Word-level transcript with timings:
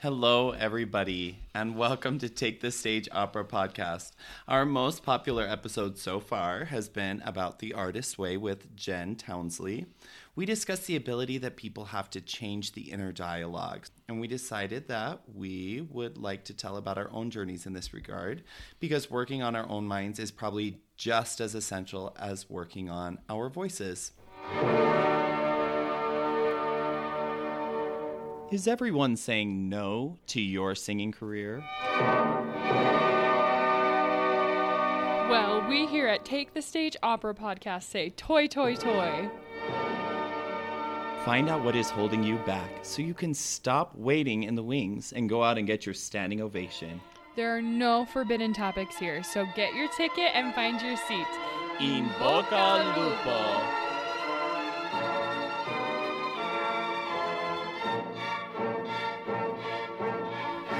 Hello, 0.00 0.50
everybody, 0.50 1.38
and 1.54 1.74
welcome 1.74 2.18
to 2.18 2.28
Take 2.28 2.60
the 2.60 2.70
Stage 2.70 3.08
Opera 3.12 3.46
podcast. 3.46 4.12
Our 4.46 4.66
most 4.66 5.02
popular 5.02 5.44
episode 5.44 5.96
so 5.96 6.20
far 6.20 6.66
has 6.66 6.90
been 6.90 7.22
about 7.24 7.60
the 7.60 7.72
artist 7.72 8.18
way 8.18 8.36
with 8.36 8.76
Jen 8.76 9.16
Townsley. 9.16 9.86
We 10.34 10.44
discussed 10.44 10.86
the 10.86 10.96
ability 10.96 11.38
that 11.38 11.56
people 11.56 11.86
have 11.86 12.10
to 12.10 12.20
change 12.20 12.72
the 12.72 12.92
inner 12.92 13.10
dialogue, 13.10 13.86
and 14.06 14.20
we 14.20 14.28
decided 14.28 14.86
that 14.88 15.22
we 15.34 15.88
would 15.90 16.18
like 16.18 16.44
to 16.44 16.54
tell 16.54 16.76
about 16.76 16.98
our 16.98 17.10
own 17.10 17.30
journeys 17.30 17.64
in 17.64 17.72
this 17.72 17.94
regard 17.94 18.42
because 18.78 19.10
working 19.10 19.42
on 19.42 19.56
our 19.56 19.66
own 19.66 19.86
minds 19.86 20.18
is 20.18 20.30
probably 20.30 20.82
just 20.98 21.40
as 21.40 21.54
essential 21.54 22.14
as 22.20 22.50
working 22.50 22.90
on 22.90 23.18
our 23.30 23.48
voices. 23.48 24.12
Is 28.52 28.68
everyone 28.68 29.16
saying 29.16 29.68
no 29.68 30.18
to 30.28 30.40
your 30.40 30.76
singing 30.76 31.10
career? 31.10 31.64
Well, 35.28 35.66
we 35.68 35.84
here 35.86 36.06
at 36.06 36.24
Take 36.24 36.54
the 36.54 36.62
Stage 36.62 36.96
Opera 37.02 37.34
podcast 37.34 37.82
say 37.82 38.10
toi, 38.10 38.46
toi, 38.46 38.76
toi. 38.76 39.28
Find 41.24 41.48
out 41.48 41.64
what 41.64 41.74
is 41.74 41.90
holding 41.90 42.22
you 42.22 42.36
back 42.46 42.70
so 42.82 43.02
you 43.02 43.14
can 43.14 43.34
stop 43.34 43.96
waiting 43.96 44.44
in 44.44 44.54
the 44.54 44.62
wings 44.62 45.12
and 45.12 45.28
go 45.28 45.42
out 45.42 45.58
and 45.58 45.66
get 45.66 45.84
your 45.84 45.94
standing 45.94 46.40
ovation. 46.40 47.00
There 47.34 47.56
are 47.56 47.62
no 47.62 48.06
forbidden 48.06 48.52
topics 48.52 48.96
here, 48.96 49.24
so 49.24 49.44
get 49.56 49.74
your 49.74 49.88
ticket 49.96 50.30
and 50.34 50.54
find 50.54 50.80
your 50.80 50.96
seat. 50.96 51.26
In 51.80 52.08
Boca 52.20 52.94
Lupo. 52.96 53.85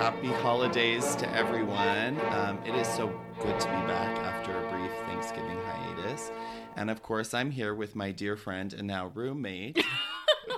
Happy 0.07 0.29
holidays 0.29 1.17
to 1.17 1.29
everyone. 1.35 2.21
Um, 2.31 2.61
it 2.65 2.77
is 2.77 2.87
so 2.87 3.09
good 3.41 3.59
to 3.59 3.67
be 3.67 3.87
back 3.89 4.17
after 4.19 4.57
a 4.57 4.71
brief 4.71 4.93
Thanksgiving 5.09 5.59
hiatus. 5.67 6.31
And 6.77 6.91
of 6.91 7.03
course, 7.03 7.35
I'm 7.35 7.51
here 7.51 7.75
with 7.75 7.97
my 7.97 8.13
dear 8.13 8.37
friend 8.37 8.73
and 8.73 8.87
now 8.87 9.11
roommate, 9.13 9.85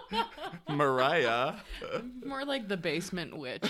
Mariah. 0.69 1.55
More 2.27 2.45
like 2.45 2.69
the 2.69 2.77
basement 2.77 3.39
witch. 3.39 3.65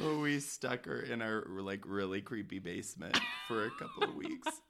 we 0.00 0.38
stuck 0.38 0.86
her 0.86 1.00
in 1.00 1.20
our 1.20 1.46
like 1.48 1.82
really 1.84 2.20
creepy 2.20 2.60
basement 2.60 3.18
for 3.48 3.64
a 3.64 3.70
couple 3.72 4.04
of 4.04 4.14
weeks. 4.14 4.60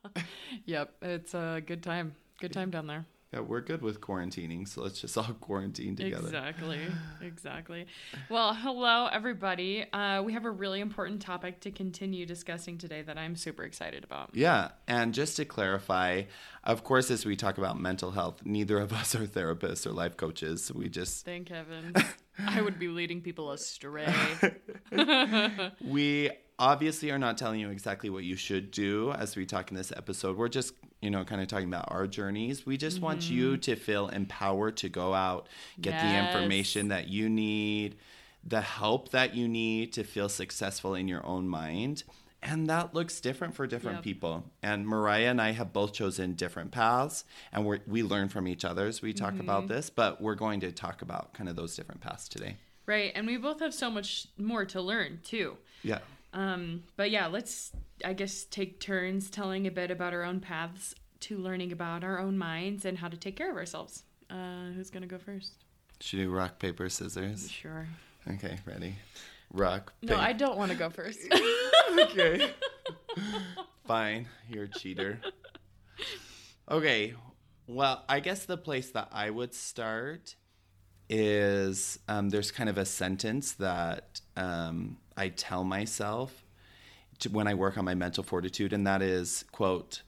yep, 0.66 0.94
it's 1.02 1.34
a 1.34 1.60
good 1.66 1.82
time. 1.82 2.14
Good 2.38 2.52
time 2.52 2.70
down 2.70 2.86
there. 2.86 3.06
Yeah, 3.32 3.40
we're 3.40 3.60
good 3.60 3.82
with 3.82 4.00
quarantining, 4.00 4.68
so 4.68 4.82
let's 4.82 5.00
just 5.00 5.18
all 5.18 5.24
quarantine 5.40 5.96
together. 5.96 6.26
Exactly, 6.26 6.80
exactly. 7.20 7.86
Well, 8.30 8.54
hello, 8.54 9.08
everybody. 9.10 9.84
Uh, 9.92 10.22
we 10.22 10.32
have 10.32 10.44
a 10.44 10.50
really 10.50 10.80
important 10.80 11.20
topic 11.20 11.58
to 11.60 11.72
continue 11.72 12.24
discussing 12.24 12.78
today 12.78 13.02
that 13.02 13.18
I'm 13.18 13.34
super 13.34 13.64
excited 13.64 14.04
about. 14.04 14.30
Yeah, 14.32 14.68
and 14.86 15.12
just 15.12 15.36
to 15.38 15.44
clarify, 15.44 16.22
of 16.62 16.84
course, 16.84 17.10
as 17.10 17.26
we 17.26 17.34
talk 17.34 17.58
about 17.58 17.80
mental 17.80 18.12
health, 18.12 18.42
neither 18.44 18.78
of 18.78 18.92
us 18.92 19.16
are 19.16 19.26
therapists 19.26 19.86
or 19.86 19.90
life 19.90 20.16
coaches. 20.16 20.72
We 20.72 20.88
just. 20.88 21.24
Thank 21.24 21.48
heaven. 21.48 21.94
I 22.38 22.62
would 22.62 22.78
be 22.78 22.88
leading 22.88 23.22
people 23.22 23.50
astray. 23.50 24.14
we 25.80 26.30
obviously 26.58 27.10
are 27.10 27.18
not 27.18 27.36
telling 27.38 27.60
you 27.60 27.70
exactly 27.70 28.10
what 28.10 28.24
you 28.24 28.36
should 28.36 28.70
do 28.70 29.12
as 29.12 29.36
we 29.36 29.46
talk 29.46 29.70
in 29.70 29.76
this 29.76 29.92
episode. 29.94 30.36
We're 30.36 30.48
just, 30.48 30.74
you 31.00 31.10
know, 31.10 31.24
kind 31.24 31.40
of 31.40 31.48
talking 31.48 31.68
about 31.68 31.88
our 31.88 32.06
journeys. 32.06 32.66
We 32.66 32.76
just 32.76 32.96
mm-hmm. 32.96 33.04
want 33.04 33.30
you 33.30 33.56
to 33.58 33.76
feel 33.76 34.08
empowered 34.08 34.76
to 34.78 34.88
go 34.88 35.14
out, 35.14 35.48
get 35.80 35.94
yes. 35.94 36.02
the 36.02 36.38
information 36.38 36.88
that 36.88 37.08
you 37.08 37.28
need, 37.28 37.96
the 38.44 38.60
help 38.60 39.10
that 39.10 39.34
you 39.34 39.48
need 39.48 39.92
to 39.94 40.04
feel 40.04 40.28
successful 40.28 40.94
in 40.94 41.08
your 41.08 41.24
own 41.26 41.48
mind. 41.48 42.04
And 42.42 42.68
that 42.68 42.94
looks 42.94 43.20
different 43.20 43.54
for 43.54 43.66
different 43.66 43.98
yep. 43.98 44.04
people. 44.04 44.44
And 44.62 44.86
Mariah 44.86 45.30
and 45.30 45.40
I 45.40 45.50
have 45.52 45.72
both 45.72 45.92
chosen 45.92 46.34
different 46.34 46.70
paths, 46.70 47.24
and 47.52 47.66
we 47.66 47.80
we 47.86 48.02
learn 48.02 48.28
from 48.28 48.46
each 48.46 48.64
other 48.64 48.86
as 48.86 49.02
we 49.02 49.12
talk 49.12 49.32
mm-hmm. 49.32 49.40
about 49.40 49.68
this. 49.68 49.90
But 49.90 50.20
we're 50.20 50.36
going 50.36 50.60
to 50.60 50.70
talk 50.70 51.02
about 51.02 51.32
kind 51.32 51.48
of 51.48 51.56
those 51.56 51.74
different 51.74 52.02
paths 52.02 52.28
today. 52.28 52.56
Right, 52.84 53.10
and 53.16 53.26
we 53.26 53.36
both 53.36 53.58
have 53.60 53.74
so 53.74 53.90
much 53.90 54.28
more 54.38 54.64
to 54.66 54.80
learn 54.80 55.20
too. 55.24 55.56
Yeah. 55.82 55.98
Um, 56.36 56.82
but 56.96 57.10
yeah, 57.10 57.26
let's 57.26 57.72
I 58.04 58.12
guess 58.12 58.44
take 58.44 58.78
turns 58.78 59.30
telling 59.30 59.66
a 59.66 59.70
bit 59.70 59.90
about 59.90 60.12
our 60.12 60.22
own 60.22 60.38
paths 60.38 60.94
to 61.20 61.38
learning 61.38 61.72
about 61.72 62.04
our 62.04 62.20
own 62.20 62.36
minds 62.36 62.84
and 62.84 62.98
how 62.98 63.08
to 63.08 63.16
take 63.16 63.36
care 63.36 63.50
of 63.50 63.56
ourselves. 63.56 64.04
Uh, 64.28 64.66
who's 64.74 64.90
gonna 64.90 65.06
go 65.06 65.18
first? 65.18 65.64
Should 66.00 66.18
we 66.18 66.24
do 66.26 66.30
rock 66.30 66.58
paper 66.58 66.90
scissors? 66.90 67.50
Sure. 67.50 67.88
Okay, 68.28 68.58
ready. 68.66 68.96
Rock. 69.50 69.94
No, 70.02 70.16
I 70.16 70.34
don't 70.34 70.58
want 70.58 70.70
to 70.72 70.76
go 70.76 70.90
first. 70.90 71.20
okay. 71.98 72.52
Fine, 73.86 74.28
you're 74.50 74.64
a 74.64 74.68
cheater. 74.68 75.18
Okay, 76.70 77.14
well, 77.66 78.04
I 78.10 78.20
guess 78.20 78.44
the 78.44 78.58
place 78.58 78.90
that 78.90 79.08
I 79.10 79.30
would 79.30 79.54
start 79.54 80.36
is 81.08 81.98
um, 82.08 82.28
there's 82.28 82.50
kind 82.50 82.68
of 82.68 82.76
a 82.76 82.84
sentence 82.84 83.52
that 83.52 84.20
um, 84.36 84.98
I 85.16 85.28
tell 85.28 85.64
myself 85.64 86.44
to, 87.20 87.30
when 87.30 87.46
I 87.46 87.54
work 87.54 87.78
on 87.78 87.84
my 87.84 87.94
mental 87.94 88.22
fortitude, 88.22 88.72
and 88.72 88.86
that 88.86 89.02
is, 89.02 89.44
quote, 89.52 90.02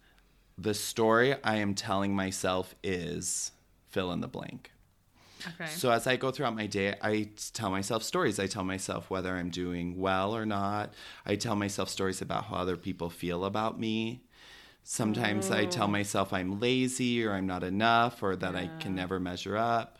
the 0.56 0.74
story 0.74 1.36
I 1.42 1.56
am 1.56 1.74
telling 1.74 2.14
myself 2.14 2.74
is 2.82 3.52
fill 3.88 4.12
in 4.12 4.20
the 4.20 4.28
blank. 4.28 4.72
Okay. 5.46 5.70
So 5.70 5.90
as 5.90 6.06
I 6.06 6.16
go 6.16 6.30
throughout 6.32 6.56
my 6.56 6.66
day, 6.66 6.96
I 7.00 7.28
tell 7.52 7.70
myself 7.70 8.02
stories. 8.02 8.40
I 8.40 8.46
tell 8.48 8.64
myself 8.64 9.08
whether 9.08 9.36
I'm 9.36 9.50
doing 9.50 9.98
well 9.98 10.34
or 10.34 10.44
not. 10.44 10.92
I 11.24 11.36
tell 11.36 11.54
myself 11.54 11.88
stories 11.88 12.20
about 12.20 12.46
how 12.46 12.56
other 12.56 12.76
people 12.76 13.08
feel 13.08 13.44
about 13.44 13.78
me. 13.78 14.22
Sometimes 14.82 15.50
oh. 15.50 15.54
I 15.54 15.66
tell 15.66 15.84
oh. 15.84 15.88
myself 15.88 16.32
I'm 16.32 16.58
lazy 16.58 17.24
or 17.24 17.34
I'm 17.34 17.46
not 17.46 17.62
enough 17.62 18.22
or 18.22 18.34
that 18.36 18.54
yeah. 18.54 18.60
I 18.62 18.82
can 18.82 18.94
never 18.96 19.20
measure 19.20 19.56
up 19.56 19.97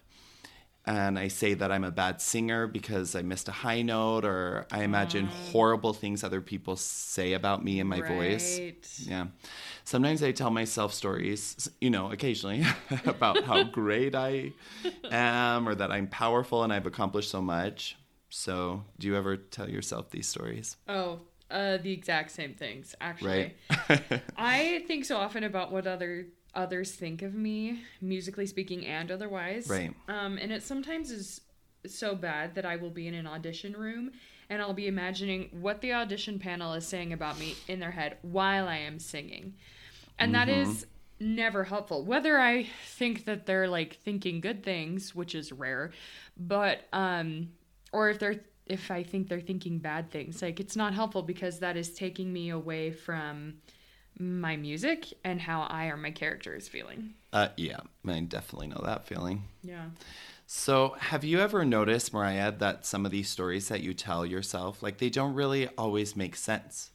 and 0.88 1.18
I 1.18 1.28
say 1.28 1.52
that 1.52 1.70
I'm 1.70 1.84
a 1.84 1.90
bad 1.90 2.22
singer 2.22 2.66
because 2.66 3.14
I 3.14 3.20
missed 3.20 3.46
a 3.46 3.52
high 3.52 3.82
note, 3.82 4.24
or 4.24 4.66
I 4.72 4.84
imagine 4.84 5.26
mm. 5.26 5.52
horrible 5.52 5.92
things 5.92 6.24
other 6.24 6.40
people 6.40 6.76
say 6.76 7.34
about 7.34 7.62
me 7.62 7.78
and 7.78 7.90
my 7.90 8.00
right. 8.00 8.10
voice. 8.10 8.58
Yeah. 9.06 9.26
Sometimes 9.84 10.22
I 10.22 10.32
tell 10.32 10.50
myself 10.50 10.94
stories, 10.94 11.70
you 11.82 11.90
know, 11.90 12.10
occasionally 12.10 12.64
about 13.04 13.44
how 13.44 13.64
great 13.80 14.14
I 14.14 14.52
am 15.10 15.68
or 15.68 15.74
that 15.74 15.92
I'm 15.92 16.06
powerful 16.06 16.64
and 16.64 16.72
I've 16.72 16.86
accomplished 16.86 17.30
so 17.30 17.42
much. 17.42 17.98
So, 18.30 18.82
do 18.98 19.08
you 19.08 19.16
ever 19.16 19.36
tell 19.36 19.68
yourself 19.68 20.10
these 20.10 20.26
stories? 20.26 20.76
Oh, 20.88 21.20
uh, 21.50 21.76
the 21.76 21.92
exact 21.92 22.30
same 22.30 22.54
things, 22.54 22.94
actually. 22.98 23.54
Right. 23.90 24.22
I 24.38 24.84
think 24.86 25.04
so 25.04 25.18
often 25.18 25.44
about 25.44 25.70
what 25.70 25.86
other 25.86 26.28
others 26.54 26.92
think 26.92 27.22
of 27.22 27.34
me, 27.34 27.82
musically 28.00 28.46
speaking 28.46 28.86
and 28.86 29.10
otherwise. 29.10 29.68
Right. 29.68 29.94
Um, 30.08 30.38
and 30.38 30.52
it 30.52 30.62
sometimes 30.62 31.10
is 31.10 31.40
so 31.86 32.14
bad 32.14 32.54
that 32.54 32.64
I 32.64 32.76
will 32.76 32.90
be 32.90 33.06
in 33.06 33.14
an 33.14 33.26
audition 33.26 33.74
room 33.74 34.12
and 34.50 34.62
I'll 34.62 34.72
be 34.72 34.86
imagining 34.86 35.48
what 35.52 35.80
the 35.80 35.92
audition 35.92 36.38
panel 36.38 36.72
is 36.74 36.86
saying 36.86 37.12
about 37.12 37.38
me 37.38 37.54
in 37.68 37.80
their 37.80 37.90
head 37.90 38.16
while 38.22 38.66
I 38.66 38.78
am 38.78 38.98
singing. 38.98 39.54
And 40.18 40.34
mm-hmm. 40.34 40.46
that 40.46 40.48
is 40.48 40.86
never 41.20 41.64
helpful. 41.64 42.04
Whether 42.04 42.38
I 42.38 42.66
think 42.86 43.24
that 43.26 43.46
they're 43.46 43.68
like 43.68 43.98
thinking 44.04 44.40
good 44.40 44.62
things, 44.62 45.14
which 45.14 45.34
is 45.34 45.52
rare, 45.52 45.90
but 46.36 46.80
um 46.92 47.50
or 47.92 48.10
if 48.10 48.18
they're 48.18 48.40
if 48.66 48.90
I 48.90 49.02
think 49.02 49.28
they're 49.28 49.40
thinking 49.40 49.78
bad 49.78 50.10
things, 50.10 50.42
like 50.42 50.60
it's 50.60 50.76
not 50.76 50.94
helpful 50.94 51.22
because 51.22 51.58
that 51.60 51.76
is 51.76 51.90
taking 51.94 52.32
me 52.32 52.50
away 52.50 52.90
from 52.90 53.54
my 54.18 54.56
music 54.56 55.12
and 55.24 55.40
how 55.40 55.62
I 55.62 55.86
or 55.86 55.96
my 55.96 56.10
character 56.10 56.54
is 56.54 56.68
feeling. 56.68 57.14
Uh, 57.32 57.48
yeah, 57.56 57.80
I 58.06 58.20
definitely 58.20 58.68
know 58.68 58.82
that 58.84 59.06
feeling. 59.06 59.44
Yeah. 59.62 59.86
So, 60.46 60.96
have 60.98 61.24
you 61.24 61.40
ever 61.40 61.64
noticed, 61.64 62.14
Mariah, 62.14 62.52
that 62.52 62.86
some 62.86 63.04
of 63.04 63.12
these 63.12 63.28
stories 63.28 63.68
that 63.68 63.82
you 63.82 63.92
tell 63.92 64.24
yourself, 64.24 64.82
like 64.82 64.98
they 64.98 65.10
don't 65.10 65.34
really 65.34 65.68
always 65.76 66.16
make 66.16 66.36
sense? 66.36 66.90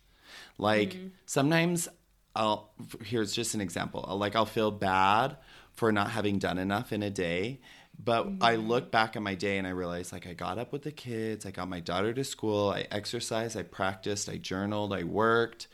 Like 0.57 0.94
mm-hmm. 0.94 1.07
sometimes 1.25 1.88
I'll, 2.36 2.71
here's 3.03 3.33
just 3.33 3.53
an 3.53 3.62
example. 3.62 4.03
I'll, 4.07 4.18
like 4.18 4.36
I'll 4.36 4.45
feel 4.45 4.71
bad 4.71 5.38
for 5.71 5.92
not 5.92 6.12
having 6.12 6.39
done 6.39 6.57
enough 6.57 6.92
in 6.92 7.03
a 7.03 7.09
day. 7.09 7.59
But 8.03 8.25
mm-hmm. 8.25 8.44
I 8.44 8.56
look 8.56 8.92
back 8.92 9.15
at 9.15 9.21
my 9.21 9.36
day 9.36 9.57
and 9.57 9.68
I 9.68 9.71
realize 9.71 10.12
like 10.12 10.25
I 10.25 10.33
got 10.33 10.57
up 10.57 10.74
with 10.74 10.81
the 10.81 10.92
kids, 10.92 11.45
I 11.45 11.51
got 11.51 11.69
my 11.69 11.80
daughter 11.80 12.12
to 12.13 12.24
school, 12.24 12.71
I 12.71 12.88
exercised, 12.89 13.56
I 13.56 13.63
practiced, 13.63 14.30
I 14.30 14.38
journaled, 14.38 14.94
I 14.94 15.03
worked, 15.03 15.68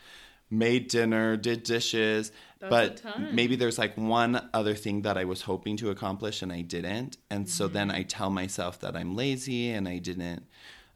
made 0.50 0.88
dinner, 0.88 1.36
did 1.36 1.62
dishes, 1.62 2.32
That's 2.58 3.00
but 3.02 3.32
maybe 3.32 3.56
there's 3.56 3.78
like 3.78 3.96
one 3.96 4.48
other 4.52 4.74
thing 4.74 5.02
that 5.02 5.16
I 5.16 5.24
was 5.24 5.42
hoping 5.42 5.76
to 5.78 5.90
accomplish 5.90 6.42
and 6.42 6.52
I 6.52 6.62
didn't. 6.62 7.16
And 7.30 7.44
mm-hmm. 7.44 7.50
so 7.50 7.68
then 7.68 7.88
mm-hmm. 7.88 7.98
I 7.98 8.02
tell 8.02 8.30
myself 8.30 8.80
that 8.80 8.96
I'm 8.96 9.14
lazy 9.14 9.70
and 9.70 9.88
I 9.88 9.98
didn't 9.98 10.44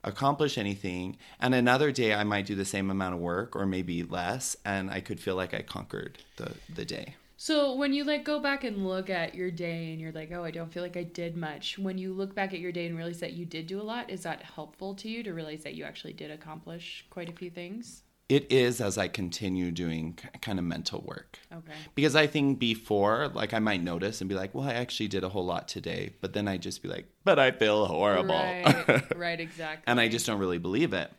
accomplish 0.03 0.59
anything. 0.59 1.17
And 1.41 1.55
another 1.55 1.93
day 1.93 2.15
I 2.15 2.25
might 2.25 2.47
do 2.47 2.55
the 2.55 2.65
same 2.65 2.91
amount 2.91 3.15
of 3.15 3.21
work 3.21 3.56
or 3.56 3.65
maybe 3.65 4.03
less 4.03 4.56
and 4.65 4.91
I 4.91 5.01
could 5.01 5.21
feel 5.21 5.37
like 5.37 5.55
I 5.55 5.62
conquered 5.62 6.19
the 6.37 6.55
the 6.75 6.85
day. 6.85 7.15
So 7.37 7.75
when 7.75 7.93
you 7.93 8.05
like 8.05 8.25
go 8.25 8.39
back 8.39 8.65
and 8.65 8.87
look 8.87 9.11
at 9.11 9.35
your 9.35 9.51
day 9.51 9.91
and 9.91 10.01
you're 10.01 10.12
like, 10.12 10.31
oh, 10.33 10.45
I 10.45 10.51
don't 10.51 10.73
feel 10.73 10.83
like 10.83 10.97
I 10.97 11.03
did 11.03 11.37
much. 11.37 11.79
When 11.79 11.99
you 11.99 12.12
look 12.12 12.35
back 12.35 12.55
at 12.55 12.61
your 12.61 12.73
day 12.73 12.87
and 12.87 12.97
realize 12.97 13.21
that 13.21 13.33
you 13.33 13.45
did 13.45 13.67
do 13.67 13.81
a 13.81 13.83
lot, 13.83 14.09
is 14.09 14.23
that 14.23 14.43
helpful 14.43 14.95
to 14.95 15.09
you 15.09 15.23
to 15.25 15.35
realize 15.35 15.65
that 15.65 15.75
you 15.75 15.85
actually 15.85 16.12
did 16.12 16.31
accomplish 16.31 17.05
quite 17.11 17.29
a 17.29 17.33
few 17.33 17.51
things? 17.51 18.04
It 18.29 18.50
is 18.50 18.81
as 18.81 18.97
I 18.97 19.09
continue 19.09 19.71
doing 19.71 20.19
kind 20.41 20.59
of 20.59 20.65
mental 20.65 21.03
work. 21.03 21.38
Okay. 21.53 21.73
Because 21.94 22.17
I 22.17 22.26
think 22.26 22.59
before, 22.59 23.29
like 23.29 23.53
I 23.53 23.59
might 23.59 23.82
notice 23.82 24.23
and 24.23 24.29
be 24.29 24.35
like, 24.35 24.55
well, 24.55 24.67
I 24.67 24.73
actually 24.73 25.09
did 25.09 25.25
a 25.25 25.29
whole 25.29 25.44
lot 25.44 25.69
today. 25.69 26.15
But 26.23 26.32
then 26.32 26.49
I 26.49 26.56
just 26.56 26.82
be 26.82 26.88
like, 26.88 27.06
but 27.25 27.38
I 27.38 27.50
feel 27.50 27.85
horrible. 27.85 28.35
Right. 28.35 29.05
right. 29.17 29.41
Exactly. 29.41 29.85
and 29.87 30.00
I 30.00 30.09
just 30.09 30.26
don't 30.26 30.38
really 30.38 30.59
believe 30.59 30.94
it. 30.94 31.11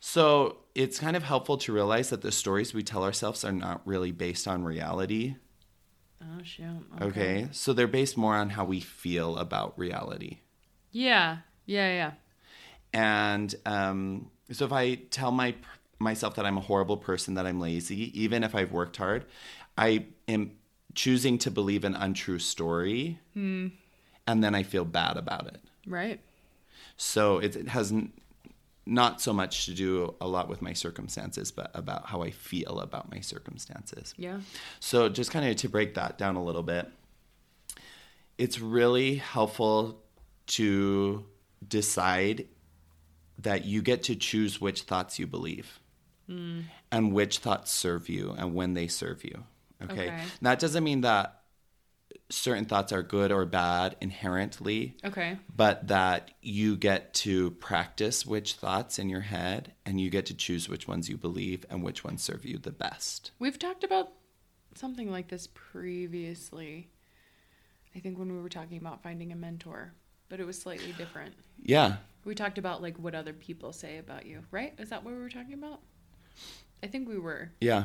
So 0.00 0.58
it's 0.74 0.98
kind 0.98 1.16
of 1.16 1.22
helpful 1.22 1.56
to 1.58 1.72
realize 1.72 2.10
that 2.10 2.22
the 2.22 2.32
stories 2.32 2.74
we 2.74 2.82
tell 2.82 3.04
ourselves 3.04 3.44
are 3.44 3.52
not 3.52 3.80
really 3.86 4.12
based 4.12 4.48
on 4.48 4.64
reality. 4.64 5.36
Oh 6.22 6.42
shoot. 6.42 6.84
Okay. 7.00 7.48
So 7.52 7.72
they're 7.72 7.86
based 7.86 8.16
more 8.16 8.34
on 8.34 8.50
how 8.50 8.64
we 8.64 8.80
feel 8.80 9.36
about 9.36 9.78
reality. 9.78 10.38
Yeah. 10.90 11.38
Yeah. 11.66 11.92
Yeah. 11.92 12.12
And 12.92 13.54
um, 13.64 14.30
so 14.50 14.64
if 14.64 14.72
I 14.72 14.96
tell 14.96 15.30
my 15.30 15.54
myself 16.00 16.34
that 16.36 16.46
I'm 16.46 16.56
a 16.56 16.62
horrible 16.62 16.96
person, 16.96 17.34
that 17.34 17.46
I'm 17.46 17.60
lazy, 17.60 18.18
even 18.20 18.42
if 18.42 18.54
I've 18.54 18.72
worked 18.72 18.96
hard, 18.96 19.26
I 19.76 20.06
am 20.26 20.52
choosing 20.94 21.38
to 21.38 21.50
believe 21.50 21.84
an 21.84 21.94
untrue 21.94 22.38
story, 22.38 23.18
hmm. 23.34 23.68
and 24.26 24.42
then 24.42 24.54
I 24.54 24.62
feel 24.62 24.84
bad 24.84 25.16
about 25.16 25.46
it. 25.46 25.60
Right. 25.86 26.20
So 26.96 27.38
it, 27.38 27.54
it 27.54 27.68
has 27.68 27.92
n- 27.92 28.12
not 28.86 29.20
so 29.20 29.32
much 29.32 29.66
to 29.66 29.74
do 29.74 30.14
a 30.20 30.26
lot 30.26 30.48
with 30.48 30.62
my 30.62 30.72
circumstances, 30.72 31.50
but 31.50 31.70
about 31.74 32.06
how 32.06 32.22
I 32.22 32.30
feel 32.30 32.80
about 32.80 33.10
my 33.10 33.20
circumstances. 33.20 34.14
Yeah. 34.16 34.40
So, 34.80 35.08
just 35.08 35.30
kind 35.30 35.48
of 35.48 35.56
to 35.56 35.68
break 35.68 35.94
that 35.94 36.18
down 36.18 36.36
a 36.36 36.42
little 36.42 36.62
bit, 36.62 36.90
it's 38.38 38.58
really 38.58 39.16
helpful 39.16 40.02
to 40.48 41.24
decide 41.66 42.46
that 43.38 43.64
you 43.64 43.80
get 43.82 44.02
to 44.04 44.16
choose 44.16 44.60
which 44.60 44.82
thoughts 44.82 45.18
you 45.18 45.26
believe 45.26 45.79
Mm. 46.30 46.64
and 46.92 47.12
which 47.12 47.38
thoughts 47.38 47.72
serve 47.72 48.08
you 48.08 48.34
and 48.38 48.54
when 48.54 48.74
they 48.74 48.86
serve 48.86 49.24
you. 49.24 49.44
Okay? 49.82 49.92
Okay. 50.08 50.22
That 50.42 50.58
doesn't 50.60 50.84
mean 50.84 51.00
that 51.00 51.40
certain 52.28 52.64
thoughts 52.64 52.92
are 52.92 53.02
good 53.02 53.32
or 53.32 53.44
bad 53.44 53.96
inherently 54.00 54.96
Okay. 55.04 55.36
but 55.54 55.88
that 55.88 56.30
you 56.40 56.76
get 56.76 57.12
to 57.14 57.50
practice 57.52 58.24
which 58.24 58.54
thoughts 58.54 58.98
in 59.00 59.08
your 59.08 59.20
head 59.22 59.72
and 59.84 60.00
you 60.00 60.10
get 60.10 60.26
to 60.26 60.34
choose 60.34 60.68
which 60.68 60.86
ones 60.86 61.08
you 61.08 61.16
believe 61.16 61.64
and 61.68 61.82
which 61.82 62.04
ones 62.04 62.22
serve 62.22 62.44
you 62.44 62.58
the 62.58 62.70
best. 62.70 63.32
We've 63.40 63.58
talked 63.58 63.82
about 63.82 64.12
something 64.76 65.10
like 65.10 65.28
this 65.28 65.48
previously. 65.54 66.88
I 67.96 67.98
think 67.98 68.18
when 68.18 68.32
we 68.32 68.40
were 68.40 68.48
talking 68.48 68.78
about 68.78 69.02
finding 69.02 69.32
a 69.32 69.36
mentor, 69.36 69.92
but 70.28 70.38
it 70.38 70.46
was 70.46 70.60
slightly 70.60 70.92
different. 70.92 71.34
Yeah. 71.60 71.96
We 72.24 72.34
talked 72.34 72.58
about 72.58 72.80
like 72.82 72.96
what 72.98 73.14
other 73.14 73.32
people 73.32 73.72
say 73.72 73.98
about 73.98 74.26
you, 74.26 74.44
right? 74.50 74.74
Is 74.78 74.90
that 74.90 75.04
what 75.04 75.14
we 75.14 75.20
were 75.20 75.28
talking 75.28 75.54
about? 75.54 75.80
I 76.82 76.86
think 76.86 77.08
we 77.08 77.18
were. 77.18 77.50
Yeah. 77.60 77.84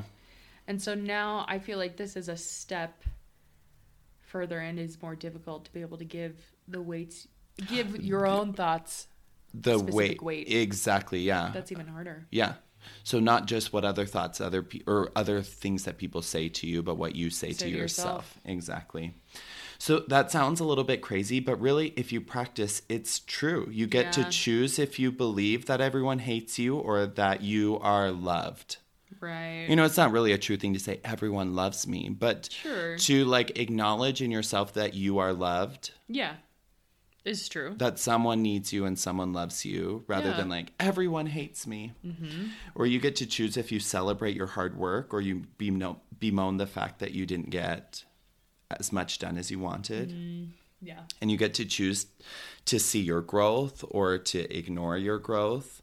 And 0.68 0.82
so 0.82 0.96
now 0.96 1.46
I 1.48 1.60
feel 1.60 1.78
like 1.78 1.98
this 1.98 2.16
is 2.16 2.28
a 2.30 2.38
step 2.38 3.04
further 4.22 4.60
and 4.60 4.80
is 4.80 5.02
more 5.02 5.16
difficult 5.16 5.66
to 5.66 5.74
be 5.74 5.82
able 5.82 5.98
to 5.98 6.06
give 6.06 6.36
the 6.68 6.82
weights, 6.82 7.28
give 7.68 7.96
your 8.04 8.26
own 8.28 8.54
thoughts. 8.54 9.08
The 9.54 9.80
weight. 9.80 10.22
weight. 10.22 10.52
Exactly. 10.52 11.22
Yeah. 11.22 11.52
That's 11.54 11.72
even 11.72 11.88
harder. 11.88 12.26
yeah. 12.32 12.56
So 13.04 13.20
not 13.20 13.48
just 13.48 13.74
what 13.74 13.84
other 13.84 14.06
thoughts 14.06 14.40
other 14.40 14.62
pe- 14.62 14.82
or 14.86 15.10
other 15.16 15.42
things 15.42 15.86
that 15.86 15.98
people 15.98 16.22
say 16.22 16.50
to 16.50 16.68
you, 16.68 16.84
but 16.84 16.98
what 16.98 17.16
you 17.16 17.32
say, 17.32 17.52
Say 17.52 17.66
to, 17.66 17.72
to 17.72 17.78
yourself. 17.78 18.08
yourself. 18.08 18.38
Exactly. 18.46 19.14
So 19.78 20.00
that 20.08 20.32
sounds 20.32 20.60
a 20.60 20.64
little 20.66 20.84
bit 20.84 21.02
crazy, 21.02 21.40
but 21.40 21.60
really 21.60 21.94
if 21.96 22.12
you 22.12 22.22
practice, 22.22 22.82
it's 22.90 23.20
true. 23.20 23.68
You 23.72 23.88
get 23.88 24.12
to 24.14 24.24
choose 24.26 24.80
if 24.80 25.00
you 25.00 25.12
believe 25.12 25.66
that 25.66 25.82
everyone 25.82 26.20
hates 26.20 26.58
you 26.60 26.78
or 26.78 27.06
that 27.06 27.42
you 27.42 27.78
are 27.80 28.12
loved. 28.12 28.78
Right. 29.20 29.66
You 29.70 29.76
know, 29.76 29.86
it's 29.86 29.98
not 29.98 30.12
really 30.12 30.34
a 30.34 30.38
true 30.38 30.58
thing 30.58 30.74
to 30.74 30.80
say 30.80 31.00
everyone 31.04 31.56
loves 31.56 31.88
me, 31.88 32.10
but 32.10 32.50
Sure. 32.52 32.98
to 32.98 33.26
like 33.26 33.58
acknowledge 33.58 34.22
in 34.22 34.30
yourself 34.32 34.74
that 34.74 34.94
you 34.94 35.18
are 35.20 35.34
loved, 35.34 35.92
yeah. 36.08 36.36
It's 37.24 37.50
true. 37.50 37.74
that 37.80 37.98
someone 37.98 38.44
needs 38.44 38.72
you 38.72 38.86
and 38.86 39.00
someone 39.00 39.34
loves 39.34 39.66
you, 39.66 40.04
rather 40.08 40.30
Yeah. 40.30 40.38
than 40.38 40.50
like 40.50 40.74
everyone 40.80 41.26
hates 41.26 41.66
me. 41.66 41.94
Mm-hmm. 42.06 42.48
Or 42.76 42.86
you 42.86 43.00
get 43.00 43.16
to 43.16 43.26
choose 43.26 43.58
if 43.58 43.72
you 43.72 43.80
celebrate 43.80 44.36
your 44.36 44.46
hard 44.48 44.78
work 44.78 45.12
or 45.12 45.22
you 45.22 45.44
bemo- 45.58 45.98
bemoan 46.20 46.58
the 46.58 46.68
fact 46.68 47.00
that 47.00 47.14
you 47.14 47.26
didn't 47.26 47.50
get 47.50 48.04
as 48.72 48.92
much 48.92 49.20
done 49.20 49.38
as 49.38 49.52
you 49.52 49.60
wanted. 49.60 50.10
Mm, 50.10 50.50
yeah. 50.82 51.02
And 51.22 51.32
you 51.32 51.38
get 51.38 51.54
to 51.56 51.66
choose 51.66 52.08
to 52.66 52.80
see 52.80 53.02
your 53.02 53.22
growth 53.22 53.84
or 53.90 54.18
to 54.18 54.58
ignore 54.58 54.98
your 54.98 55.20
growth. 55.20 55.82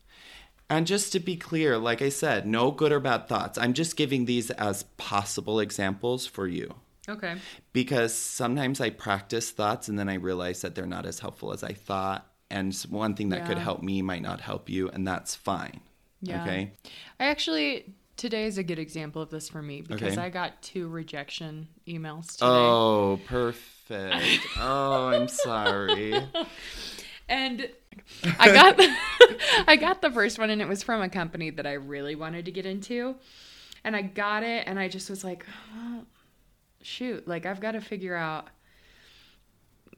And 0.68 0.86
just 0.86 1.12
to 1.12 1.20
be 1.20 1.36
clear, 1.36 1.76
like 1.76 2.00
I 2.00 2.08
said, 2.08 2.46
no 2.46 2.70
good 2.70 2.92
or 2.92 3.00
bad 3.00 3.28
thoughts. 3.28 3.58
I'm 3.58 3.74
just 3.74 3.96
giving 3.96 4.24
these 4.24 4.50
as 4.52 4.84
possible 4.96 5.60
examples 5.60 6.26
for 6.26 6.46
you 6.46 6.74
Okay. 7.08 7.36
because 7.74 8.14
sometimes 8.14 8.80
I 8.80 8.88
practice 8.90 9.50
thoughts 9.50 9.88
and 9.88 9.98
then 9.98 10.08
I 10.08 10.14
realize 10.14 10.62
that 10.62 10.74
they're 10.74 10.86
not 10.86 11.04
as 11.04 11.18
helpful 11.18 11.52
as 11.52 11.62
I 11.62 11.72
thought. 11.72 12.26
And 12.50 12.74
one 12.88 13.14
thing 13.14 13.30
that 13.30 13.46
could 13.46 13.58
help 13.58 13.82
me 13.82 14.02
might 14.02 14.20
not 14.20 14.42
help 14.42 14.68
you, 14.68 14.90
and 14.90 15.06
that's 15.08 15.34
fine. 15.34 15.80
Yeah. 16.20 16.42
Okay. 16.42 16.72
I 17.18 17.24
actually 17.24 17.94
today 18.22 18.44
is 18.44 18.56
a 18.56 18.62
good 18.62 18.78
example 18.78 19.20
of 19.20 19.30
this 19.30 19.48
for 19.48 19.60
me 19.60 19.82
because 19.82 20.12
Okay. 20.12 20.22
I 20.22 20.28
got 20.28 20.62
two 20.62 20.86
rejection 20.86 21.66
emails 21.88 22.34
today. 22.34 22.46
Oh, 22.46 23.18
perfect. 23.26 24.46
oh, 24.60 25.08
I'm 25.08 25.26
sorry. 25.26 26.14
And 27.28 27.70
I 28.38 28.52
got 28.52 28.76
I 29.68 29.76
got 29.76 30.02
the 30.02 30.10
first 30.10 30.38
one 30.38 30.50
and 30.50 30.60
it 30.60 30.68
was 30.68 30.82
from 30.82 31.00
a 31.00 31.08
company 31.08 31.50
that 31.50 31.66
I 31.66 31.74
really 31.74 32.14
wanted 32.14 32.44
to 32.44 32.50
get 32.52 32.66
into. 32.66 33.16
And 33.84 33.96
I 33.96 34.02
got 34.02 34.42
it 34.42 34.64
and 34.66 34.78
I 34.78 34.88
just 34.88 35.08
was 35.08 35.24
like, 35.24 35.46
well, 35.74 36.04
shoot, 36.82 37.26
like 37.26 37.46
I've 37.46 37.60
got 37.60 37.72
to 37.72 37.80
figure 37.80 38.14
out 38.14 38.48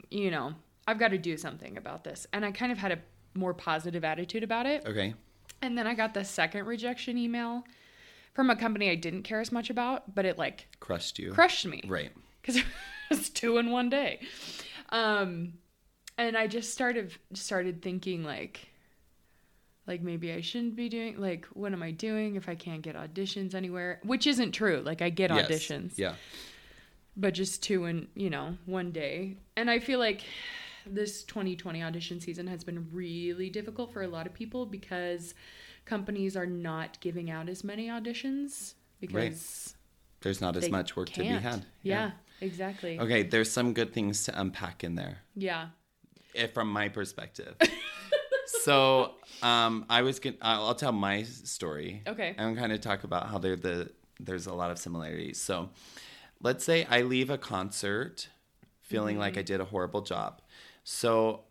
you 0.09 0.31
know, 0.31 0.53
I've 0.87 0.99
got 0.99 1.09
to 1.09 1.17
do 1.17 1.35
something 1.35 1.77
about 1.77 2.03
this. 2.03 2.25
And 2.31 2.45
I 2.45 2.51
kind 2.51 2.71
of 2.71 2.77
had 2.77 2.91
a 2.91 2.99
more 3.33 3.53
positive 3.53 4.05
attitude 4.05 4.43
about 4.43 4.65
it. 4.65 4.85
Okay. 4.85 5.13
And 5.61 5.77
then 5.77 5.87
I 5.87 5.93
got 5.93 6.13
the 6.13 6.23
second 6.23 6.65
rejection 6.67 7.17
email 7.17 7.65
from 8.35 8.49
a 8.51 8.55
company 8.55 8.89
I 8.91 8.95
didn't 8.95 9.23
care 9.23 9.41
as 9.41 9.51
much 9.51 9.69
about, 9.71 10.13
but 10.13 10.25
it 10.25 10.37
like 10.37 10.67
Crushed 10.79 11.17
you. 11.17 11.31
crushed 11.31 11.65
me 11.65 11.81
Right. 11.87 12.11
because 12.41 12.57
it 12.57 12.65
was 13.09 13.29
two 13.29 13.57
in 13.57 13.71
one 13.71 13.89
day. 13.89 14.19
Um, 14.89 15.53
and 16.17 16.37
I 16.37 16.45
just 16.47 16.71
started 16.71 17.11
started 17.33 17.81
thinking 17.81 18.23
like, 18.23 18.67
like 19.87 20.01
maybe 20.01 20.31
I 20.31 20.41
shouldn't 20.41 20.75
be 20.75 20.89
doing 20.89 21.19
like 21.19 21.45
what 21.47 21.73
am 21.73 21.81
I 21.83 21.91
doing 21.91 22.35
if 22.35 22.47
I 22.49 22.55
can't 22.55 22.81
get 22.81 22.95
auditions 22.95 23.55
anywhere? 23.55 23.99
Which 24.03 24.27
isn't 24.27 24.51
true. 24.51 24.81
Like 24.85 25.01
I 25.01 25.09
get 25.09 25.31
Yes. 25.31 25.49
auditions, 25.49 25.93
Yeah. 25.97 26.15
but 27.17 27.33
just 27.33 27.63
two 27.63 27.85
in 27.85 28.07
you 28.15 28.29
know 28.29 28.57
one 28.65 28.91
day. 28.91 29.37
And 29.57 29.69
I 29.69 29.79
feel 29.79 29.99
like 29.99 30.21
this 30.87 31.23
2020 31.23 31.81
audition 31.83 32.19
season 32.21 32.45
has 32.47 32.63
been 32.63 32.87
really 32.93 33.49
difficult 33.49 33.91
for 33.91 34.03
a 34.03 34.07
lot 34.07 34.27
of 34.27 34.33
people 34.33 34.65
because 34.67 35.33
companies 35.85 36.35
are 36.35 36.45
not 36.45 36.99
giving 36.99 37.29
out 37.29 37.49
as 37.49 37.63
many 37.63 37.87
auditions 37.87 38.73
because 38.99 39.75
There's 40.21 40.41
not 40.41 40.55
as 40.55 40.69
much 40.69 40.95
work 40.95 41.09
to 41.11 41.21
be 41.21 41.27
had. 41.27 41.65
Yeah, 41.83 42.11
exactly. 42.41 42.99
Okay. 42.99 43.23
There's 43.23 43.51
some 43.51 43.73
good 43.73 43.93
things 43.93 44.23
to 44.25 44.39
unpack 44.39 44.83
in 44.83 44.95
there. 44.95 45.19
Yeah. 45.35 45.67
if, 46.33 46.53
from 46.53 46.71
my 46.71 46.89
perspective. 46.89 47.55
so 48.63 49.13
um, 49.41 49.85
I 49.89 50.01
was 50.01 50.19
gonna, 50.19 50.35
I'll 50.41 50.67
I'll 50.67 50.75
tell 50.75 50.91
my 50.91 51.23
story. 51.23 52.01
Okay. 52.07 52.35
And 52.37 52.57
kind 52.57 52.71
of 52.71 52.81
talk 52.81 53.03
about 53.03 53.29
how 53.29 53.37
there 53.37 53.55
the 53.55 53.91
there's 54.19 54.47
a 54.47 54.53
lot 54.53 54.71
of 54.71 54.79
similarities. 54.79 55.39
So 55.39 55.69
let's 56.41 56.63
say 56.63 56.85
I 56.89 57.01
leave 57.01 57.29
a 57.29 57.37
concert 57.37 58.29
feeling 58.81 59.17
like 59.17 59.37
I 59.37 59.41
did 59.41 59.59
a 59.59 59.65
horrible 59.65 60.01
job. 60.01 60.41
So 60.83 61.41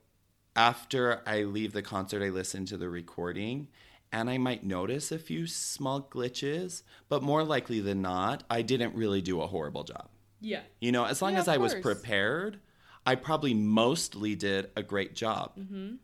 after 0.57 1.21
I 1.26 1.43
leave 1.43 1.73
the 1.73 1.83
concert, 1.83 2.23
I 2.23 2.29
listen 2.29 2.64
to 2.67 2.76
the 2.76 2.88
recording. 2.88 3.69
And 4.14 4.30
I 4.30 4.38
might 4.38 4.62
notice 4.62 5.11
a 5.11 5.18
few 5.18 5.49
small 5.49 6.00
glitches, 6.00 6.85
but 7.09 7.21
more 7.21 7.42
likely 7.42 7.80
than 7.80 8.00
not, 8.00 8.44
I 8.49 8.62
didn't 8.62 8.94
really 8.94 9.21
do 9.21 9.40
a 9.40 9.47
horrible 9.49 9.83
job. 9.83 10.09
Yeah. 10.40 10.61
You 10.80 10.92
know, 10.92 11.04
as 11.04 11.21
long 11.21 11.33
Yeah, 11.33 11.40
as 11.40 11.49
I 11.49 11.56
was 11.56 11.75
prepared, 11.75 12.61
I 13.04 13.16
probably 13.16 13.54
mostly 13.54 14.37
did 14.37 14.71
a 14.76 14.85
great 14.85 15.16
job. 15.16 15.59
Mm-hmm. 15.59 15.97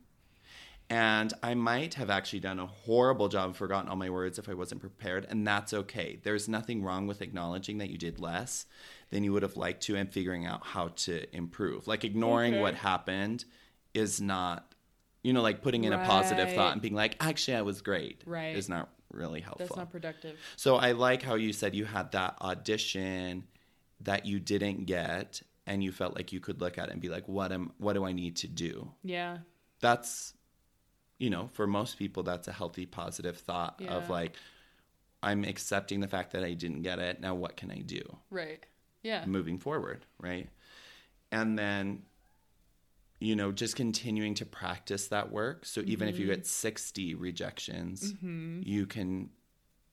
And 0.91 1.33
I 1.41 1.55
might 1.55 1.95
have 1.95 2.11
actually 2.11 2.41
done 2.41 2.59
a 2.59 2.67
horrible 2.67 3.29
job, 3.29 3.55
forgotten 3.55 3.89
all 3.89 3.95
my 3.95 4.11
words 4.11 4.41
if 4.41 4.49
I 4.49 4.55
wasn't 4.55 4.81
prepared, 4.81 5.25
and 5.31 5.47
that's 5.47 5.73
okay. 5.73 6.19
There's 6.21 6.49
nothing 6.49 6.83
wrong 6.83 7.07
with 7.07 7.23
acknowledging 7.23 7.79
that 7.79 7.91
you 7.91 7.97
did 7.97 8.19
less 8.19 8.67
than 9.11 9.23
you 9.23 9.33
would 9.33 9.45
have 9.45 9.57
liked 9.57 9.85
to 9.85 9.95
and 9.95 10.13
figuring 10.13 10.47
out 10.47 10.67
how 10.67 10.89
to 10.89 11.33
improve. 11.33 11.87
Like 11.87 12.03
ignoring 12.05 12.55
Okay. 12.55 12.61
what 12.61 12.75
happened 12.75 13.45
is 13.95 14.21
not, 14.21 14.75
you 15.23 15.33
know, 15.33 15.43
like 15.43 15.63
putting 15.63 15.85
in 15.85 15.93
a 15.93 15.99
positive 15.99 16.53
thought 16.55 16.73
and 16.73 16.81
being 16.83 16.95
like, 16.95 17.17
actually, 17.21 17.57
I 17.57 17.63
was 17.63 17.83
great. 17.83 18.23
Right. 18.27 18.57
Is 18.57 18.69
not 18.69 18.89
really 19.13 19.41
helpful. 19.41 19.67
That's 19.67 19.77
not 19.77 19.91
productive. 19.91 20.39
So 20.57 20.77
I 20.77 20.93
like 20.93 21.23
how 21.23 21.35
you 21.35 21.53
said 21.53 21.75
you 21.75 21.85
had 21.85 22.13
that 22.13 22.37
audition 22.41 23.45
that 24.03 24.25
you 24.25 24.41
didn't 24.41 24.87
get 24.87 25.43
and 25.67 25.85
you 25.85 25.93
felt 25.93 26.17
like 26.17 26.33
you 26.33 26.41
could 26.41 26.61
look 26.61 26.79
at 26.79 26.89
it 26.89 26.93
and 26.93 27.01
be 27.03 27.09
like 27.09 27.29
what 27.29 27.53
am 27.53 27.73
what 27.79 27.93
do 27.95 28.05
I 28.05 28.13
need 28.13 28.37
to 28.37 28.49
do? 28.49 28.91
Yeah. 29.03 29.39
That's 29.81 30.35
you 31.19 31.29
know, 31.29 31.49
for 31.53 31.67
most 31.67 31.99
people 31.99 32.23
that's 32.23 32.49
a 32.49 32.53
healthy 32.53 32.87
positive 32.87 33.37
thought 33.37 33.77
Yeah. 33.79 33.95
of 33.95 34.09
like 34.09 34.37
I'm 35.23 35.45
accepting 35.45 36.01
the 36.01 36.09
fact 36.09 36.33
that 36.33 36.45
I 36.45 36.55
didn't 36.55 36.81
get 36.83 36.99
it. 36.99 37.21
Now 37.21 37.35
what 37.35 37.57
can 37.57 37.71
I 37.71 37.81
do? 37.81 38.01
Right. 38.31 38.65
Yeah. 39.03 39.25
moving 39.27 39.59
forward, 39.59 40.07
right? 40.19 40.49
And 41.33 41.59
then, 41.59 42.03
you 43.21 43.37
know, 43.37 43.53
just 43.53 43.77
continuing 43.77 44.35
to 44.35 44.47
practice 44.47 45.09
that 45.09 45.31
work. 45.31 45.65
So 45.67 45.83
even 45.87 46.09
if 46.09 46.19
you 46.19 46.25
Mm-hmm. 46.27 46.35
get 46.37 46.47
60 46.47 47.15
rejections, 47.15 48.15
you 48.63 48.87
can, 48.87 49.31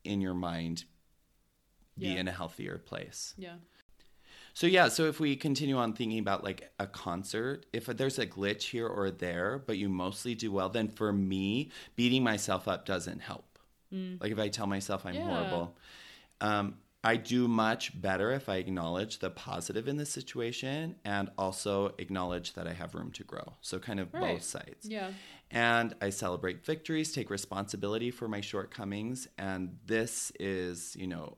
in 0.04 0.22
your 0.22 0.34
mind, 0.34 0.86
be 2.00 2.14
Yeah. 2.14 2.20
in 2.22 2.28
a 2.28 2.32
healthier 2.32 2.78
place. 2.78 3.34
Yeah. 3.38 3.58
So, 4.54 4.66
yeah, 4.66 4.88
so 4.88 5.06
if 5.06 5.20
we 5.20 5.36
continue 5.36 5.78
on 5.78 5.94
thinking 5.94 6.18
about 6.20 6.44
like 6.44 6.72
a 6.80 6.88
concert, 6.88 7.66
if 7.74 7.86
there's 7.86 8.18
a 8.18 8.26
glitch 8.26 8.64
here 8.64 8.88
or 8.88 9.12
there, 9.12 9.60
but 9.68 9.78
you 9.78 9.88
mostly 9.90 10.34
do 10.34 10.52
well, 10.52 10.70
then 10.70 10.88
for 10.88 11.14
me, 11.14 11.70
beating 11.96 12.24
myself 12.24 12.68
up 12.68 12.86
doesn't 12.86 13.20
help. 13.20 13.60
Like 14.20 14.32
if 14.32 14.40
I 14.40 14.48
tell 14.50 14.68
myself 14.68 15.06
I'm 15.06 15.16
Mm. 15.16 15.20
Yeah. 15.20 15.26
horrible, 15.26 15.78
um, 16.42 16.78
I 17.08 17.16
do 17.16 17.48
much 17.48 18.00
better 18.02 18.32
if 18.34 18.50
I 18.50 18.58
acknowledge 18.58 19.20
the 19.20 19.30
positive 19.30 19.88
in 19.88 19.96
the 19.96 20.06
situation 20.06 20.98
and 21.06 21.30
also 21.38 21.96
acknowledge 22.00 22.54
that 22.56 22.68
I 22.68 22.74
have 22.74 22.96
room 22.96 23.12
to 23.14 23.24
grow. 23.24 23.54
So, 23.62 23.80
kind 23.80 24.02
of 24.02 24.14
Right. 24.14 24.34
both 24.34 24.44
sides. 24.44 24.90
Yeah. 24.90 25.14
And 25.50 25.96
I 26.02 26.10
celebrate 26.10 26.66
victories, 26.66 27.14
take 27.14 27.30
responsibility 27.30 28.12
for 28.12 28.28
my 28.28 28.42
shortcomings. 28.42 29.26
And 29.38 29.78
this 29.86 30.34
is, 30.38 30.98
you 30.98 31.08
know, 31.08 31.38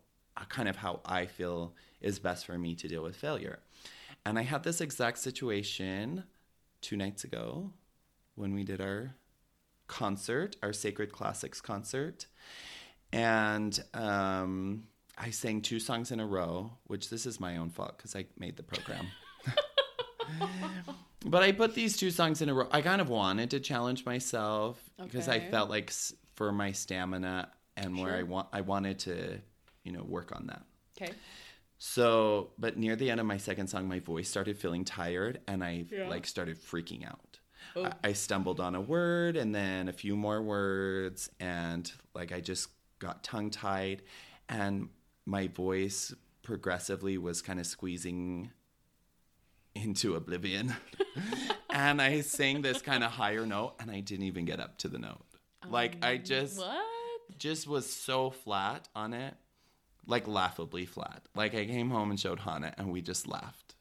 kind 0.50 0.68
of 0.68 0.78
how 0.78 1.02
I 1.06 1.28
feel 1.28 1.76
is 2.02 2.18
best 2.18 2.48
for 2.48 2.58
me 2.58 2.74
to 2.74 2.88
deal 2.88 3.04
with 3.04 3.16
failure. 3.16 3.60
And 4.26 4.40
I 4.40 4.42
had 4.42 4.64
this 4.64 4.82
exact 4.82 5.20
situation 5.20 6.24
two 6.82 6.98
nights 6.98 7.24
ago 7.24 7.74
when 8.34 8.56
we 8.56 8.64
did 8.64 8.82
our 8.82 9.14
concert, 9.86 10.56
our 10.64 10.74
Sacred 10.74 11.12
Classics 11.12 11.62
concert. 11.62 12.26
And 13.12 13.80
um, 13.94 14.88
I 15.20 15.32
sang 15.32 15.62
two 15.62 15.80
songs 15.80 16.12
in 16.12 16.20
a 16.20 16.26
row, 16.26 16.72
which 16.88 17.10
this 17.10 17.26
is 17.26 17.40
my 17.40 17.58
own 17.58 17.70
fault 17.70 17.98
because 17.98 18.16
I 18.16 18.26
made 18.38 18.56
the 18.56 18.64
program. 18.64 19.06
but 21.26 21.44
I 21.44 21.52
put 21.52 21.76
these 21.76 21.98
two 21.98 22.12
songs 22.12 22.42
in 22.42 22.50
a 22.50 22.54
row. 22.54 22.68
I 22.72 22.82
kind 22.82 23.02
of 23.02 23.10
wanted 23.10 23.52
to 23.52 23.60
challenge 23.60 24.06
myself 24.06 24.82
because 25.02 25.28
I 25.28 25.40
felt 25.40 25.70
like 25.70 25.92
for 26.36 26.52
my 26.52 26.72
stamina 26.72 27.50
and 27.76 27.98
where 28.00 28.16
I 28.16 28.24
want, 28.24 28.48
I 28.54 28.62
wanted 28.62 29.00
to, 29.00 29.40
you 29.84 29.92
know, 29.92 30.04
work 30.04 30.32
on 30.34 30.48
that. 30.48 30.62
Okay. 31.00 31.12
So, 31.80 32.52
but 32.58 32.78
near 32.78 32.96
the 32.96 33.10
end 33.10 33.20
of 33.20 33.26
my 33.26 33.38
second 33.38 33.68
song, 33.68 33.88
my 33.88 34.00
voice 34.00 34.30
started 34.30 34.58
feeling 34.58 34.86
tired 34.86 35.40
and 35.48 35.64
I 35.64 35.86
Yeah. 35.92 36.08
like 36.10 36.26
started 36.28 36.58
freaking 36.58 37.06
out. 37.06 37.40
Oh. 37.76 37.86
I, 37.86 38.10
I 38.10 38.14
stumbled 38.14 38.60
on 38.60 38.76
a 38.76 38.82
word 38.82 39.36
and 39.36 39.54
then 39.54 39.90
a 39.90 39.94
few 39.94 40.16
more 40.16 40.42
words 40.42 41.30
and 41.40 41.92
like 42.14 42.32
I 42.32 42.40
just 42.40 42.70
got 43.00 43.24
tongue 43.24 43.50
tied 43.50 44.02
and 44.50 44.90
my 45.30 45.48
voice 45.48 46.14
progressively 46.42 47.18
was 47.18 47.42
kind 47.42 47.60
of 47.60 47.68
squeezing 47.68 48.50
into 49.76 50.16
oblivion. 50.16 50.74
and 51.70 52.02
I 52.02 52.22
sang 52.22 52.64
this 52.64 52.82
kind 52.82 53.04
of 53.04 53.12
higher 53.12 53.46
note 53.46 53.76
and 53.80 53.92
I 53.92 54.00
didn't 54.00 54.26
even 54.26 54.46
get 54.46 54.60
up 54.60 54.80
to 54.80 54.88
the 54.88 54.98
note. 54.98 55.22
Like 55.70 55.98
I 56.02 56.16
um, 56.16 56.24
just 56.24 56.58
What? 56.58 56.84
just 57.38 57.68
was 57.68 57.92
so 57.92 58.32
flat 58.32 58.88
on 58.96 59.14
it, 59.14 59.36
like 60.08 60.28
laughably 60.28 60.88
flat. 60.88 61.22
Like 61.36 61.54
I 61.54 61.66
came 61.66 61.92
home 61.92 62.10
and 62.10 62.20
showed 62.20 62.40
Hannah, 62.40 62.74
and 62.78 62.92
we 62.92 63.02
just 63.02 63.28
laughed. 63.28 63.76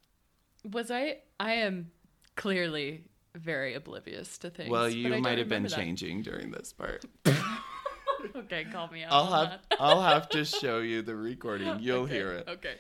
Was 0.71 0.91
I? 0.91 1.19
I 1.41 1.53
am 1.55 1.93
clearly 2.35 3.05
very 3.35 3.75
oblivious 3.75 4.37
to 4.39 4.51
things. 4.51 4.71
well, 4.71 4.91
you 4.91 5.17
might 5.21 5.39
have 5.39 5.49
been 5.49 5.63
that. 5.63 5.73
changing 5.73 6.23
during 6.23 6.51
this 6.51 6.73
part. 6.73 7.05
Okay, 8.37 8.65
call 8.65 8.89
me 8.89 9.05
out. 9.05 9.13
I'll 9.13 9.23
on 9.33 9.47
have 9.47 9.61
that. 9.71 9.77
I'll 9.81 10.03
have 10.03 10.29
to 10.31 10.45
show 10.61 10.79
you 10.81 11.03
the 11.03 11.15
recording. 11.17 11.79
You'll 11.81 12.03
Okay, 12.05 12.15
hear 12.15 12.33
it. 12.33 12.49
Okay. 12.49 12.75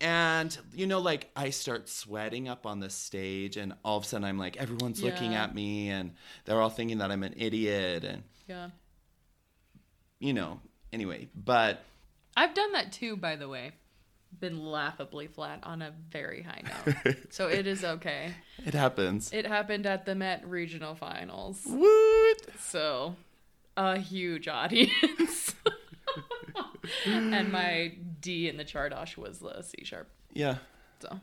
And 0.00 0.56
you 0.74 0.86
know, 0.86 0.98
like 1.00 1.30
I 1.34 1.50
start 1.50 1.88
sweating 1.88 2.48
up 2.48 2.66
on 2.66 2.80
the 2.80 2.90
stage, 2.90 3.56
and 3.56 3.74
all 3.84 3.96
of 3.96 4.04
a 4.04 4.06
sudden 4.06 4.24
I'm 4.24 4.38
like, 4.38 4.56
everyone's 4.58 5.02
looking 5.02 5.34
at 5.34 5.54
me, 5.54 5.88
and 5.88 6.12
they're 6.44 6.60
all 6.60 6.68
thinking 6.70 6.98
that 6.98 7.10
I'm 7.10 7.22
an 7.22 7.34
idiot, 7.36 8.04
and 8.04 8.22
Yeah. 8.46 8.68
you 10.20 10.32
know. 10.34 10.60
Anyway, 10.92 11.28
but 11.34 11.82
I've 12.36 12.54
done 12.54 12.72
that 12.72 12.92
too, 12.92 13.16
by 13.16 13.36
the 13.36 13.48
way. 13.48 13.72
Been 14.38 14.64
laughably 14.64 15.26
flat 15.28 15.60
on 15.62 15.80
a 15.80 15.92
very 16.10 16.42
high 16.42 16.62
note. 16.86 17.16
so 17.30 17.48
it 17.48 17.66
is 17.66 17.84
okay. 17.84 18.32
it 18.64 18.74
happens. 18.74 19.32
It 19.32 19.46
happened 19.46 19.86
at 19.86 20.04
the 20.06 20.14
Met 20.14 20.46
Regional 20.46 20.94
Finals. 20.96 21.62
What? 21.64 22.42
So 22.60 23.16
a 23.76 23.98
huge 23.98 24.48
audience. 24.48 25.54
and 27.06 27.50
my 27.52 27.94
D 28.20 28.48
in 28.48 28.56
the 28.56 28.64
Csárdás 28.64 29.16
was 29.16 29.38
the 29.38 29.62
C 29.62 29.84
sharp. 29.84 30.08
Yeah. 30.32 30.56
So 31.00 31.20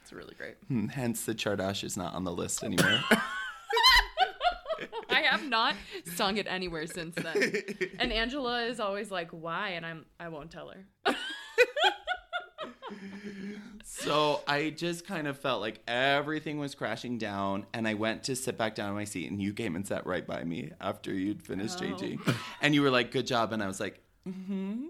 it's 0.00 0.12
really 0.12 0.34
great. 0.36 0.56
Hmm, 0.68 0.86
Hence, 0.88 1.24
the 1.24 1.34
Csárdás 1.34 1.84
is 1.84 1.96
not 1.96 2.14
on 2.14 2.24
the 2.24 2.32
list 2.32 2.62
anymore. 2.64 3.00
I 5.10 5.22
have 5.22 5.48
not 5.48 5.74
sung 6.14 6.36
it 6.36 6.46
anywhere 6.48 6.86
since 6.86 7.14
then. 7.16 7.52
And 7.98 8.12
Angela 8.12 8.64
is 8.64 8.78
always 8.78 9.10
like, 9.10 9.30
"Why?" 9.30 9.70
And 9.70 9.84
I'm 9.84 10.04
I 10.20 10.28
won't 10.28 10.50
tell 10.50 10.68
her. 10.68 10.84
So 13.84 14.42
I 14.46 14.70
just 14.70 15.06
kind 15.06 15.26
of 15.26 15.38
felt 15.38 15.60
like 15.60 15.80
everything 15.88 16.58
was 16.58 16.74
crashing 16.74 17.18
down, 17.18 17.66
and 17.72 17.88
I 17.88 17.94
went 17.94 18.24
to 18.24 18.36
sit 18.36 18.56
back 18.58 18.74
down 18.74 18.90
in 18.90 18.94
my 18.94 19.04
seat, 19.04 19.30
and 19.30 19.40
you 19.42 19.52
came 19.52 19.74
and 19.76 19.86
sat 19.86 20.06
right 20.06 20.26
by 20.26 20.44
me 20.44 20.72
after 20.80 21.12
you'd 21.12 21.42
finished 21.42 21.76
Oh. 21.78 21.80
changing, 21.80 22.20
and 22.60 22.74
you 22.74 22.82
were 22.82 22.90
like, 22.90 23.10
"Good 23.10 23.26
job," 23.26 23.52
and 23.52 23.62
I 23.62 23.66
was 23.66 23.80
like, 23.80 24.00
"Mm-hmm." 24.28 24.86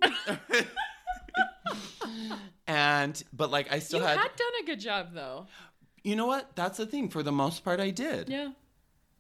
and 2.67 3.23
but 3.33 3.51
like 3.51 3.73
I 3.73 3.79
still 3.79 4.01
you 4.01 4.07
had, 4.07 4.19
had 4.19 4.37
done 4.37 4.53
a 4.63 4.67
good 4.67 4.81
job 4.81 5.09
though. 5.15 5.47
you 6.03 6.17
know 6.17 6.27
what? 6.27 6.55
That's 6.57 6.79
the 6.79 6.87
thing. 6.87 7.09
For 7.09 7.23
the 7.23 7.33
most 7.33 7.65
part, 7.65 7.81
I 7.81 7.91
did. 7.91 8.29
Yeah. 8.29 8.51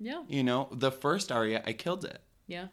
Yeah. 0.01 0.23
You 0.29 0.45
know, 0.45 0.69
the 0.73 0.93
first 0.93 1.33
aria, 1.33 1.63
I 1.67 1.73
killed 1.73 2.05
it. 2.05 2.21
Yeah. 2.47 2.69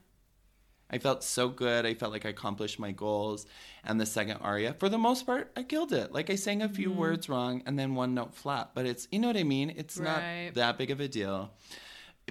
I 0.95 0.97
felt 0.99 1.23
so 1.23 1.49
good. 1.49 1.85
I 1.85 1.93
felt 1.93 2.13
like 2.13 2.25
I 2.25 2.29
accomplished 2.29 2.79
my 2.79 2.91
goals. 2.91 3.45
And 3.83 3.99
the 3.99 4.05
second 4.05 4.37
aria, 4.37 4.73
for 4.79 4.87
the 4.87 4.97
most 4.97 5.25
part, 5.25 5.51
I 5.57 5.63
killed 5.63 5.91
it. 5.91 6.13
Like 6.13 6.29
I 6.29 6.35
sang 6.35 6.61
a 6.61 6.69
few 6.69 6.89
Mm-hmm. 6.89 6.99
words 6.99 7.27
wrong 7.29 7.61
and 7.65 7.77
then 7.77 7.95
one 7.95 8.13
note 8.13 8.33
flat. 8.33 8.71
But 8.73 8.85
it's, 8.85 9.07
you 9.11 9.19
know 9.19 9.27
what 9.27 9.37
I 9.37 9.43
mean? 9.43 9.73
It's 9.75 9.97
Right. 9.97 10.45
not 10.45 10.53
that 10.55 10.77
big 10.77 10.91
of 10.91 10.99
a 11.01 11.07
deal. 11.09 11.51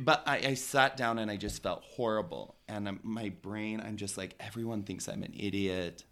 But 0.00 0.23
I, 0.26 0.37
I 0.38 0.54
sat 0.54 0.97
down 0.97 1.18
and 1.18 1.30
I 1.30 1.37
just 1.37 1.62
felt 1.62 1.83
horrible. 1.85 2.56
And 2.66 2.88
um, 2.88 3.00
my 3.02 3.28
brain, 3.42 3.83
I'm 3.87 3.97
just 3.97 4.16
like, 4.16 4.35
everyone 4.40 4.83
thinks 4.85 5.09
I'm 5.09 5.23
an 5.23 5.35
idiot. 5.38 6.04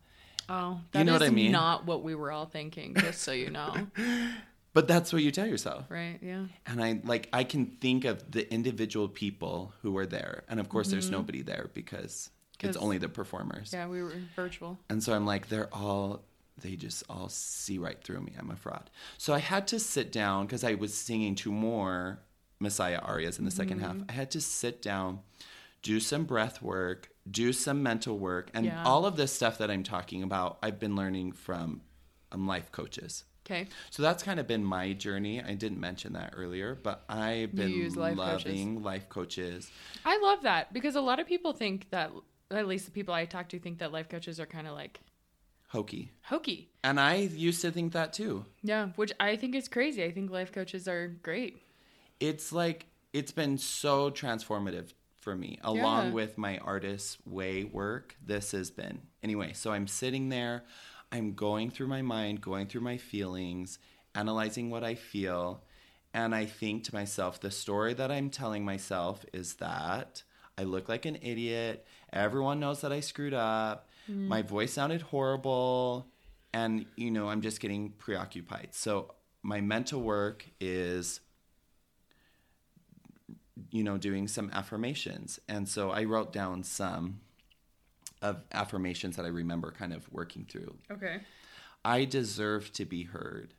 Oh, 0.48 0.78
You 0.94 1.04
know 1.04 1.14
is 1.14 1.20
what 1.20 1.26
I 1.28 1.30
mean? 1.30 1.52
not 1.52 1.86
what 1.86 2.02
we 2.02 2.14
were 2.14 2.30
all 2.30 2.46
thinking, 2.46 2.94
just 2.96 3.22
so 3.22 3.32
you 3.32 3.50
know. 3.50 3.74
But 4.74 4.88
that's 4.88 5.12
what 5.12 5.22
you 5.22 5.30
tell 5.30 5.46
yourself. 5.46 5.84
right? 5.90 6.18
Yeah. 6.22 6.46
And 6.64 6.82
I 6.82 6.98
like 7.04 7.28
I 7.30 7.44
can 7.44 7.66
think 7.82 8.06
of 8.06 8.30
the 8.32 8.50
individual 8.50 9.06
people 9.06 9.74
who 9.82 9.92
were 9.92 10.06
there. 10.06 10.44
And 10.48 10.58
of 10.60 10.70
course 10.70 10.88
there's 10.90 11.10
nobody 11.10 11.42
there 11.42 11.68
because 11.74 12.30
it's 12.68 12.76
only 12.76 12.98
the 12.98 13.08
performers. 13.08 13.70
Yeah, 13.72 13.86
we 13.88 14.02
were 14.02 14.14
virtual. 14.36 14.78
And 14.88 15.02
so 15.02 15.12
I'm 15.12 15.26
like, 15.26 15.48
they're 15.48 15.68
all, 15.72 16.24
they 16.60 16.76
just 16.76 17.02
all 17.08 17.28
see 17.28 17.78
right 17.78 18.02
through 18.02 18.20
me. 18.20 18.32
I'm 18.38 18.50
a 18.50 18.56
fraud. 18.56 18.90
So 19.18 19.32
I 19.34 19.38
had 19.38 19.66
to 19.68 19.78
sit 19.78 20.12
down 20.12 20.46
because 20.46 20.64
I 20.64 20.74
was 20.74 20.94
singing 20.94 21.34
two 21.34 21.52
more 21.52 22.20
Messiah 22.60 22.98
arias 22.98 23.38
in 23.38 23.44
the 23.44 23.50
second 23.50 23.80
half. 23.80 23.94
Mm-hmm. 23.96 24.10
I 24.10 24.12
had 24.12 24.30
to 24.32 24.40
sit 24.40 24.80
down, 24.82 25.20
do 25.82 25.98
some 25.98 26.24
breath 26.24 26.62
work, 26.62 27.08
do 27.30 27.52
some 27.52 27.82
mental 27.82 28.18
work. 28.18 28.50
And 28.54 28.66
Yeah. 28.66 28.84
all 28.84 29.04
of 29.06 29.16
this 29.16 29.32
stuff 29.32 29.58
that 29.58 29.70
I'm 29.70 29.82
talking 29.82 30.22
about, 30.22 30.58
I've 30.62 30.78
been 30.78 30.94
learning 30.94 31.32
from 31.32 31.80
um, 32.30 32.46
life 32.46 32.70
coaches. 32.70 33.24
Okay. 33.44 33.66
So 33.90 34.02
that's 34.04 34.22
kind 34.22 34.38
of 34.38 34.46
been 34.46 34.64
my 34.64 34.92
journey. 34.92 35.42
I 35.42 35.54
didn't 35.54 35.80
mention 35.80 36.12
that 36.12 36.34
earlier, 36.36 36.76
but 36.80 37.02
I've 37.08 37.52
been 37.52 37.92
life 37.96 38.16
coaches. 38.16 38.46
loving 38.46 38.82
life 38.84 39.08
coaches. 39.08 39.68
I 40.04 40.18
love 40.18 40.42
that 40.44 40.72
because 40.72 40.94
a 40.94 41.00
lot 41.00 41.18
of 41.18 41.26
people 41.26 41.52
think 41.52 41.90
that, 41.90 42.12
at 42.52 42.66
least 42.68 42.84
the 42.86 42.90
people 42.92 43.14
I 43.14 43.24
talk 43.24 43.48
to, 43.50 43.58
think 43.58 43.78
that 43.78 43.92
life 43.92 44.08
coaches 44.08 44.38
are 44.40 44.46
kind 44.46 44.66
of 44.66 44.74
like 44.74 45.00
Hokey. 45.68 46.10
hokey. 46.22 46.68
And 46.84 47.00
I 47.00 47.14
used 47.16 47.62
to 47.62 47.70
think 47.70 47.92
that 47.94 48.12
too. 48.12 48.44
Yeah, 48.62 48.88
which 48.96 49.12
I 49.18 49.36
think 49.36 49.54
is 49.54 49.68
crazy. 49.68 50.04
I 50.04 50.10
think 50.10 50.30
life 50.30 50.52
coaches 50.52 50.86
are 50.86 51.08
great. 51.22 51.62
it's 52.20 52.52
like 52.52 52.86
it's 53.12 53.32
been 53.32 53.58
so 53.58 54.10
transformative 54.10 54.92
for 55.16 55.34
me 55.34 55.58
along 55.62 56.06
Yeah. 56.08 56.12
with 56.12 56.36
my 56.38 56.58
artist 56.58 57.18
way 57.26 57.64
work 57.64 58.16
this 58.24 58.50
has 58.52 58.70
been 58.72 59.02
anyway 59.22 59.52
so 59.52 59.70
i'm 59.72 59.86
sitting 59.86 60.28
there 60.30 60.64
i'm 61.12 61.34
going 61.34 61.70
through 61.70 61.86
my 61.86 62.02
mind 62.02 62.40
going 62.40 62.66
through 62.66 62.80
my 62.80 62.96
feelings 62.96 63.78
analyzing 64.16 64.68
what 64.70 64.82
i 64.82 64.94
feel 64.96 65.62
and 66.12 66.34
i 66.34 66.44
think 66.44 66.82
to 66.84 66.94
myself 66.94 67.38
the 67.40 67.50
story 67.52 67.94
that 67.94 68.10
i'm 68.10 68.30
telling 68.30 68.64
myself 68.64 69.24
is 69.32 69.54
that 69.54 70.22
i 70.58 70.62
look 70.64 70.88
like 70.88 71.06
an 71.06 71.18
idiot 71.22 71.86
everyone 72.12 72.60
knows 72.60 72.80
that 72.82 72.92
i 72.92 73.00
screwed 73.00 73.34
up. 73.34 73.88
Mm. 74.10 74.28
My 74.28 74.42
voice 74.42 74.72
sounded 74.72 75.02
horrible. 75.02 76.06
And 76.54 76.86
you 76.96 77.10
know 77.10 77.28
i'm 77.28 77.40
just 77.40 77.60
getting 77.60 77.90
preoccupied. 77.90 78.68
So 78.72 79.14
my 79.42 79.60
mental 79.60 80.00
work 80.02 80.44
is 80.60 81.20
you 83.70 83.82
know 83.82 83.96
doing 83.98 84.28
some 84.28 84.50
affirmations. 84.52 85.40
And 85.48 85.68
so 85.68 85.90
i 85.90 86.04
wrote 86.04 86.32
down 86.32 86.62
some 86.62 87.20
of 88.20 88.42
affirmations 88.52 89.16
that 89.16 89.24
i 89.24 89.28
remember 89.28 89.72
kind 89.72 89.92
of 89.92 90.10
working 90.12 90.44
through. 90.44 90.76
Okay. 90.90 91.20
i 91.84 92.04
deserve 92.04 92.72
to 92.74 92.84
be 92.84 93.04
heard. 93.04 93.54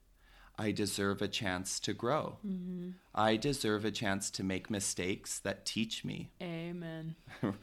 I 0.58 0.72
deserve 0.72 1.22
a 1.22 1.28
chance 1.28 1.80
to 1.82 1.94
grow. 1.94 2.38
Mm-hmm. 2.46 2.92
I 3.16 3.38
deserve 3.38 3.86
a 3.86 3.92
chance 3.92 4.30
to 4.32 4.44
make 4.44 4.70
mistakes 4.70 5.40
that 5.40 5.66
teach 5.66 6.06
me. 6.06 6.30
Amen. 6.42 7.16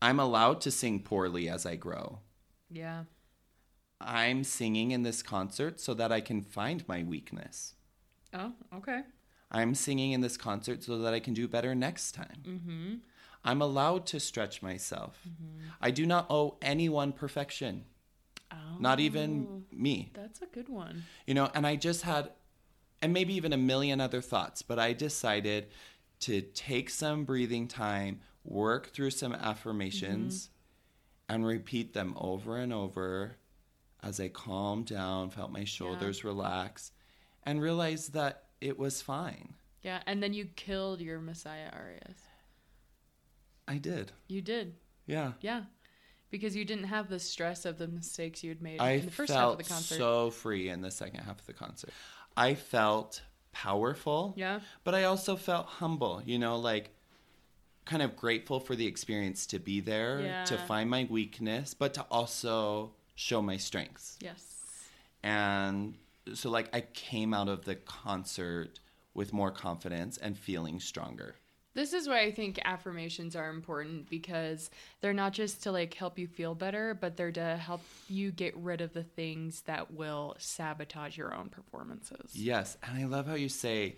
i'm 0.00 0.20
allowed 0.20 0.60
to 0.60 0.70
sing 0.70 1.00
poorly 1.00 1.48
as 1.48 1.64
i 1.66 1.76
grow 1.76 2.20
Yeah. 2.70 3.04
I'm 4.00 4.44
singing 4.44 4.92
in 4.92 5.02
this 5.02 5.22
concert 5.24 5.80
so 5.80 5.92
that 5.94 6.12
I 6.12 6.20
can 6.20 6.40
find 6.42 6.86
my 6.86 7.02
weakness. 7.02 7.74
Oh, 8.32 8.52
okay. 8.76 9.00
I'm 9.50 9.74
singing 9.74 10.12
in 10.12 10.20
this 10.20 10.36
concert 10.36 10.84
so 10.84 10.98
that 10.98 11.12
I 11.14 11.18
can 11.18 11.34
do 11.34 11.48
better 11.48 11.74
next 11.74 12.12
time. 12.12 12.42
Mm-hmm. 12.46 12.94
I'm 13.44 13.60
allowed 13.60 14.06
to 14.06 14.20
stretch 14.20 14.62
myself. 14.62 15.18
I 15.80 15.90
do 15.90 16.06
not 16.06 16.26
owe 16.30 16.58
anyone 16.62 17.10
perfection, 17.12 17.86
Oh, 18.52 18.76
not 18.78 19.00
even 19.00 19.64
me. 19.72 20.12
that's 20.14 20.42
a 20.42 20.46
good 20.46 20.68
one. 20.68 21.02
You 21.26 21.34
know, 21.34 21.50
and 21.52 21.66
I 21.66 21.74
just 21.74 22.02
had, 22.02 22.30
and 23.02 23.12
maybe 23.12 23.34
even 23.34 23.52
a 23.52 23.56
million 23.72 24.00
other 24.00 24.20
thoughts, 24.20 24.62
but 24.62 24.78
I 24.78 24.92
decided 24.92 25.70
to 26.20 26.40
take 26.40 26.88
some 26.88 27.24
breathing 27.24 27.66
time, 27.66 28.20
work 28.48 28.90
through 28.92 29.10
some 29.10 29.32
affirmations, 29.32 30.46
mm-hmm. 30.46 31.34
and 31.34 31.46
repeat 31.46 31.94
them 31.94 32.14
over 32.16 32.56
and 32.56 32.72
over 32.72 33.36
as 34.02 34.20
I 34.20 34.28
calmed 34.28 34.86
down, 34.86 35.30
felt 35.30 35.50
my 35.50 35.64
shoulders 35.64 36.24
relax, 36.24 36.92
and 37.44 37.60
realized 37.60 38.12
that 38.12 38.44
it 38.60 38.78
was 38.78 39.02
fine. 39.02 39.54
Yeah, 39.82 40.00
and 40.06 40.22
then 40.22 40.32
you 40.32 40.46
killed 40.56 41.00
your 41.00 41.20
Messiah 41.20 41.70
arias. 41.72 42.18
I 43.66 43.78
did. 43.78 44.12
You 44.28 44.40
did. 44.40 44.74
Yeah. 45.06 45.32
Yeah. 45.40 45.62
Because 46.30 46.54
you 46.54 46.64
didn't 46.64 46.84
have 46.84 47.08
the 47.08 47.18
stress 47.18 47.64
of 47.64 47.78
the 47.78 47.88
mistakes 47.88 48.42
you 48.42 48.50
had 48.50 48.62
made 48.62 48.80
I 48.80 48.92
in 48.92 49.06
the 49.06 49.10
first 49.10 49.32
half 49.32 49.52
of 49.52 49.58
the 49.58 49.64
concert. 49.64 49.96
so 49.96 50.30
free 50.30 50.68
in 50.68 50.82
the 50.82 50.90
second 50.90 51.20
half 51.20 51.40
of 51.40 51.46
the 51.46 51.52
concert. 51.54 51.90
I 52.36 52.54
felt 52.54 53.22
powerful. 53.52 54.34
yeah. 54.36 54.60
but 54.84 54.94
I 54.94 55.04
also 55.04 55.36
felt 55.36 55.66
humble, 55.66 56.22
you 56.24 56.38
know, 56.38 56.58
like 56.58 56.94
kind 57.88 58.02
of 58.02 58.14
grateful 58.16 58.60
for 58.60 58.76
the 58.76 58.86
experience 58.86 59.46
to 59.46 59.58
be 59.58 59.80
there, 59.80 60.44
to 60.46 60.56
find 60.58 60.88
my 60.90 61.06
weakness, 61.10 61.74
but 61.74 61.94
to 61.94 62.02
also 62.10 62.92
show 63.14 63.42
my 63.42 63.56
strengths. 63.56 64.18
Yes. 64.20 64.44
And 65.22 65.94
so, 66.34 66.50
like, 66.50 66.68
I 66.74 66.82
came 66.82 67.32
out 67.34 67.48
of 67.48 67.64
the 67.64 67.74
concert 67.74 68.78
with 69.14 69.32
more 69.32 69.50
confidence 69.50 70.18
and 70.18 70.38
feeling 70.38 70.78
stronger. 70.78 71.34
This 71.74 71.92
is 71.92 72.08
why 72.08 72.20
I 72.22 72.32
think 72.32 72.58
affirmations 72.64 73.36
are 73.36 73.50
important 73.50 74.10
because 74.10 74.68
they're 75.00 75.12
not 75.12 75.32
just 75.32 75.62
to 75.62 75.70
like 75.72 75.94
help 75.94 76.18
you 76.18 76.26
feel 76.26 76.54
better, 76.54 76.92
but 76.92 77.16
they're 77.16 77.30
to 77.32 77.56
help 77.56 77.82
you 78.08 78.32
get 78.32 78.56
rid 78.56 78.80
of 78.80 78.92
the 78.94 79.04
things 79.04 79.60
that 79.62 79.92
will 79.92 80.34
sabotage 80.38 81.16
your 81.16 81.32
own 81.34 81.48
performances. 81.50 82.32
Yes. 82.34 82.76
And 82.82 82.98
I 82.98 83.04
love 83.06 83.28
how 83.28 83.34
you 83.34 83.48
say 83.48 83.94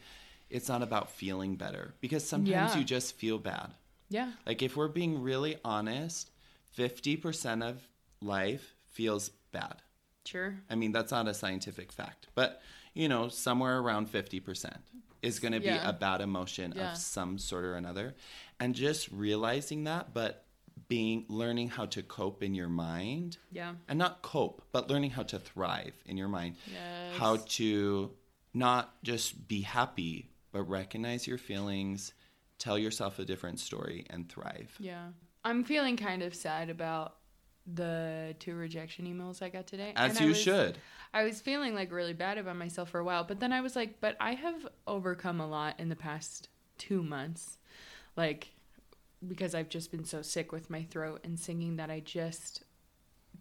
it's 0.50 0.68
not 0.68 0.82
about 0.82 1.10
feeling 1.12 1.56
better 1.56 1.94
because 2.00 2.28
sometimes 2.28 2.74
Yeah. 2.74 2.78
you 2.78 2.84
just 2.84 3.16
feel 3.16 3.38
bad. 3.38 3.72
Yeah. 4.10 4.32
Like, 4.46 4.60
if 4.62 4.76
we're 4.76 4.88
being 4.88 5.22
really 5.22 5.56
honest, 5.64 6.30
50% 6.76 7.62
of 7.66 7.80
life 8.20 8.74
feels 8.90 9.30
bad. 9.52 9.76
Sure. 10.26 10.60
I 10.68 10.74
mean, 10.74 10.92
that's 10.92 11.12
not 11.12 11.26
a 11.28 11.34
scientific 11.34 11.92
fact, 11.92 12.26
but 12.34 12.60
you 12.92 13.08
know, 13.08 13.28
somewhere 13.28 13.78
around 13.78 14.08
50% 14.12 14.76
is 15.22 15.38
going 15.38 15.52
to 15.52 15.60
be 15.60 15.66
Yeah. 15.66 15.88
a 15.88 15.92
bad 15.92 16.20
emotion 16.20 16.72
Yeah. 16.76 16.92
of 16.92 16.98
some 16.98 17.38
sort 17.38 17.64
or 17.64 17.76
another. 17.76 18.16
And 18.58 18.74
just 18.74 19.08
realizing 19.12 19.84
that, 19.84 20.12
but 20.12 20.44
being 20.88 21.24
learning 21.28 21.68
how 21.68 21.86
to 21.86 22.02
cope 22.02 22.42
in 22.42 22.52
your 22.54 22.68
mind 22.68 23.38
Yeah. 23.52 23.76
and 23.88 23.96
not 23.98 24.22
cope, 24.22 24.66
but 24.72 24.90
learning 24.90 25.10
how 25.10 25.22
to 25.22 25.38
thrive 25.38 25.94
in 26.04 26.16
your 26.16 26.26
mind. 26.28 26.56
Yes. 26.66 27.16
How 27.16 27.36
to 27.36 28.16
not 28.52 29.00
just 29.04 29.46
be 29.46 29.60
happy, 29.62 30.30
but 30.50 30.64
recognize 30.64 31.28
your 31.28 31.38
feelings, 31.38 32.12
tell 32.60 32.78
yourself 32.78 33.18
a 33.18 33.24
different 33.24 33.58
story, 33.58 34.06
and 34.10 34.28
thrive. 34.28 34.72
Yeah. 34.78 35.08
I'm 35.44 35.64
feeling 35.64 35.96
kind 35.96 36.22
of 36.22 36.34
sad 36.34 36.70
about 36.70 37.16
the 37.66 38.36
two 38.38 38.54
rejection 38.54 39.06
emails 39.06 39.42
I 39.42 39.48
got 39.48 39.66
today. 39.66 39.92
As 39.96 40.10
And 40.10 40.20
I 40.20 40.22
you 40.22 40.28
was- 40.28 40.40
should. 40.40 40.78
I 41.12 41.24
was 41.24 41.40
feeling 41.40 41.74
like 41.74 41.90
really 41.90 42.12
bad 42.12 42.38
about 42.38 42.56
myself 42.56 42.90
for 42.90 43.00
a 43.00 43.04
while, 43.04 43.24
but 43.24 43.40
then 43.40 43.52
I 43.52 43.62
was 43.62 43.74
like, 43.74 44.00
but 44.00 44.16
I 44.20 44.34
have 44.34 44.68
overcome 44.86 45.40
a 45.40 45.48
lot 45.48 45.80
in 45.80 45.88
the 45.88 45.96
past 45.96 46.48
two 46.78 47.02
months. 47.02 47.58
Like, 48.16 48.52
because 49.26 49.54
I've 49.54 49.68
just 49.68 49.90
been 49.90 50.04
so 50.04 50.22
sick 50.22 50.52
with 50.52 50.70
my 50.70 50.84
throat 50.84 51.20
and 51.24 51.38
singing 51.38 51.76
that 51.76 51.90
I 51.90 52.00
just 52.00 52.62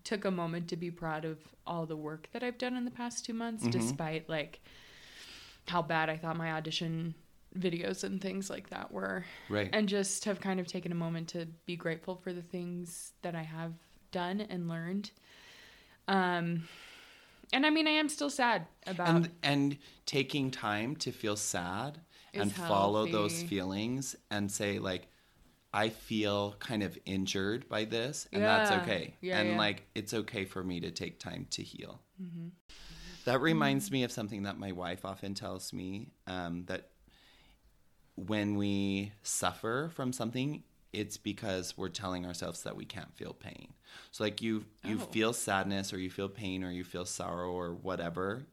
took 0.03 0.25
a 0.25 0.31
moment 0.31 0.67
to 0.69 0.77
be 0.77 0.89
proud 0.89 1.25
of 1.25 1.37
all 1.67 1.85
the 1.85 1.95
work 1.95 2.29
that 2.31 2.43
I've 2.43 2.57
done 2.57 2.75
in 2.75 2.85
the 2.85 2.91
past 2.91 3.25
two 3.25 3.33
months, 3.33 3.63
mm-hmm. 3.63 3.77
despite 3.79 4.29
like 4.29 4.61
how 5.67 5.81
bad 5.81 6.09
I 6.09 6.17
thought 6.17 6.37
my 6.37 6.53
audition 6.53 7.13
videos 7.57 8.03
and 8.03 8.21
things 8.21 8.49
like 8.49 8.69
that 8.69 8.91
were 8.91 9.25
Right. 9.49 9.69
and 9.73 9.87
just 9.89 10.25
have 10.25 10.39
kind 10.39 10.59
of 10.59 10.67
taken 10.67 10.91
a 10.91 10.95
moment 10.95 11.29
to 11.29 11.47
be 11.65 11.75
grateful 11.75 12.15
for 12.15 12.31
the 12.33 12.41
things 12.41 13.13
that 13.21 13.35
I 13.35 13.43
have 13.43 13.73
done 14.11 14.41
and 14.41 14.67
learned. 14.67 15.11
Um, 16.07 16.63
and 17.51 17.65
I 17.65 17.69
mean, 17.69 17.87
I 17.87 17.91
am 17.91 18.09
still 18.09 18.29
sad 18.29 18.67
about. 18.85 19.07
and 19.07 19.29
and 19.43 19.77
taking 20.05 20.51
time 20.51 20.95
to 20.97 21.11
feel 21.11 21.35
sad 21.35 21.99
and 22.33 22.51
follow 22.51 23.05
those 23.07 23.41
feelings 23.43 24.15
and 24.29 24.51
say 24.51 24.77
like 24.79 25.07
i 25.73 25.89
feel 25.89 26.55
kind 26.59 26.83
of 26.83 26.97
injured 27.05 27.67
by 27.67 27.85
this 27.85 28.27
and 28.33 28.43
that's 28.47 28.71
okay 28.71 29.15
Yeah, 29.21 29.39
and 29.39 29.47
yeah. 29.49 29.51
Mm-hmm. 29.53 29.59
like 29.59 29.87
it's 29.95 30.13
okay 30.13 30.45
for 30.45 30.63
me 30.63 30.79
to 30.81 30.91
take 30.91 31.19
time 31.19 31.47
to 31.51 31.63
heal 31.63 32.01
that 33.25 33.41
reminds 33.41 33.91
me 33.91 34.03
of 34.03 34.11
something 34.11 34.43
that 34.43 34.57
my 34.57 34.71
wife 34.71 35.05
often 35.05 35.33
tells 35.33 35.73
me 35.73 36.11
um, 36.27 36.63
that 36.67 36.88
when 38.27 38.55
we 38.55 39.11
suffer 39.23 39.89
from 39.93 40.11
something 40.13 40.63
it's 40.91 41.17
because 41.17 41.77
we're 41.77 41.87
telling 41.87 42.25
ourselves 42.25 42.63
that 42.63 42.75
we 42.75 42.83
can't 42.83 43.13
feel 43.15 43.31
pain. 43.33 43.73
So 44.11 44.23
like 44.23 44.41
you 44.41 44.65
you 44.83 44.97
Oh. 44.99 45.05
feel 45.11 45.33
sadness 45.33 45.93
or 45.93 45.99
you 45.99 46.09
feel 46.09 46.27
pain 46.29 46.63
or 46.63 46.71
you 46.71 46.83
feel 46.83 47.05
sorrow 47.05 47.51
or 47.51 47.75
whatever 47.75 48.47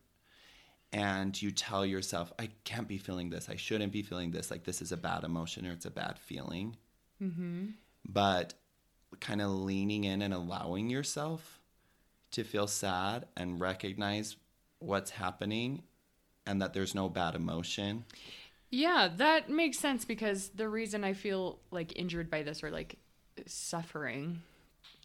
and 0.92 1.40
you 1.40 1.50
tell 1.50 1.84
yourself 1.86 2.32
i 2.38 2.48
can't 2.64 2.88
be 2.88 2.98
feeling 2.98 3.30
this. 3.30 3.48
I 3.48 3.56
shouldn't 3.56 3.92
be 3.92 4.02
feeling 4.02 4.30
this. 4.32 4.50
Like 4.50 4.64
this 4.64 4.82
is 4.82 4.92
a 4.92 4.96
bad 4.96 5.24
emotion 5.24 5.66
or 5.66 5.72
it's 5.72 5.86
a 5.86 5.90
bad 5.90 6.18
feeling. 6.18 6.76
Mm-hmm. 7.22 7.68
but 8.06 8.52
kind 9.20 9.40
of 9.40 9.50
leaning 9.50 10.04
in 10.04 10.20
and 10.20 10.34
allowing 10.34 10.90
yourself 10.90 11.60
to 12.32 12.44
feel 12.44 12.66
sad 12.66 13.24
and 13.34 13.58
recognize 13.58 14.36
what's 14.80 15.10
happening 15.12 15.82
and 16.46 16.60
that 16.60 16.74
there's 16.74 16.94
no 16.94 17.08
bad 17.08 17.34
emotion 17.34 18.04
yeah, 18.76 19.08
that 19.16 19.48
makes 19.48 19.78
sense 19.78 20.04
because 20.04 20.50
the 20.50 20.68
reason 20.68 21.02
I 21.02 21.14
feel 21.14 21.60
like 21.70 21.98
injured 21.98 22.30
by 22.30 22.42
this 22.42 22.62
or 22.62 22.70
like 22.70 22.96
suffering 23.46 24.42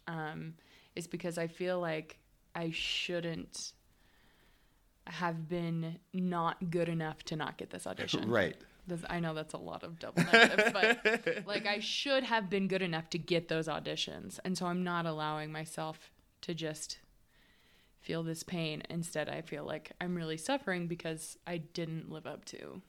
um, 0.06 0.54
is 0.94 1.06
because 1.06 1.38
I 1.38 1.46
feel 1.46 1.80
like 1.80 2.18
I 2.54 2.70
shouldn't 2.70 3.72
have 5.06 5.48
been 5.48 5.98
not 6.12 6.70
good 6.70 6.90
enough 6.90 7.22
to 7.24 7.36
not 7.36 7.56
get 7.56 7.70
this 7.70 7.86
audition. 7.86 8.30
right 8.30 8.54
This, 8.86 9.00
I 9.08 9.20
know 9.20 9.32
that's 9.32 9.54
a 9.54 9.58
lot 9.58 9.82
of 9.84 9.98
double 9.98 10.22
negatives, 10.22 10.72
but 10.72 11.42
like 11.46 11.66
I 11.66 11.78
should 11.78 12.24
have 12.24 12.50
been 12.50 12.68
good 12.68 12.82
enough 12.82 13.08
to 13.10 13.18
get 13.18 13.48
those 13.48 13.68
auditions. 13.68 14.38
And 14.44 14.56
so 14.58 14.66
I'm 14.66 14.84
not 14.84 15.06
allowing 15.06 15.50
myself 15.50 16.10
to 16.42 16.52
just 16.52 16.98
feel 18.02 18.22
this 18.22 18.42
pain. 18.42 18.82
Instead, 18.90 19.30
I 19.30 19.40
feel 19.40 19.64
like 19.64 19.92
I'm 19.98 20.14
really 20.14 20.36
suffering 20.36 20.88
because 20.88 21.38
I 21.46 21.56
didn't 21.56 22.10
live 22.10 22.26
up 22.26 22.44
to 22.46 22.82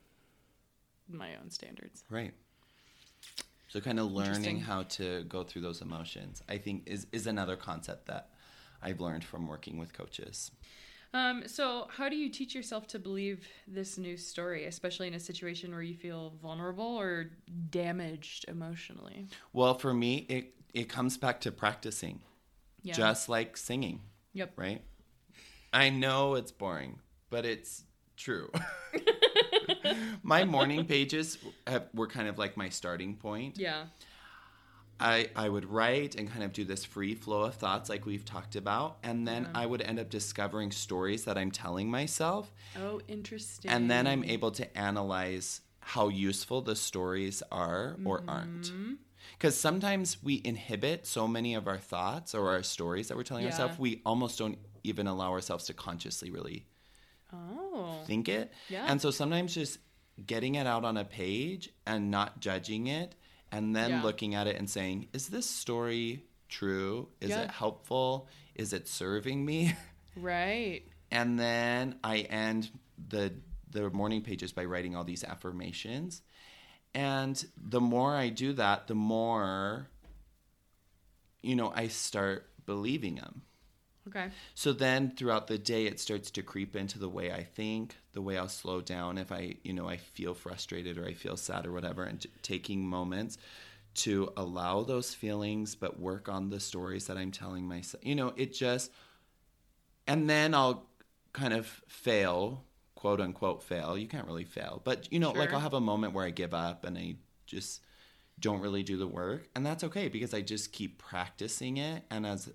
my 1.13 1.36
own 1.41 1.49
standards. 1.49 2.04
right 2.10 2.34
so 3.69 3.80
kind 3.82 3.99
of 3.99 4.12
learning 4.12 4.60
how 4.60 4.84
to 4.84 5.23
go 5.23 5.43
through 5.43 5.62
those 5.62 5.82
emotions 5.82 6.43
i 6.49 6.58
think 6.58 6.84
is 6.86 7.08
is 7.12 7.26
another 7.28 7.56
concept 7.56 8.06
that 8.08 8.30
i've 8.82 8.99
learned 8.99 9.23
from 9.23 9.47
working 9.47 9.78
with 9.78 9.93
coaches 9.93 10.52
Um, 11.15 11.43
so, 11.47 11.88
how 11.97 12.10
do 12.10 12.15
you 12.15 12.28
teach 12.30 12.56
yourself 12.56 12.88
to 12.88 12.97
believe 12.97 13.47
this 13.67 13.99
new 13.99 14.17
story, 14.17 14.65
especially 14.65 15.08
in 15.08 15.13
a 15.13 15.19
situation 15.19 15.71
where 15.71 15.84
you 15.84 15.93
feel 15.95 16.34
vulnerable 16.41 16.91
or 16.99 17.30
damaged 17.69 18.45
emotionally? 18.47 19.28
well 19.54 19.76
for 19.78 19.93
me 19.93 20.26
it 20.28 20.56
it 20.73 20.89
comes 20.89 21.17
back 21.17 21.39
to 21.41 21.52
practicing 21.52 22.21
Yeah. 22.82 22.95
just 22.95 23.30
like 23.30 23.58
singing 23.58 24.02
Yep. 24.34 24.54
right? 24.56 24.82
I 25.71 25.89
know 25.91 26.34
it's 26.34 26.52
boring, 26.52 26.99
but 27.30 27.45
it's 27.45 27.84
true. 28.17 28.49
my 30.24 30.43
morning 30.46 30.86
pages 30.86 31.38
have, 31.67 31.88
were 31.93 32.08
kind 32.08 32.28
of 32.28 32.38
like 32.38 32.56
my 32.58 32.69
starting 32.69 33.15
point. 33.15 33.58
Yeah. 33.58 33.86
I, 35.00 35.30
I 35.36 35.50
would 35.50 35.65
write 35.65 36.15
and 36.15 36.30
kind 36.30 36.43
of 36.43 36.54
do 36.54 36.63
this 36.63 36.86
free 36.86 37.15
flow 37.15 37.41
of 37.41 37.56
thoughts 37.56 37.89
like 37.89 38.06
we've 38.06 38.24
talked 38.24 38.56
about 38.56 39.00
and 39.04 39.28
then 39.28 39.43
Yeah. 39.43 39.62
i 39.62 39.65
would 39.65 39.82
end 39.82 40.00
up 40.00 40.10
discovering 40.10 40.72
stories 40.72 41.26
that 41.26 41.38
i'm 41.38 41.52
telling 41.52 41.89
myself 41.89 42.54
Oh, 42.78 43.02
interesting. 43.08 43.72
and 43.72 43.89
then 43.89 44.06
i'm 44.08 44.24
able 44.24 44.52
to 44.52 44.78
analyze 44.78 45.62
how 45.80 46.08
useful 46.10 46.62
the 46.62 46.76
stories 46.76 47.41
are 47.52 47.98
or 48.06 48.24
aren't 48.28 48.67
Mm-hmm. 48.67 48.93
because 49.38 49.58
sometimes 49.58 50.24
we 50.24 50.41
inhibit 50.46 51.06
so 51.08 51.28
many 51.28 51.56
of 51.56 51.67
our 51.67 51.80
thoughts 51.80 52.34
or 52.36 52.50
our 52.50 52.63
stories 52.63 53.08
that 53.08 53.17
we're 53.17 53.24
telling 53.24 53.43
Yeah. 53.46 53.50
ourselves 53.52 53.80
we 53.80 54.02
almost 54.06 54.38
don't 54.38 54.60
even 54.84 55.08
allow 55.08 55.32
ourselves 55.32 55.65
to 55.65 55.74
consciously 55.74 56.30
really 56.30 56.65
Oh. 57.34 58.02
think 58.06 58.30
it. 58.30 58.52
Yeah. 58.69 58.86
And 58.88 59.02
so 59.02 59.12
sometimes 59.12 59.54
just 59.56 59.80
getting 60.26 60.56
it 60.56 60.67
out 60.67 60.86
on 60.86 60.98
a 60.98 61.04
page 61.06 61.69
and 61.88 62.12
not 62.12 62.39
judging 62.39 62.88
it 62.88 63.15
and 63.52 63.76
then 63.76 63.89
Yeah. 63.89 64.04
looking 64.04 64.36
at 64.36 64.48
it 64.48 64.58
and 64.58 64.69
saying, 64.69 65.08
is 65.13 65.28
this 65.28 65.50
story 65.50 66.26
true? 66.50 67.10
Is 67.19 67.32
Yeah. 67.32 67.43
it 67.43 67.52
helpful? 67.52 68.28
Is 68.56 68.74
it 68.74 68.88
serving 68.88 69.43
me? 69.43 69.74
Right. 70.15 70.84
and 71.10 71.39
then 71.39 71.98
I 72.04 72.19
end 72.19 72.69
the 73.10 73.34
the 73.72 73.89
morning 73.89 74.22
pages 74.22 74.52
by 74.52 74.65
writing 74.65 74.96
all 74.96 75.04
these 75.04 75.24
affirmations. 75.24 76.22
And 76.93 77.43
the 77.58 77.82
more 77.82 78.15
I 78.15 78.30
do 78.30 78.54
that, 78.54 78.86
the 78.86 78.93
more 78.93 79.88
you 81.41 81.56
know, 81.56 81.72
I 81.76 81.88
start 81.88 82.50
believing 82.67 83.15
them. 83.15 83.41
Okay. 84.07 84.29
So 84.53 84.73
then 84.73 85.11
throughout 85.15 85.47
the 85.47 85.57
day, 85.57 85.85
it 85.85 85.99
starts 85.99 86.29
to 86.31 86.43
creep 86.43 86.75
into 86.75 86.99
the 86.99 87.09
way 87.09 87.31
I 87.31 87.43
think, 87.43 87.95
the 88.11 88.21
way 88.21 88.37
I'll 88.37 88.49
slow 88.49 88.81
down 88.81 89.17
if 89.17 89.31
I, 89.31 89.55
you 89.63 89.73
know, 89.73 89.87
I 89.87 89.97
feel 89.97 90.33
frustrated 90.33 90.97
or 90.97 91.05
I 91.05 91.13
feel 91.13 91.37
sad 91.37 91.65
or 91.65 91.71
whatever, 91.71 92.03
and 92.03 92.19
t- 92.19 92.29
taking 92.41 92.85
moments 92.85 93.37
to 93.95 94.31
allow 94.35 94.83
those 94.83 95.13
feelings, 95.13 95.75
but 95.75 95.99
work 95.99 96.27
on 96.27 96.49
the 96.49 96.59
stories 96.59 97.07
that 97.07 97.17
I'm 97.17 97.31
telling 97.31 97.65
myself. 97.67 98.03
You 98.05 98.15
know, 98.15 98.33
it 98.35 98.53
just, 98.53 98.91
and 100.07 100.29
then 100.29 100.53
I'll 100.53 100.89
kind 101.31 101.53
of 101.53 101.65
fail, 101.87 102.65
quote 102.95 103.21
unquote 103.21 103.63
fail. 103.63 103.97
You 103.97 104.07
can't 104.07 104.27
really 104.27 104.45
fail, 104.45 104.81
but 104.83 105.11
you 105.13 105.19
know, 105.19 105.31
like 105.31 105.53
I'll 105.53 105.59
have 105.59 105.73
a 105.73 105.81
moment 105.81 106.13
where 106.13 106.25
I 106.25 106.31
give 106.31 106.53
up 106.53 106.85
and 106.85 106.97
I 106.97 107.15
just 107.45 107.81
don't 108.39 108.61
really 108.61 108.83
do 108.83 108.97
the 108.97 109.07
work, 109.07 109.47
and 109.55 109.65
that's 109.65 109.83
okay 109.85 110.09
because 110.09 110.33
I 110.33 110.41
just 110.41 110.73
keep 110.73 110.97
practicing 110.97 111.77
it. 111.77 112.03
And 112.09 112.25
as 112.25 112.51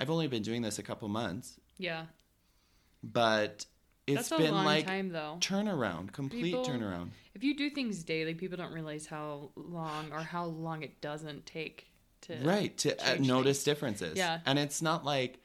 I've 0.00 0.10
only 0.10 0.26
been 0.28 0.42
doing 0.42 0.62
this 0.62 0.78
a 0.78 0.82
couple 0.82 1.08
months, 1.08 1.60
Yeah. 1.78 2.06
but 3.02 3.66
it's 4.06 4.28
That's 4.28 4.32
a 4.32 4.38
been 4.38 4.52
long 4.54 4.64
like 4.64 4.86
time 4.86 5.10
though. 5.10 5.36
turnaround, 5.40 6.12
complete 6.12 6.42
People- 6.42 6.64
turnaround. 6.64 7.10
If 7.34 7.44
you 7.44 7.56
do 7.56 7.70
things 7.70 8.02
daily, 8.02 8.34
people 8.34 8.56
don't 8.56 8.72
realize 8.72 9.06
how 9.06 9.50
long 9.54 10.12
or 10.12 10.20
how 10.20 10.46
long 10.46 10.82
it 10.82 11.00
doesn't 11.00 11.46
take 11.46 11.86
to 12.22 12.36
Right, 12.42 12.76
to 12.78 12.96
uh, 13.12 13.16
notice 13.16 13.62
differences. 13.62 14.16
Yeah. 14.18 14.40
And 14.46 14.58
it's 14.58 14.82
not 14.82 15.04
like 15.04 15.40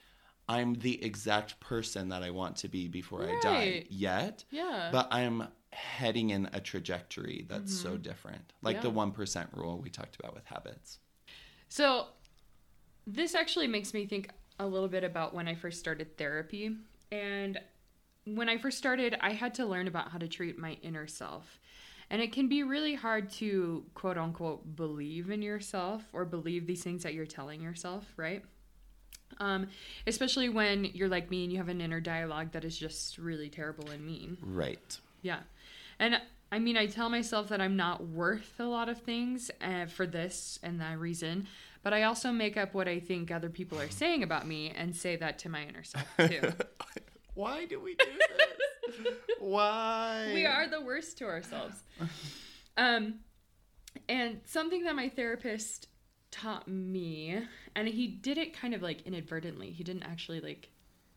I'm 0.48 0.76
the 0.76 1.04
exact 1.04 1.60
person 1.60 2.10
that 2.10 2.22
I 2.24 2.30
want 2.32 2.58
to 2.58 2.68
be 2.68 2.88
before 2.88 3.24
I 3.30 3.40
die 3.42 3.86
yet, 3.90 4.46
Yeah. 4.52 4.90
but 4.92 5.08
I'm 5.12 5.48
heading 5.72 6.30
in 6.30 6.50
a 6.54 6.60
trajectory 6.62 7.46
that's 7.50 7.74
so 7.78 7.98
different. 7.98 8.54
Like 8.62 8.82
the 8.82 8.90
Mm-hmm. 8.90 9.22
1% 9.22 9.54
rule 9.56 9.80
we 9.80 9.90
talked 9.90 10.16
about 10.20 10.34
with 10.34 10.46
habits. 10.46 11.00
So, 11.70 12.08
this 13.08 13.36
actually 13.36 13.68
makes 13.68 13.94
me 13.94 14.06
think 14.06 14.30
a 14.60 14.66
little 14.66 14.88
bit 14.88 15.04
about 15.04 15.34
when 15.34 15.48
I 15.48 15.56
first 15.56 15.80
started 15.80 16.18
therapy. 16.18 16.76
And 17.12 17.60
when 18.26 18.50
I 18.50 18.58
first 18.58 18.78
started, 18.78 19.16
I 19.22 19.34
had 19.34 19.54
to 19.56 19.66
learn 19.66 19.88
about 19.88 20.10
how 20.10 20.18
to 20.18 20.28
treat 20.28 20.58
my 20.58 20.78
inner 20.82 21.08
self. 21.08 21.60
And 22.10 22.22
it 22.22 22.32
can 22.32 22.48
be 22.48 22.64
really 22.64 22.96
hard 22.96 23.30
to 23.32 23.84
quote 23.94 24.18
unquote 24.18 24.76
believe 24.76 25.30
in 25.30 25.42
yourself 25.42 26.04
or 26.14 26.26
believe 26.26 26.68
these 26.68 26.84
things 26.84 27.04
that 27.04 27.14
you're 27.14 27.26
telling 27.26 27.62
yourself, 27.62 28.06
right? 28.16 28.44
Um, 29.40 29.68
especially 30.06 30.50
when 30.50 30.86
you're 30.86 31.10
like 31.10 31.30
me 31.32 31.44
and 31.44 31.52
you 31.52 31.58
have 31.58 31.68
an 31.68 31.82
inner 31.82 32.00
dialogue 32.00 32.52
that 32.52 32.64
is 32.64 32.78
just 32.78 33.18
really 33.18 33.50
terrible 33.50 33.90
and 33.90 34.06
mean. 34.06 34.38
Right. 34.42 34.98
Yeah. 35.24 35.40
And 36.00 36.22
I 36.52 36.60
mean, 36.60 36.78
I 36.78 36.86
tell 36.86 37.10
myself 37.10 37.50
that 37.50 37.60
I'm 37.60 37.76
not 37.76 38.08
worth 38.08 38.54
a 38.60 38.66
lot 38.66 38.88
of 38.88 39.02
things 39.02 39.50
uh, 39.62 39.88
for 39.88 40.06
this 40.06 40.60
and 40.62 40.80
that 40.80 41.00
reason, 41.00 41.48
but 41.86 41.94
I 41.94 42.02
also 42.02 42.32
make 42.32 42.58
up 42.58 42.74
what 42.74 42.88
I 42.88 43.00
think 43.00 43.30
other 43.30 43.48
people 43.48 43.80
are 43.80 43.92
saying 43.92 44.24
about 44.24 44.48
me 44.48 44.74
and 44.76 44.96
say 44.96 45.18
that 45.18 45.38
to 45.40 45.50
my 45.50 45.68
inner 45.68 45.84
self 45.84 46.08
too. 46.18 46.42
Why 47.36 47.66
do 47.66 47.80
we 47.80 47.94
do 47.94 48.06
this? 48.88 49.08
Why? 49.40 50.32
we 50.34 50.48
are 50.48 50.68
the 50.68 50.82
worst 50.82 51.20
to 51.20 51.26
ourselves. 51.26 51.84
Um, 52.76 53.20
and 54.10 54.42
something 54.46 54.84
that 54.86 54.96
my 54.96 55.10
therapist 55.10 55.88
taught 56.32 56.68
me, 56.68 57.38
and 57.76 57.88
he 57.88 58.08
did 58.08 58.40
it 58.40 58.60
kind 58.60 58.74
of 58.74 58.82
like 58.82 59.04
inadvertently. 59.04 59.70
He 59.70 59.84
didn't 59.84 60.04
actually 60.04 60.42
like 60.42 60.72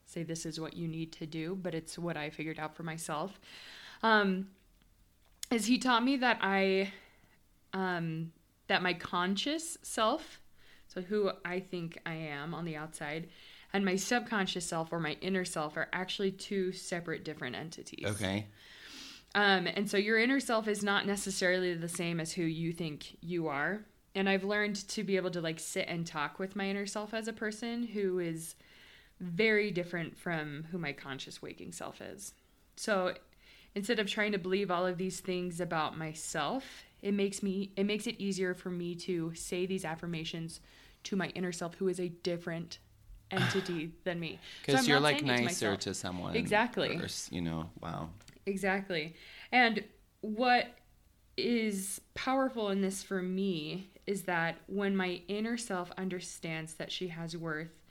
say 0.05 0.23
this 0.23 0.45
is 0.45 0.61
what 0.61 0.75
you 0.75 0.87
need 0.87 1.13
to 1.13 1.25
do, 1.25 1.55
but 1.55 1.75
it's 1.75 1.99
what 1.99 2.19
I 2.19 2.29
figured 2.29 2.59
out 2.59 2.77
for 2.77 2.83
myself. 2.83 3.41
Um, 4.03 4.49
is 5.51 5.65
he 5.65 5.79
taught 5.79 6.05
me 6.05 6.19
that 6.19 6.41
I, 6.43 6.93
um, 7.73 8.33
that 8.67 8.83
my 8.83 8.93
conscious 8.93 9.79
self, 9.81 10.43
so 10.89 11.03
who 11.03 11.31
I 11.45 11.61
think 11.61 11.99
I 12.05 12.15
am 12.15 12.55
on 12.55 12.65
the 12.65 12.77
outside, 12.77 13.29
and 13.73 13.85
my 13.85 13.97
subconscious 13.97 14.67
self 14.67 14.93
or 14.93 14.99
my 14.99 15.17
inner 15.21 15.45
self 15.45 15.77
are 15.77 15.89
actually 15.93 16.33
two 16.33 16.73
separate 16.73 17.25
different 17.25 17.55
entities. 17.55 18.07
Okay. 18.07 18.47
Um, 19.35 19.67
and 19.67 19.89
so 19.89 19.97
your 19.97 20.19
inner 20.19 20.41
self 20.41 20.67
is 20.69 20.83
not 20.83 21.07
necessarily 21.07 21.75
the 21.75 21.89
same 21.89 22.19
as 22.19 22.33
who 22.33 22.43
you 22.43 22.73
think 22.73 23.17
you 23.21 23.49
are. 23.49 23.81
And 24.15 24.29
I've 24.29 24.45
learned 24.45 24.89
to 24.89 25.05
be 25.05 25.17
able 25.17 25.31
to 25.33 25.41
like 25.41 25.61
sit 25.61 25.87
and 25.87 26.07
talk 26.07 26.39
with 26.39 26.57
my 26.57 26.69
inner 26.69 26.87
self 26.87 27.13
as 27.13 27.29
a 27.29 27.33
person 27.33 27.85
who 27.85 28.19
is 28.19 28.55
very 29.21 29.71
different 29.71 30.17
from 30.17 30.67
who 30.71 30.79
my 30.79 30.93
conscious 30.93 31.43
waking 31.43 31.73
self 31.73 32.01
is. 32.01 32.33
So 32.77 33.15
instead 33.75 33.99
of 33.99 34.07
trying 34.07 34.33
to 34.33 34.39
believe 34.39 34.71
all 34.71 34.87
of 34.87 34.97
these 34.97 35.21
things 35.21 35.61
about 35.61 35.99
myself, 35.99 36.85
it 37.03 37.15
makes 37.15 37.43
me 37.43 37.73
it 37.77 37.85
makes 37.85 38.07
it 38.07 38.17
easier 38.19 38.55
for 38.55 38.71
me 38.71 38.95
to 38.95 39.33
say 39.35 39.67
these 39.67 39.85
affirmations 39.85 40.61
to 41.05 41.17
my 41.17 41.29
inner 41.29 41.53
self 41.53 41.75
who 41.77 41.89
is 41.89 42.01
a 42.01 42.09
different 42.09 42.79
entity 43.31 43.93
than 44.05 44.19
me. 44.19 44.39
Because 44.65 44.81
I'm 44.81 44.89
you're 44.89 45.01
like 45.01 45.17
it 45.17 45.27
to 45.27 45.27
nicer 45.27 45.77
to 45.77 45.95
someone. 45.95 46.35
Exactly. 46.35 46.97
or 46.97 47.09
you 47.31 47.41
know, 47.41 47.71
wow. 47.81 48.09
Exactly. 48.47 49.15
And 49.53 49.85
what 50.23 50.67
is 51.37 52.01
powerful 52.15 52.71
in 52.71 52.81
this 52.81 53.03
for 53.03 53.23
me 53.23 53.91
is 54.07 54.23
that 54.23 54.57
when 54.67 54.97
my 54.97 55.21
inner 55.29 55.57
self 55.57 55.93
understands 55.99 56.75
that 56.75 56.91
she 56.91 57.09
has 57.09 57.37
worth, 57.37 57.83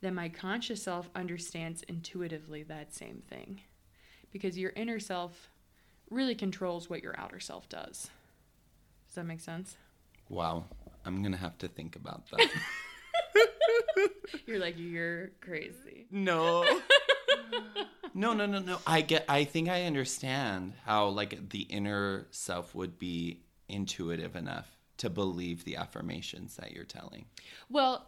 then 0.00 0.14
my 0.14 0.28
conscious 0.28 0.82
self 0.82 1.08
understands 1.14 1.82
intuitively 1.88 2.62
that 2.64 2.94
same 2.94 3.22
thing. 3.28 3.60
Because 4.32 4.58
your 4.58 4.72
inner 4.76 4.98
self 4.98 5.50
really 6.10 6.34
controls 6.34 6.90
what 6.90 7.02
your 7.02 7.18
outer 7.18 7.40
self 7.40 7.68
does. 7.68 8.10
Does 9.10 9.16
that 9.16 9.26
make 9.26 9.40
sense? 9.40 9.76
Wow. 10.28 10.66
I'm 11.04 11.20
going 11.20 11.32
to 11.32 11.38
have 11.38 11.58
to 11.58 11.68
think 11.68 11.96
about 11.96 12.30
that. 12.30 12.48
You're 14.46 14.60
like, 14.60 14.76
you're 14.78 15.30
crazy. 15.40 16.06
No. 16.12 16.64
no, 18.14 18.34
no, 18.34 18.46
no, 18.46 18.60
no. 18.60 18.78
I 18.86 19.00
get 19.00 19.24
I 19.28 19.42
think 19.44 19.68
I 19.68 19.84
understand 19.84 20.74
how 20.84 21.08
like 21.08 21.50
the 21.50 21.62
inner 21.62 22.28
self 22.30 22.72
would 22.74 22.98
be 22.98 23.42
intuitive 23.68 24.36
enough 24.36 24.68
to 24.98 25.10
believe 25.10 25.64
the 25.64 25.76
affirmations 25.76 26.56
that 26.56 26.70
you're 26.70 26.84
telling. 26.84 27.24
Well, 27.68 28.06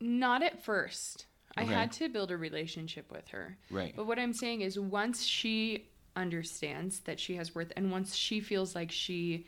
not 0.00 0.42
at 0.42 0.62
first. 0.62 1.24
I 1.56 1.64
had 1.64 1.92
to 1.92 2.08
build 2.10 2.30
a 2.30 2.36
relationship 2.36 3.10
with 3.10 3.28
her. 3.28 3.56
Right. 3.70 3.94
But 3.96 4.06
what 4.06 4.18
I'm 4.18 4.34
saying 4.34 4.60
is 4.60 4.78
once 4.78 5.24
she 5.24 5.86
understands 6.16 7.00
that 7.00 7.18
she 7.18 7.36
has 7.36 7.54
worth 7.54 7.72
and 7.76 7.90
once 7.90 8.14
she 8.14 8.40
feels 8.40 8.74
like 8.74 8.90
she 8.90 9.46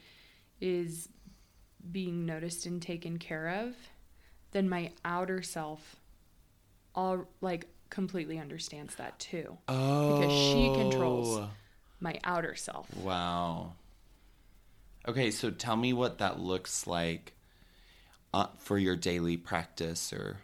is 0.61 1.09
being 1.93 2.27
noticed 2.27 2.67
and 2.67 2.83
taken 2.83 3.19
care 3.19 3.49
of, 3.49 3.75
then 4.53 4.69
my 4.69 4.91
outer 5.05 5.43
self 5.43 5.97
all 6.95 7.27
like 7.41 7.67
completely 7.91 8.39
understands 8.39 8.95
that 8.97 9.19
too. 9.19 9.57
Oh. 9.69 10.15
Because 10.15 10.33
she 10.33 10.73
controls. 10.75 11.49
My 12.01 12.19
outer 12.25 12.55
self. 12.55 12.95
Wow. 12.97 13.73
Okay, 15.09 15.31
so 15.31 15.51
tell 15.51 15.77
me 15.77 15.93
what 15.93 16.19
that 16.19 16.41
looks 16.41 16.87
like 16.87 17.35
uh, 18.35 18.49
for 18.59 18.77
your 18.77 18.97
daily 18.97 19.37
practice 19.37 20.13
or 20.13 20.39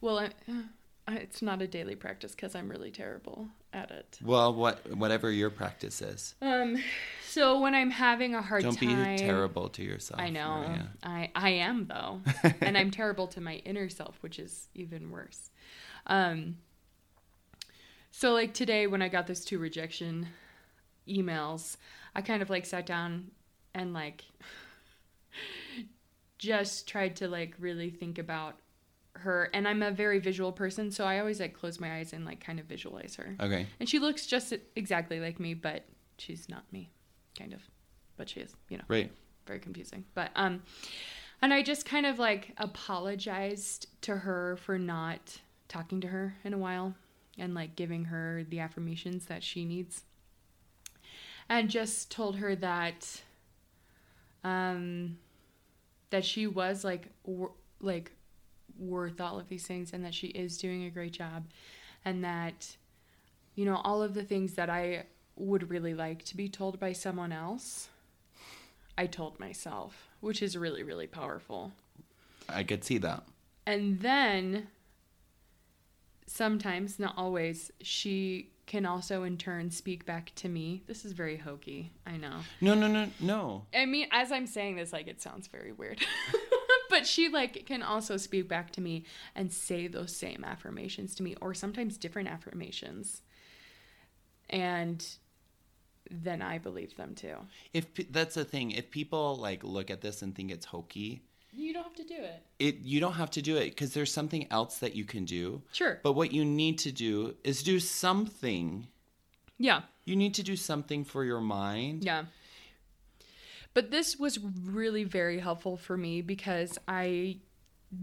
Well, 0.00 0.18
I, 0.18 0.30
uh, 0.48 1.12
it's 1.12 1.42
not 1.42 1.62
a 1.62 1.66
daily 1.66 1.94
practice 1.96 2.34
cuz 2.34 2.54
I'm 2.54 2.68
really 2.68 2.90
terrible 2.90 3.48
at 3.72 3.90
it. 3.90 4.18
well, 4.22 4.52
what 4.54 4.96
whatever 4.96 5.30
your 5.30 5.50
practice 5.50 6.02
is. 6.02 6.34
Um 6.42 6.76
so 7.28 7.60
when 7.60 7.74
I'm 7.74 7.90
having 7.90 8.34
a 8.34 8.42
hard 8.42 8.62
time. 8.62 8.74
Don't 8.74 8.80
be 8.80 9.18
terrible 9.18 9.68
to 9.70 9.82
yourself. 9.84 10.20
I 10.20 10.30
know. 10.30 10.64
Maria. 10.66 10.88
I 11.02 11.30
I 11.34 11.50
am 11.50 11.86
though, 11.86 12.20
and 12.60 12.76
I'm 12.76 12.90
terrible 12.90 13.28
to 13.28 13.40
my 13.40 13.56
inner 13.64 13.88
self, 13.88 14.16
which 14.22 14.38
is 14.38 14.68
even 14.74 15.10
worse. 15.10 15.50
Um. 16.06 16.56
So 18.10 18.32
like 18.32 18.52
today, 18.54 18.86
when 18.88 19.02
I 19.02 19.08
got 19.08 19.28
those 19.28 19.44
two 19.44 19.58
rejection 19.58 20.26
emails, 21.08 21.76
I 22.14 22.22
kind 22.22 22.42
of 22.42 22.50
like 22.50 22.66
sat 22.66 22.86
down 22.86 23.30
and 23.74 23.92
like 23.94 24.24
just 26.38 26.88
tried 26.88 27.16
to 27.16 27.28
like 27.28 27.54
really 27.58 27.90
think 27.90 28.18
about 28.18 28.56
her 29.20 29.50
and 29.54 29.66
I'm 29.66 29.82
a 29.82 29.90
very 29.90 30.18
visual 30.18 30.52
person, 30.52 30.90
so 30.90 31.04
I 31.04 31.18
always 31.18 31.40
like 31.40 31.54
close 31.54 31.80
my 31.80 31.98
eyes 31.98 32.12
and 32.12 32.24
like 32.24 32.44
kind 32.44 32.58
of 32.58 32.66
visualize 32.66 33.16
her. 33.16 33.36
Okay. 33.40 33.66
And 33.78 33.88
she 33.88 33.98
looks 33.98 34.26
just 34.26 34.52
exactly 34.76 35.20
like 35.20 35.40
me, 35.40 35.54
but 35.54 35.84
she's 36.18 36.48
not 36.48 36.64
me, 36.72 36.90
kind 37.38 37.52
of. 37.52 37.60
But 38.16 38.28
she 38.28 38.40
is, 38.40 38.54
you 38.68 38.78
know. 38.78 38.84
Right. 38.88 39.10
Very 39.46 39.58
confusing. 39.58 40.04
But 40.14 40.30
um 40.36 40.62
and 41.42 41.54
I 41.54 41.62
just 41.62 41.86
kind 41.86 42.06
of 42.06 42.18
like 42.18 42.52
apologized 42.58 43.86
to 44.02 44.16
her 44.16 44.56
for 44.56 44.78
not 44.78 45.40
talking 45.68 46.00
to 46.02 46.08
her 46.08 46.34
in 46.44 46.52
a 46.52 46.58
while 46.58 46.94
and 47.38 47.54
like 47.54 47.76
giving 47.76 48.06
her 48.06 48.44
the 48.48 48.60
affirmations 48.60 49.26
that 49.26 49.42
she 49.42 49.64
needs. 49.64 50.02
And 51.48 51.68
just 51.68 52.10
told 52.10 52.36
her 52.36 52.54
that 52.56 53.22
um 54.44 55.18
that 56.10 56.24
she 56.24 56.46
was 56.46 56.84
like 56.84 57.08
wor- 57.24 57.52
like 57.80 58.12
worth 58.80 59.20
all 59.20 59.38
of 59.38 59.48
these 59.48 59.66
things 59.66 59.92
and 59.92 60.04
that 60.04 60.14
she 60.14 60.28
is 60.28 60.56
doing 60.58 60.84
a 60.84 60.90
great 60.90 61.12
job 61.12 61.44
and 62.04 62.24
that 62.24 62.76
you 63.54 63.64
know 63.64 63.76
all 63.84 64.02
of 64.02 64.14
the 64.14 64.24
things 64.24 64.54
that 64.54 64.68
I 64.70 65.04
would 65.36 65.70
really 65.70 65.94
like 65.94 66.24
to 66.24 66.36
be 66.36 66.48
told 66.48 66.80
by 66.80 66.92
someone 66.94 67.30
else 67.30 67.88
I 68.98 69.06
told 69.06 69.38
myself 69.38 70.08
which 70.20 70.42
is 70.42 70.56
really 70.56 70.82
really 70.82 71.06
powerful 71.06 71.72
I 72.48 72.64
could 72.64 72.82
see 72.84 72.98
that. 72.98 73.22
and 73.66 74.00
then 74.00 74.68
sometimes 76.26 76.98
not 76.98 77.14
always 77.16 77.70
she 77.80 78.50
can 78.66 78.86
also 78.86 79.24
in 79.24 79.36
turn 79.36 79.70
speak 79.70 80.06
back 80.06 80.32
to 80.36 80.48
me 80.48 80.82
this 80.86 81.04
is 81.04 81.12
very 81.12 81.36
hokey 81.36 81.90
I 82.06 82.16
know 82.16 82.38
No, 82.60 82.74
no, 82.74 82.86
no, 82.86 83.08
no. 83.20 83.66
I 83.74 83.84
mean, 83.84 84.06
as 84.12 84.30
I'm 84.30 84.46
saying 84.46 84.76
this, 84.76 84.92
like 84.92 85.08
it 85.08 85.20
sounds 85.20 85.48
very 85.48 85.72
weird. 85.72 85.98
but 87.00 87.06
she 87.06 87.28
like 87.28 87.66
can 87.66 87.82
also 87.82 88.16
speak 88.16 88.48
back 88.48 88.70
to 88.72 88.80
me 88.80 89.04
and 89.34 89.52
say 89.52 89.86
those 89.88 90.14
same 90.14 90.44
affirmations 90.44 91.14
to 91.16 91.22
me, 91.22 91.34
or 91.40 91.54
sometimes 91.54 91.96
different 91.98 92.28
affirmations. 92.28 93.22
And 94.48 95.06
then 96.10 96.42
I 96.42 96.58
believe 96.58 96.96
them 96.96 97.14
too. 97.14 97.36
If 97.72 97.86
that's 98.10 98.34
the 98.34 98.44
thing, 98.44 98.72
if 98.72 98.90
people 98.90 99.36
like 99.36 99.62
look 99.62 99.90
at 99.90 100.00
this 100.00 100.22
and 100.22 100.34
think 100.34 100.50
it's 100.50 100.66
hokey, 100.66 101.22
You 101.52 101.72
don't 101.72 101.84
have 101.84 101.94
to 101.94 102.04
do 102.04 102.16
it. 102.16 102.42
it 102.58 102.76
you 102.82 103.00
don't 103.00 103.14
have 103.14 103.30
to 103.32 103.42
do 103.42 103.56
it 103.56 103.70
because 103.70 103.92
there's 103.94 104.12
something 104.12 104.46
else 104.50 104.78
that 104.78 104.94
you 104.96 105.04
can 105.04 105.24
do. 105.24 105.62
Sure. 105.72 106.00
But 106.02 106.12
what 106.14 106.32
you 106.32 106.44
need 106.44 106.78
to 106.80 106.92
do 106.92 107.34
is 107.44 107.62
do 107.62 107.78
something. 107.80 108.86
Yeah. 109.58 109.82
You 110.04 110.16
need 110.16 110.34
to 110.34 110.42
do 110.42 110.56
something 110.56 111.04
for 111.04 111.24
your 111.24 111.40
mind. 111.40 112.04
Yeah. 112.04 112.24
But 113.74 113.90
this 113.90 114.18
was 114.18 114.38
really 114.38 115.04
very 115.04 115.38
helpful 115.38 115.76
for 115.76 115.96
me 115.96 116.22
because 116.22 116.78
I 116.88 117.38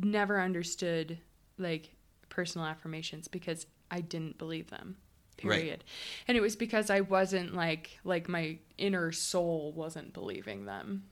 never 0.01 0.39
understood 0.39 1.17
like 1.58 1.93
personal 2.30 2.67
affirmations 2.67 3.27
because 3.27 3.65
I 3.91 4.01
didn't 4.01 4.38
believe 4.38 4.69
them. 4.69 4.97
Right. 5.43 5.60
Period. 5.60 5.84
And 6.27 6.38
it 6.38 6.41
was 6.41 6.56
because 6.56 6.89
I 6.89 7.01
wasn't 7.01 7.53
like 7.53 7.99
like 8.03 8.27
my 8.27 8.58
inner 8.77 9.12
soul 9.12 9.71
wasn't 9.75 10.13
believing 10.13 10.65
them. 10.65 11.03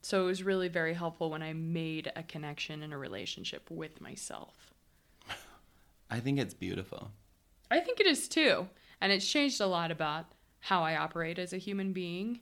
So 0.00 0.22
it 0.22 0.26
was 0.26 0.42
really 0.44 0.68
very 0.68 0.94
helpful 0.94 1.30
when 1.30 1.42
I 1.42 1.52
made 1.52 2.12
a 2.14 2.22
connection 2.22 2.82
in 2.82 2.92
a 2.92 2.98
relationship 2.98 3.68
with 3.70 4.00
myself. 4.00 4.72
I 6.10 6.20
think 6.20 6.38
it's 6.38 6.54
beautiful. 6.54 7.10
I 7.70 7.80
think 7.80 7.98
it 7.98 8.06
is 8.06 8.28
too. 8.28 8.68
And 9.00 9.12
it's 9.12 9.28
changed 9.28 9.60
a 9.60 9.66
lot 9.66 9.90
about 9.90 10.26
how 10.60 10.82
I 10.82 10.96
operate 10.96 11.38
as 11.38 11.52
a 11.52 11.58
human 11.58 11.92
being. 11.92 12.40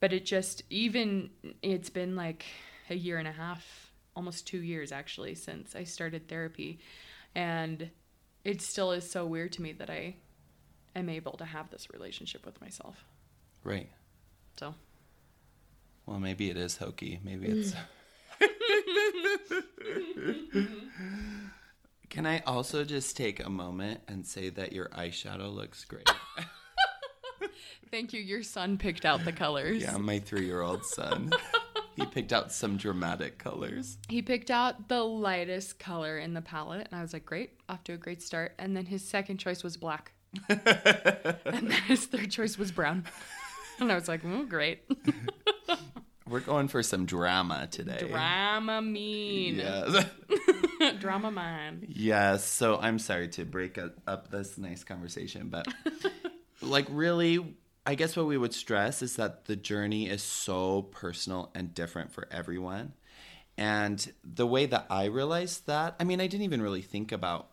But 0.00 0.12
it 0.12 0.24
just, 0.24 0.62
even, 0.70 1.30
it's 1.62 1.90
been 1.90 2.16
like 2.16 2.46
a 2.88 2.94
year 2.94 3.18
and 3.18 3.28
a 3.28 3.32
half, 3.32 3.92
almost 4.16 4.46
two 4.46 4.62
years 4.62 4.92
actually, 4.92 5.34
since 5.34 5.76
I 5.76 5.84
started 5.84 6.28
therapy. 6.28 6.80
And 7.34 7.90
it 8.44 8.62
still 8.62 8.92
is 8.92 9.08
so 9.08 9.26
weird 9.26 9.52
to 9.52 9.62
me 9.62 9.72
that 9.72 9.90
I 9.90 10.16
am 10.96 11.08
able 11.08 11.36
to 11.36 11.44
have 11.44 11.70
this 11.70 11.88
relationship 11.92 12.46
with 12.46 12.60
myself. 12.60 13.04
Right. 13.62 13.90
So, 14.58 14.74
Well, 16.06 16.18
maybe 16.18 16.50
it 16.50 16.56
is 16.56 16.78
hokey. 16.78 17.20
Maybe 17.22 17.46
it's. 17.48 17.74
Can 22.10 22.26
I 22.26 22.40
also 22.40 22.84
just 22.84 23.16
take 23.16 23.44
a 23.44 23.48
moment 23.48 24.00
and 24.08 24.26
say 24.26 24.50
that 24.50 24.72
your 24.72 24.88
eyeshadow 24.88 25.54
looks 25.54 25.84
great? 25.84 26.10
thank 27.90 28.12
you. 28.12 28.20
Your 28.20 28.42
son 28.42 28.78
picked 28.78 29.04
out 29.04 29.24
the 29.24 29.32
colors. 29.32 29.82
yeah, 29.82 29.96
my 29.96 30.18
three 30.18 30.46
year 30.46 30.60
old 30.62 30.84
son. 30.84 31.30
he 31.96 32.06
picked 32.06 32.32
out 32.32 32.52
some 32.52 32.76
dramatic 32.76 33.38
colors. 33.38 33.98
He 34.08 34.22
picked 34.22 34.50
out 34.50 34.88
the 34.88 35.02
lightest 35.02 35.78
color 35.78 36.18
in 36.18 36.34
the 36.34 36.42
palette, 36.42 36.88
and 36.90 36.98
I 36.98 37.02
was 37.02 37.12
like, 37.12 37.24
great, 37.26 37.50
off 37.68 37.84
to 37.84 37.92
a 37.92 37.96
great 37.96 38.22
start. 38.22 38.54
And 38.58 38.76
then 38.76 38.86
his 38.86 39.06
second 39.06 39.38
choice 39.38 39.62
was 39.62 39.76
black. 39.76 40.12
and 40.48 40.60
then 41.44 41.70
his 41.88 42.06
third 42.06 42.30
choice 42.30 42.56
was 42.56 42.70
brown. 42.70 43.04
And 43.80 43.90
I 43.90 43.94
was 43.94 44.08
like, 44.08 44.20
oh, 44.24 44.44
great. 44.44 44.82
We're 46.28 46.40
going 46.40 46.68
for 46.68 46.82
some 46.84 47.06
drama 47.06 47.66
today. 47.68 48.06
Drama 48.08 48.80
mean. 48.80 49.56
Yes. 49.56 50.06
Drama 51.00 51.30
mine. 51.32 51.86
yes. 51.88 52.44
So 52.44 52.78
I'm 52.78 53.00
sorry 53.00 53.26
to 53.28 53.44
break 53.44 53.78
up- 53.78 53.96
up 54.06 54.30
this 54.30 54.56
nice 54.56 54.84
conversation, 54.84 55.48
but 55.48 55.66
like, 56.62 56.86
really, 56.90 57.56
I 57.86 57.94
guess 57.94 58.16
what 58.16 58.26
we 58.26 58.36
would 58.38 58.54
stress 58.54 59.02
is 59.02 59.16
that 59.16 59.46
the 59.46 59.56
journey 59.56 60.08
is 60.08 60.22
so 60.22 60.82
personal 60.82 61.50
and 61.54 61.74
different 61.74 62.12
for 62.12 62.28
everyone. 62.30 62.92
And 63.56 64.12
the 64.24 64.46
way 64.46 64.66
that 64.66 64.86
I 64.90 65.06
realized 65.06 65.66
that, 65.66 65.96
I 66.00 66.04
mean, 66.04 66.20
I 66.20 66.26
didn't 66.26 66.44
even 66.44 66.62
really 66.62 66.82
think 66.82 67.12
about 67.12 67.48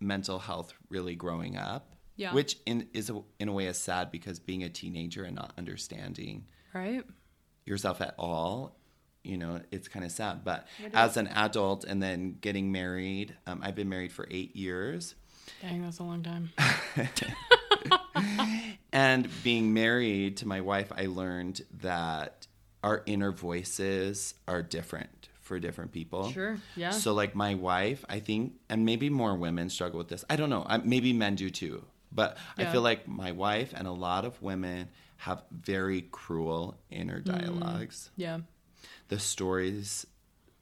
mental 0.00 0.38
health 0.38 0.72
really 0.88 1.14
growing 1.14 1.56
up. 1.56 1.92
Yeah. 2.16 2.32
Which 2.32 2.56
in, 2.64 2.88
is 2.94 3.10
a, 3.10 3.22
in 3.38 3.48
a 3.48 3.52
way 3.52 3.66
is 3.66 3.78
sad 3.78 4.10
because 4.10 4.38
being 4.38 4.62
a 4.62 4.68
teenager 4.70 5.24
and 5.24 5.36
not 5.36 5.52
understanding 5.58 6.46
Right? 6.74 7.04
yourself 7.64 8.00
at 8.00 8.14
all 8.18 8.76
you 9.24 9.36
know 9.36 9.60
it's 9.72 9.88
kind 9.88 10.04
of 10.04 10.12
sad 10.12 10.44
but 10.44 10.68
as 10.94 11.16
an 11.16 11.26
adult 11.26 11.82
and 11.84 12.00
then 12.00 12.36
getting 12.40 12.70
married 12.70 13.34
um, 13.48 13.58
i've 13.60 13.74
been 13.74 13.88
married 13.88 14.12
for 14.12 14.28
eight 14.30 14.54
years 14.54 15.16
Dang, 15.62 15.82
that's 15.82 15.98
a 15.98 16.02
long 16.04 16.22
time. 16.22 16.50
and 18.92 19.28
being 19.42 19.72
married 19.74 20.36
to 20.38 20.48
my 20.48 20.60
wife 20.60 20.92
i 20.96 21.06
learned 21.06 21.60
that 21.80 22.46
our 22.82 23.02
inner 23.06 23.32
voices 23.32 24.34
are 24.46 24.62
different 24.62 25.28
for 25.40 25.58
different 25.60 25.92
people 25.92 26.30
Sure, 26.32 26.58
yeah. 26.76 26.90
so 26.90 27.14
like 27.14 27.34
my 27.34 27.54
wife 27.54 28.04
i 28.08 28.18
think 28.20 28.54
and 28.68 28.84
maybe 28.84 29.10
more 29.10 29.34
women 29.34 29.70
struggle 29.70 29.98
with 29.98 30.08
this 30.08 30.24
i 30.30 30.36
don't 30.36 30.50
know 30.50 30.64
I, 30.68 30.78
maybe 30.78 31.12
men 31.12 31.34
do 31.36 31.50
too 31.50 31.84
but 32.12 32.36
i 32.58 32.64
feel 32.66 32.82
like 32.82 33.06
my 33.06 33.32
wife 33.32 33.72
and 33.76 33.86
a 33.86 33.92
lot 33.92 34.24
of 34.24 34.40
women 34.42 34.88
have 35.18 35.42
very 35.50 36.02
cruel 36.10 36.76
inner 36.90 37.20
Mm. 37.20 37.24
dialogues 37.24 38.10
Yeah. 38.16 38.40
the 39.08 39.18
stories 39.18 40.06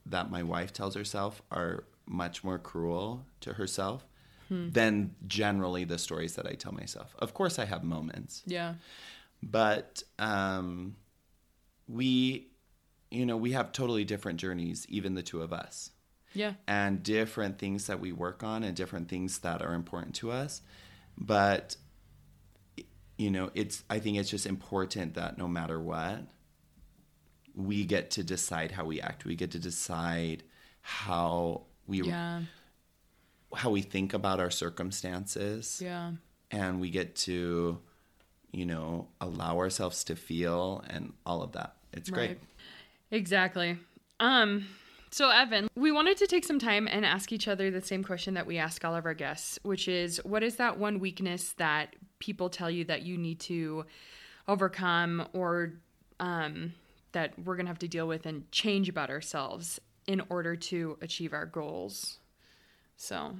that 0.07 0.31
my 0.31 0.43
wife 0.43 0.73
tells 0.73 0.95
herself 0.95 1.40
are 1.51 1.85
much 2.07 2.45
more 2.45 2.59
cruel 2.59 3.25
to 3.40 3.55
herself 3.55 4.07
than 4.50 5.14
generally 5.26 5.85
the 5.85 5.98
stories 5.98 6.35
that 6.37 6.46
I 6.46 6.52
tell 6.52 6.72
myself. 6.72 7.14
Of 7.18 7.35
course, 7.35 7.59
I 7.59 7.64
have 7.64 7.83
moments, 7.85 8.42
Yeah. 8.46 8.74
but 9.42 10.02
um, 10.18 10.96
we, 11.88 12.48
you 13.11 13.26
know, 13.26 13.37
we 13.37 13.52
have 13.52 13.72
totally 13.72 14.04
different 14.04 14.38
journeys, 14.40 14.87
even 14.88 15.14
the 15.14 15.22
two 15.22 15.42
of 15.42 15.52
us, 15.52 15.90
Yeah. 16.35 16.54
and 16.66 17.02
different 17.02 17.59
things 17.59 17.87
that 17.87 18.00
we 18.00 18.12
work 18.12 18.42
on 18.42 18.62
and 18.62 18.76
different 18.76 19.09
things 19.09 19.38
that 19.40 19.61
are 19.62 19.74
important 19.74 20.14
to 20.16 20.30
us. 20.30 20.62
But, 21.16 21.76
you 23.18 23.30
know, 23.30 23.50
it's, 23.54 23.85
I 23.88 23.98
think 24.00 24.18
it's 24.18 24.30
just 24.30 24.46
important 24.46 25.14
that 25.14 25.38
no 25.38 25.46
matter 25.48 25.80
what, 25.80 26.22
we 27.54 27.85
get 27.85 28.11
to 28.12 28.24
decide 28.24 28.72
how 28.72 28.85
we 28.85 29.00
act. 29.00 29.24
We 29.24 29.37
get 29.37 29.52
to 29.52 29.59
decide 29.61 30.42
how 30.80 31.62
we 31.87 32.02
Yeah. 32.02 32.42
How 33.55 33.71
we 33.71 33.83
think 33.83 34.12
about 34.14 34.40
our 34.40 34.51
circumstances 34.51 35.81
Yeah. 35.83 36.12
and 36.51 36.81
we 36.81 36.90
get 36.90 37.17
to 37.17 37.79
you 38.53 38.67
know 38.67 39.09
allow 39.21 39.59
ourselves 39.59 40.05
to 40.05 40.17
feel 40.17 40.85
and 40.88 41.12
all 41.27 41.43
of 41.43 41.53
that. 41.53 41.75
It's 41.93 42.11
great. 42.11 42.38
Exactly. 43.11 43.79
Um 44.21 44.67
so 45.11 45.31
Evan, 45.31 45.69
we 45.77 45.93
wanted 45.93 46.17
to 46.19 46.27
take 46.27 46.45
some 46.45 46.59
time 46.59 46.88
and 46.88 47.05
ask 47.07 47.31
each 47.33 47.47
other 47.47 47.71
the 47.71 47.81
same 47.81 48.03
question 48.03 48.35
that 48.35 48.47
we 48.47 48.59
ask 48.59 48.85
all 48.85 48.97
of 48.97 49.07
our 49.07 49.14
guests, 49.14 49.59
which 49.62 49.87
is 49.87 50.21
what 50.25 50.43
is 50.43 50.57
that 50.57 50.79
one 50.79 50.99
weakness 50.99 51.53
that 51.59 51.95
people 52.19 52.49
tell 52.51 52.69
you 52.71 52.85
that 52.87 53.03
you 53.03 53.17
need 53.17 53.38
to 53.40 53.85
overcome 54.49 55.27
or 55.33 55.75
um 56.21 56.73
that 57.12 57.33
we're 57.45 57.55
going 57.55 57.67
to 57.67 57.71
have 57.71 57.79
to 57.79 57.87
deal 57.88 58.09
with 58.09 58.27
and 58.27 58.51
change 58.51 58.88
about 58.88 59.09
ourselves 59.09 59.81
in 60.09 60.21
order 60.31 60.57
to 60.57 60.99
achieve 61.01 61.33
our 61.33 61.47
goals. 61.47 62.19
So, 62.96 63.37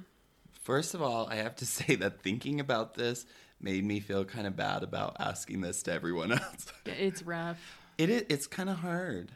First 0.61 0.95
of 0.95 1.01
all, 1.01 1.27
I 1.29 1.35
have 1.35 1.55
to 1.57 1.65
say 1.77 1.95
that 1.95 2.21
thinking 2.21 2.59
about 2.59 2.95
this 2.95 3.25
made 3.61 3.83
me 3.85 3.99
feel 3.99 4.25
kind 4.25 4.47
of 4.47 4.55
bad 4.55 4.83
about 4.83 5.15
asking 5.19 5.61
this 5.61 5.83
to 5.83 5.93
everyone 5.93 6.31
else. 6.33 6.67
it's 6.85 7.21
rough. 7.23 7.59
It 7.97 8.09
is, 8.09 8.23
it's 8.29 8.47
kind 8.47 8.69
of 8.69 8.77
hard. 8.77 9.31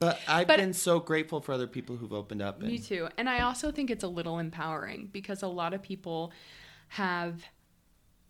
But 0.00 0.18
I've 0.26 0.46
But- 0.48 0.56
been 0.58 0.72
so 0.74 0.98
grateful 1.00 1.40
for 1.40 1.52
other 1.52 1.66
people 1.68 1.96
who've 1.96 2.12
opened 2.12 2.42
up. 2.42 2.60
And, 2.60 2.70
Me 2.70 2.78
too. 2.78 3.08
And 3.16 3.28
I 3.28 3.40
also 3.40 3.70
think 3.70 3.90
it's 3.90 4.02
a 4.04 4.08
little 4.08 4.38
empowering 4.38 5.08
because 5.12 5.42
a 5.42 5.48
lot 5.48 5.72
of 5.72 5.82
people 5.82 6.32
have, 6.88 7.42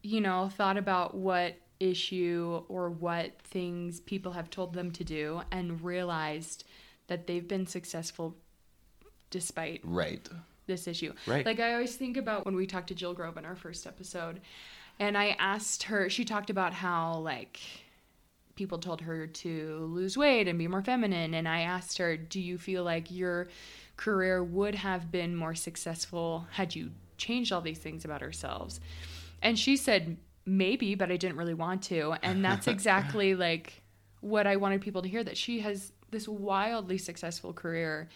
you 0.02 0.20
know, 0.20 0.48
thought 0.50 0.76
about 0.76 1.14
what 1.16 1.56
issue 1.80 2.62
or 2.68 2.90
what 2.90 3.40
things 3.42 4.00
people 4.00 4.32
have 4.32 4.48
told 4.50 4.74
them 4.74 4.90
to 4.92 5.04
do 5.04 5.40
and 5.50 5.80
realized 5.82 6.64
that 7.08 7.26
they've 7.26 7.48
been 7.48 7.66
successful 7.66 8.36
despite 9.30 9.80
Right. 9.84 10.28
This 10.66 10.87
issue. 10.87 11.12
Right. 11.26 11.44
Like 11.44 11.61
I 11.61 11.72
always 11.72 11.96
think 11.96 12.16
about 12.16 12.44
when 12.44 12.57
we 12.57 12.66
talked 12.66 12.88
to 12.88 12.94
Jill 12.94 13.14
Grove 13.14 13.37
in 13.37 13.44
our 13.44 13.57
first 13.57 13.87
episode, 13.87 14.40
and 14.98 15.16
I 15.16 15.37
asked 15.38 15.85
her. 15.85 16.09
She 16.09 16.24
talked 16.24 16.50
about 16.50 16.72
how 16.72 17.18
like 17.18 17.61
people 18.55 18.79
told 18.79 19.02
her 19.02 19.26
to 19.26 19.90
lose 19.92 20.16
weight 20.16 20.48
and 20.48 20.59
be 20.59 20.68
more 20.68 20.83
feminine, 20.83 21.35
and 21.35 21.48
I 21.48 21.61
asked 21.61 21.98
her, 21.98 22.16
"Do 22.16 22.40
you 22.40 22.59
feel 22.59 22.85
like 22.85 23.11
your 23.11 23.48
career 23.96 24.42
would 24.42 24.74
have 24.74 25.11
been 25.11 25.35
more 25.35 25.55
successful 25.55 26.46
had 26.52 26.74
you 26.74 26.90
changed 27.16 27.52
all 27.52 27.61
these 27.61 27.79
things 27.79 28.05
about 28.05 28.22
ourselves?" 28.22 28.81
And 29.42 29.59
she 29.59 29.76
said, 29.76 30.16
"Maybe, 30.44 30.94
but 30.94 31.11
I 31.11 31.16
didn't 31.16 31.37
really 31.37 31.55
want 31.55 31.83
to." 31.85 32.14
And 32.22 32.44
that's 32.44 32.66
exactly 32.66 33.35
like 33.35 33.83
what 34.20 34.46
I 34.46 34.57
wanted 34.57 34.81
people 34.81 35.02
to 35.02 35.09
hear 35.09 35.22
that 35.22 35.37
she 35.37 35.61
has 35.61 35.92
this 36.11 36.26
wildly 36.26 36.98
successful 36.98 37.52
career 37.52 38.09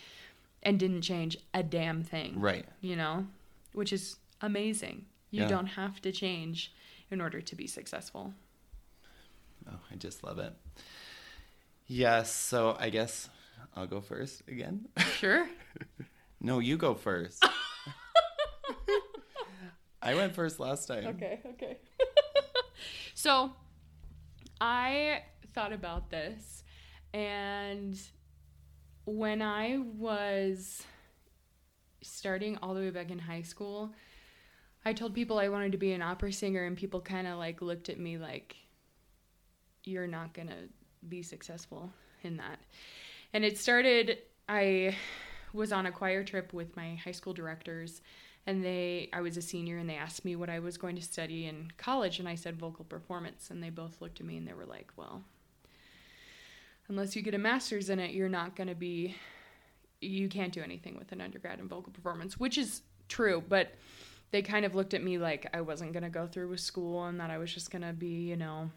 and 0.62 0.78
didn't 0.78 1.02
change 1.02 1.36
a 1.54 1.62
damn 1.62 2.02
thing 2.02 2.38
Right. 2.40 2.66
you 2.80 2.96
know, 2.96 3.26
which 3.72 3.92
is 3.92 4.16
amazing. 4.40 5.06
You 5.30 5.42
Yeah. 5.42 5.48
don't 5.48 5.66
have 5.68 6.00
to 6.02 6.12
change 6.12 6.72
in 7.10 7.20
order 7.20 7.40
to 7.40 7.56
be 7.56 7.66
successful. 7.66 8.34
Oh, 9.70 9.78
I 9.90 9.94
just 9.96 10.22
love 10.24 10.38
it. 10.38 10.52
Yes. 11.86 12.32
So 12.34 12.76
I 12.78 12.90
guess 12.90 13.28
I'll 13.76 13.86
go 13.86 14.00
first 14.00 14.42
again. 14.48 14.88
Sure. 15.18 15.48
no, 16.40 16.58
you 16.60 16.76
go 16.76 16.94
first. 16.94 17.44
I 20.02 20.14
went 20.14 20.34
first 20.34 20.58
last 20.58 20.86
time. 20.88 21.06
okay, 21.08 21.40
okay. 21.44 21.76
so 23.14 23.52
I 24.60 25.22
thought 25.54 25.72
about 25.74 26.10
this 26.10 26.64
and 27.12 28.00
when 29.10 29.42
I 29.42 29.78
was 29.78 30.84
starting 32.02 32.58
all 32.62 32.74
the 32.74 32.80
way 32.80 32.90
back 32.90 33.10
in 33.10 33.18
high 33.18 33.42
school, 33.42 33.92
I 34.84 34.92
told 34.92 35.14
people 35.14 35.38
I 35.38 35.48
wanted 35.48 35.72
to 35.72 35.78
be 35.78 35.92
an 35.92 36.02
opera 36.02 36.32
singer 36.32 36.64
and 36.64 36.76
people 36.76 37.00
kind 37.00 37.26
of 37.26 37.38
like 37.38 37.60
looked 37.60 37.88
at 37.88 37.98
me 37.98 38.16
like 38.16 38.56
you're 39.84 40.06
not 40.06 40.32
going 40.32 40.48
to 40.48 40.68
be 41.08 41.22
successful 41.22 41.92
in 42.22 42.36
that. 42.38 42.58
And 43.32 43.44
it 43.44 43.58
started 43.58 44.18
I 44.48 44.96
was 45.52 45.72
on 45.72 45.86
a 45.86 45.92
choir 45.92 46.24
trip 46.24 46.52
with 46.52 46.76
my 46.76 46.94
high 46.94 47.12
school 47.12 47.32
directors 47.32 48.02
and 48.46 48.64
they 48.64 49.10
I 49.12 49.20
was 49.20 49.36
a 49.36 49.42
senior 49.42 49.76
and 49.76 49.88
they 49.88 49.96
asked 49.96 50.24
me 50.24 50.36
what 50.36 50.48
I 50.48 50.60
was 50.60 50.78
going 50.78 50.96
to 50.96 51.02
study 51.02 51.46
in 51.46 51.70
college 51.76 52.18
and 52.18 52.28
I 52.28 52.34
said 52.34 52.58
vocal 52.58 52.84
performance 52.84 53.50
and 53.50 53.62
they 53.62 53.70
both 53.70 54.00
looked 54.00 54.20
at 54.20 54.26
me 54.26 54.36
and 54.36 54.46
they 54.46 54.54
were 54.54 54.66
like, 54.66 54.92
"Well, 54.96 55.24
unless 56.90 57.16
you 57.16 57.22
get 57.22 57.33
a 57.35 57.38
master's 57.38 57.88
in 57.88 57.98
it, 57.98 58.11
you're 58.12 58.29
not 58.29 58.55
going 58.57 58.68
to 58.68 58.74
be 58.74 59.16
you 60.03 60.29
can't 60.29 60.53
do 60.53 60.61
anything 60.62 60.98
with 60.98 61.12
an 61.12 61.20
undergrad 61.22 61.59
in 61.59 61.68
vocal 61.68 61.92
performance," 61.92 62.38
which 62.38 62.59
is 62.59 62.83
true, 63.09 63.42
but 63.48 63.74
they 64.33 64.42
kind 64.42 64.64
of 64.66 64.74
looked 64.74 64.92
at 64.94 65.03
me 65.03 65.16
like 65.18 65.46
I 65.55 65.61
wasn't 65.62 65.92
going 65.92 66.03
to 66.05 66.09
go 66.11 66.26
through 66.26 66.48
with 66.50 66.61
school 66.61 67.05
and 67.07 67.18
that 67.20 67.31
I 67.31 67.38
was 67.38 67.53
just 67.53 67.70
going 67.70 67.83
to 67.83 67.92
be, 67.92 68.29
you 68.29 68.37
know, 68.37 68.70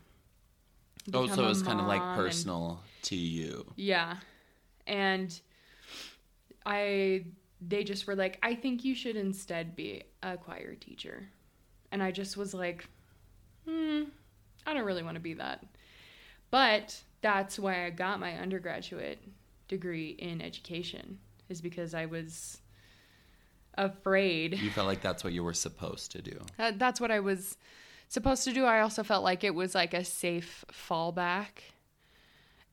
Oh, 1.14 1.28
so 1.28 1.44
it 1.44 1.48
was 1.48 1.62
kind 1.62 1.80
of 1.80 1.86
like 1.88 2.00
mom 2.00 2.18
and- 2.18 2.26
personal 2.26 2.80
to 3.04 3.16
you. 3.16 3.66
yeah. 3.76 4.18
And 4.88 5.38
I 6.66 7.26
they 7.66 7.84
just 7.84 8.08
were 8.08 8.16
like, 8.16 8.40
I 8.44 8.56
think 8.56 8.84
you 8.84 8.94
should 8.96 9.16
instead 9.16 9.76
be 9.76 10.04
a 10.22 10.36
choir 10.38 10.76
teacher. 10.76 11.30
And 11.92 12.04
I 12.04 12.12
just 12.12 12.36
was 12.36 12.54
like, 12.54 12.86
hmm, 13.66 14.04
I 14.66 14.74
don't 14.74 14.84
really 14.86 15.04
want 15.04 15.16
to 15.16 15.22
be 15.22 15.36
that. 15.36 15.64
But 16.52 17.00
that's 17.24 17.58
why 17.58 17.86
I 17.86 17.90
got 17.90 18.20
my 18.20 18.38
undergraduate 18.38 19.20
degree 19.68 20.10
in 20.20 20.42
education, 20.42 21.18
is 21.50 21.62
because 21.62 21.96
I 21.96 22.06
was 22.06 22.60
afraid. 23.76 24.60
You 24.60 24.70
felt 24.70 24.86
like 24.86 25.02
that's 25.02 25.24
what 25.24 25.34
you 25.34 25.44
were 25.44 25.54
supposed 25.54 26.12
to 26.12 26.22
do. 26.22 26.40
Uh, 26.60 26.74
that's 26.76 27.02
what 27.02 27.10
I 27.10 27.22
was 27.22 27.58
supposed 28.10 28.44
to 28.44 28.54
do. 28.54 28.66
I 28.66 28.82
also 28.82 29.02
felt 29.02 29.24
like 29.24 29.44
it 29.44 29.56
was 29.56 29.74
like 29.74 29.96
a 29.96 30.04
safe 30.04 30.64
fallback. 30.72 31.64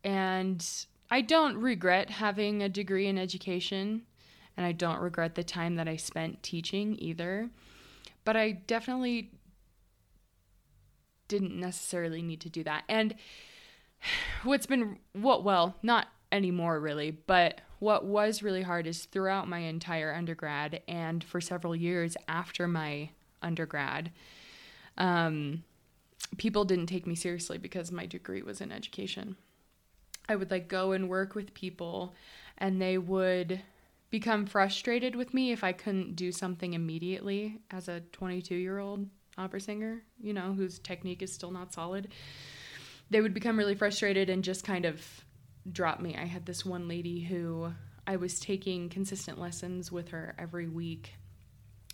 And 0.05 0.67
I 1.11 1.23
don't 1.23 1.57
regret 1.57 2.11
having 2.11 2.63
a 2.63 2.69
degree 2.69 3.07
in 3.07 3.17
education, 3.17 4.03
and 4.57 4.67
I 4.67 4.73
don't 4.73 5.01
regret 5.01 5.37
the 5.37 5.45
time 5.45 5.77
that 5.77 5.89
I 5.89 5.97
spent 5.97 6.43
teaching 6.43 6.97
either. 6.99 7.49
But 8.25 8.37
I 8.37 8.51
definitely 8.51 9.31
didn't 11.29 11.59
necessarily 11.59 12.21
need 12.21 12.41
to 12.41 12.51
do 12.51 12.65
that. 12.65 12.85
And 12.89 13.15
what's 14.45 14.67
been 14.67 14.99
what 15.13 15.45
well, 15.45 15.77
not 15.83 16.09
anymore 16.33 16.81
really, 16.81 17.11
but 17.11 17.61
what 17.79 18.05
was 18.05 18.43
really 18.43 18.63
hard 18.63 18.87
is 18.87 19.07
throughout 19.07 19.49
my 19.49 19.61
entire 19.61 20.13
undergrad 20.13 20.83
and 20.87 21.25
for 21.25 21.41
several 21.41 21.75
years 21.75 22.17
after 22.29 22.69
my 22.69 23.11
undergrad, 23.43 24.13
um, 24.99 25.65
people 26.37 26.65
didn't 26.65 26.87
take 26.87 27.07
me 27.07 27.15
seriously 27.15 27.59
because 27.59 27.91
my 27.91 28.07
degree 28.07 28.43
was 28.43 28.61
in 28.61 28.71
education. 28.71 29.37
I 30.29 30.37
would 30.37 30.51
like 30.51 30.69
go 30.69 30.93
and 30.93 31.09
work 31.09 31.35
with 31.35 31.55
people 31.55 32.15
and 32.59 32.81
they 32.81 32.99
would 32.99 33.63
become 34.11 34.45
frustrated 34.45 35.17
with 35.17 35.33
me 35.33 35.53
if 35.53 35.65
I 35.65 35.73
couldn't 35.73 36.17
do 36.17 36.31
something 36.33 36.75
immediately 36.75 37.61
as 37.71 37.89
a 37.89 38.01
22 38.13 38.55
year 38.55 38.79
old 38.79 39.07
opera 39.39 39.61
singer, 39.61 40.03
you 40.21 40.35
know, 40.35 40.53
whose 40.53 40.79
technique 40.79 41.23
is 41.23 41.33
still 41.33 41.51
not 41.51 41.73
solid. 41.73 42.09
They 43.11 43.21
would 43.21 43.35
become 43.35 43.59
really 43.59 43.75
frustrated 43.75 44.31
and 44.31 44.45
just 44.45 44.65
kind 44.65 44.85
of 44.85 45.05
drop 45.71 46.01
me. 46.01 46.17
I 46.17 46.27
had 46.27 46.47
this 46.47 46.65
one 46.65 46.89
lady 46.89 47.21
who 47.21 47.73
I 48.07 48.17
was 48.17 48.41
taking 48.41 48.89
consistent 48.89 49.39
lessons 49.39 49.93
with 49.93 50.09
her 50.11 50.35
every 50.39 50.69
week 50.69 51.15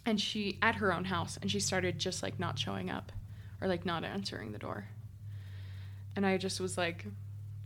and 0.04 0.20
she 0.20 0.58
at 0.62 0.76
her 0.76 0.94
own 0.94 1.04
house 1.04 1.36
and 1.42 1.50
she 1.50 1.60
started 1.60 1.98
just 1.98 2.22
like 2.22 2.38
not 2.38 2.58
showing 2.58 2.90
up 2.90 3.12
or 3.60 3.68
like 3.68 3.84
not 3.84 4.04
answering 4.04 4.52
the 4.52 4.58
door. 4.58 4.86
And 6.14 6.24
I 6.24 6.38
just 6.38 6.60
was 6.60 6.78
like, 6.78 7.04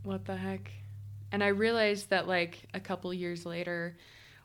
what 0.03 0.25
the 0.25 0.35
heck? 0.35 0.71
And 1.31 1.43
I 1.43 1.47
realized 1.47 2.09
that 2.09 2.27
like 2.27 2.67
a 2.73 2.79
couple 2.79 3.13
years 3.13 3.45
later 3.45 3.95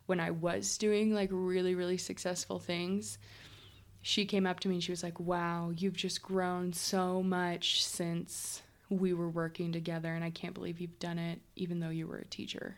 when 0.05 0.19
I 0.19 0.31
was 0.31 0.77
doing 0.77 1.13
like 1.13 1.29
really 1.31 1.75
really 1.75 1.97
successful 1.97 2.59
things, 2.59 3.17
she 4.01 4.25
came 4.25 4.45
up 4.45 4.61
to 4.61 4.69
me 4.69 4.75
and 4.75 4.83
she 4.83 4.91
was 4.91 5.03
like, 5.03 5.19
"Wow, 5.19 5.73
you've 5.75 5.97
just 5.97 6.21
grown 6.21 6.71
so 6.71 7.21
much 7.21 7.83
since 7.83 8.61
we 8.89 9.13
were 9.13 9.29
working 9.29 9.71
together 9.71 10.13
and 10.13 10.23
I 10.23 10.29
can't 10.29 10.53
believe 10.53 10.79
you've 10.79 10.99
done 10.99 11.19
it 11.19 11.39
even 11.55 11.79
though 11.79 11.89
you 11.89 12.07
were 12.07 12.17
a 12.17 12.25
teacher." 12.25 12.77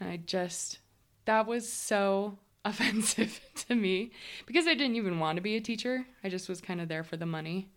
And 0.00 0.08
I 0.10 0.16
just 0.18 0.78
that 1.26 1.46
was 1.46 1.70
so 1.70 2.38
offensive 2.64 3.40
to 3.68 3.74
me 3.74 4.12
because 4.46 4.66
I 4.66 4.74
didn't 4.74 4.96
even 4.96 5.18
want 5.18 5.36
to 5.36 5.42
be 5.42 5.56
a 5.56 5.60
teacher. 5.60 6.06
I 6.22 6.28
just 6.28 6.48
was 6.48 6.60
kind 6.60 6.80
of 6.80 6.88
there 6.88 7.04
for 7.04 7.16
the 7.16 7.26
money. 7.26 7.68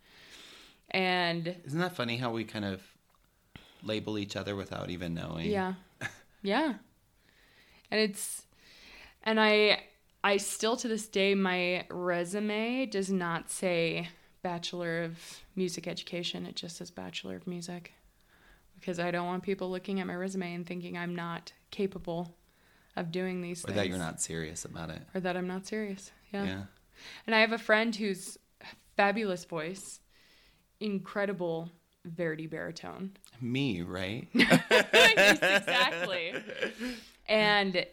And 0.90 1.56
Isn't 1.66 1.80
that 1.80 1.94
funny 1.94 2.16
how 2.16 2.30
we 2.32 2.44
kind 2.44 2.64
of 2.64 2.82
label 3.82 4.18
each 4.18 4.34
other 4.36 4.56
without 4.56 4.88
even 4.90 5.14
knowing? 5.14 5.50
yeah. 5.50 5.74
Yeah. 6.42 6.74
And 7.90 8.00
it's 8.00 8.42
and 9.24 9.38
I 9.40 9.82
I 10.24 10.36
still 10.38 10.76
to 10.78 10.88
this 10.88 11.08
day 11.08 11.34
my 11.34 11.84
resume 11.90 12.86
does 12.86 13.10
not 13.10 13.50
say 13.50 14.08
bachelor 14.42 15.02
of 15.04 15.18
music 15.56 15.86
education. 15.86 16.46
It 16.46 16.56
just 16.56 16.76
says 16.76 16.90
bachelor 16.90 17.36
of 17.36 17.46
music. 17.46 17.92
Because 18.78 19.00
I 19.00 19.10
don't 19.10 19.26
want 19.26 19.42
people 19.42 19.70
looking 19.70 19.98
at 20.00 20.06
my 20.06 20.14
resume 20.14 20.54
and 20.54 20.66
thinking 20.66 20.96
I'm 20.96 21.14
not 21.16 21.52
capable 21.70 22.36
of 22.96 23.10
doing 23.10 23.40
these 23.42 23.64
Or 23.64 23.68
things. 23.68 23.76
Or 23.76 23.80
that 23.82 23.88
you're 23.88 23.98
not 23.98 24.20
serious 24.20 24.64
about 24.64 24.90
it. 24.90 25.02
or 25.14 25.20
that 25.20 25.36
I'm 25.36 25.48
not 25.48 25.66
serious. 25.66 26.12
Yeah. 26.32 26.44
yeah. 26.44 26.62
And 27.26 27.34
I 27.34 27.40
have 27.40 27.52
a 27.52 27.58
friend 27.58 27.94
who's 27.94 28.38
fabulous 28.96 29.44
voice, 29.44 30.00
incredible 30.80 31.70
Verdi 32.04 32.46
baritone. 32.46 33.12
Me, 33.40 33.82
right? 33.82 34.28
Yes, 34.34 35.38
exactly. 35.42 36.34
And 37.28 37.84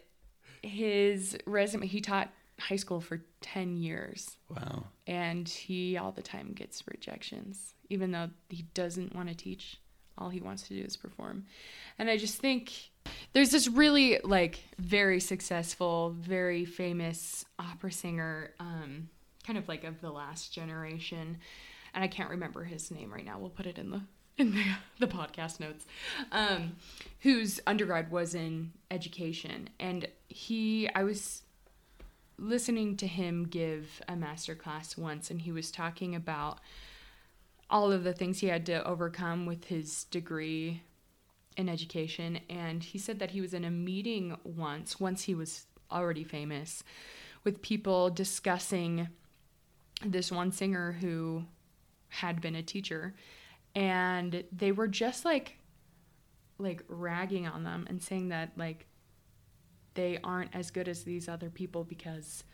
his 0.62 1.36
resume, 1.46 1.86
he 1.86 2.00
taught 2.00 2.30
high 2.58 2.76
school 2.76 3.00
for 3.00 3.22
10 3.42 3.76
years 3.76 4.36
wow. 4.48 4.84
and 5.06 5.48
he 5.48 5.96
all 5.96 6.12
the 6.12 6.22
time 6.22 6.52
gets 6.52 6.82
rejections, 6.88 7.74
even 7.90 8.10
though 8.10 8.30
he 8.48 8.62
doesn't 8.74 9.14
want 9.14 9.28
to 9.28 9.34
teach. 9.34 9.78
All 10.18 10.30
he 10.30 10.40
wants 10.40 10.62
to 10.68 10.74
do 10.74 10.82
is 10.82 10.96
perform. 10.96 11.44
And 11.98 12.08
I 12.08 12.16
just 12.16 12.38
think 12.38 12.72
there's 13.34 13.50
this 13.50 13.68
really 13.68 14.18
like 14.24 14.60
very 14.78 15.20
successful, 15.20 16.16
very 16.18 16.64
famous 16.64 17.44
opera 17.58 17.92
singer, 17.92 18.52
um, 18.58 19.10
kind 19.46 19.58
of 19.58 19.68
like 19.68 19.84
of 19.84 20.00
the 20.00 20.10
last 20.10 20.54
generation. 20.54 21.36
And 21.92 22.02
I 22.02 22.08
can't 22.08 22.30
remember 22.30 22.64
his 22.64 22.90
name 22.90 23.12
right 23.12 23.26
now. 23.26 23.38
We'll 23.38 23.50
put 23.50 23.66
it 23.66 23.76
in 23.76 23.90
the 23.90 24.00
in 24.38 24.54
the, 24.54 24.64
the 24.98 25.06
podcast 25.06 25.60
notes, 25.60 25.86
um, 26.32 26.76
whose 27.20 27.60
undergrad 27.66 28.10
was 28.10 28.34
in 28.34 28.72
education, 28.90 29.68
and 29.80 30.06
he, 30.28 30.88
I 30.94 31.04
was 31.04 31.42
listening 32.38 32.96
to 32.98 33.06
him 33.06 33.44
give 33.44 34.02
a 34.08 34.16
master 34.16 34.54
class 34.54 34.96
once, 34.96 35.30
and 35.30 35.42
he 35.42 35.52
was 35.52 35.70
talking 35.70 36.14
about 36.14 36.58
all 37.68 37.90
of 37.90 38.04
the 38.04 38.12
things 38.12 38.40
he 38.40 38.46
had 38.46 38.66
to 38.66 38.86
overcome 38.86 39.46
with 39.46 39.64
his 39.66 40.04
degree 40.04 40.82
in 41.56 41.68
education, 41.68 42.38
and 42.48 42.82
he 42.82 42.98
said 42.98 43.18
that 43.18 43.30
he 43.30 43.40
was 43.40 43.54
in 43.54 43.64
a 43.64 43.70
meeting 43.70 44.36
once, 44.44 45.00
once 45.00 45.22
he 45.24 45.34
was 45.34 45.66
already 45.90 46.24
famous, 46.24 46.84
with 47.44 47.62
people 47.62 48.10
discussing 48.10 49.08
this 50.04 50.30
one 50.30 50.52
singer 50.52 50.92
who 51.00 51.44
had 52.08 52.40
been 52.40 52.54
a 52.54 52.62
teacher. 52.62 53.14
And 53.74 54.44
they 54.52 54.72
were 54.72 54.88
just 54.88 55.24
like 55.24 55.58
like 56.58 56.82
ragging 56.88 57.46
on 57.46 57.64
them 57.64 57.86
and 57.88 58.02
saying 58.02 58.28
that 58.28 58.50
like 58.56 58.86
they 59.96 60.18
aren't 60.22 60.54
as 60.54 60.70
good 60.70 60.88
as 60.88 61.02
these 61.02 61.28
other 61.28 61.50
people 61.50 61.82
because 61.82 62.44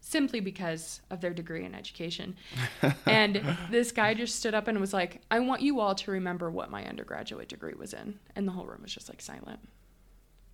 simply 0.00 0.40
because 0.40 1.00
of 1.10 1.20
their 1.20 1.34
degree 1.34 1.64
in 1.64 1.74
education. 1.74 2.36
and 3.06 3.42
this 3.70 3.92
guy 3.92 4.14
just 4.14 4.36
stood 4.36 4.54
up 4.54 4.68
and 4.68 4.78
was 4.78 4.92
like, 4.92 5.22
I 5.30 5.40
want 5.40 5.62
you 5.62 5.80
all 5.80 5.94
to 5.96 6.10
remember 6.10 6.50
what 6.50 6.70
my 6.70 6.86
undergraduate 6.86 7.48
degree 7.48 7.74
was 7.76 7.92
in. 7.92 8.18
And 8.36 8.46
the 8.46 8.52
whole 8.52 8.66
room 8.66 8.82
was 8.82 8.94
just 8.94 9.08
like 9.08 9.20
silent. 9.20 9.60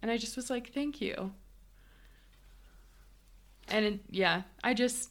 And 0.01 0.11
I 0.11 0.17
just 0.17 0.37
was 0.37 0.51
like, 0.51 0.73
thank 0.73 1.01
you. 1.01 1.33
And 3.69 3.85
it, 3.85 4.01
yeah, 4.11 4.43
I 4.63 4.75
just, 4.75 5.11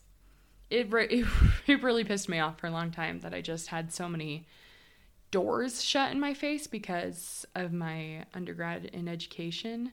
it, 0.69 0.91
it, 0.93 1.27
it 1.67 1.83
really 1.83 2.03
pissed 2.03 2.29
me 2.29 2.39
off 2.39 2.59
for 2.59 2.67
a 2.67 2.71
long 2.71 2.91
time 2.91 3.19
that 3.19 3.33
I 3.33 3.41
just 3.41 3.67
had 3.67 3.91
so 3.93 4.07
many 4.07 4.47
doors 5.31 5.83
shut 5.83 6.11
in 6.11 6.19
my 6.19 6.33
face 6.33 6.67
because 6.67 7.45
of 7.55 7.73
my 7.73 8.23
undergrad 8.35 8.85
in 8.85 9.07
education. 9.07 9.91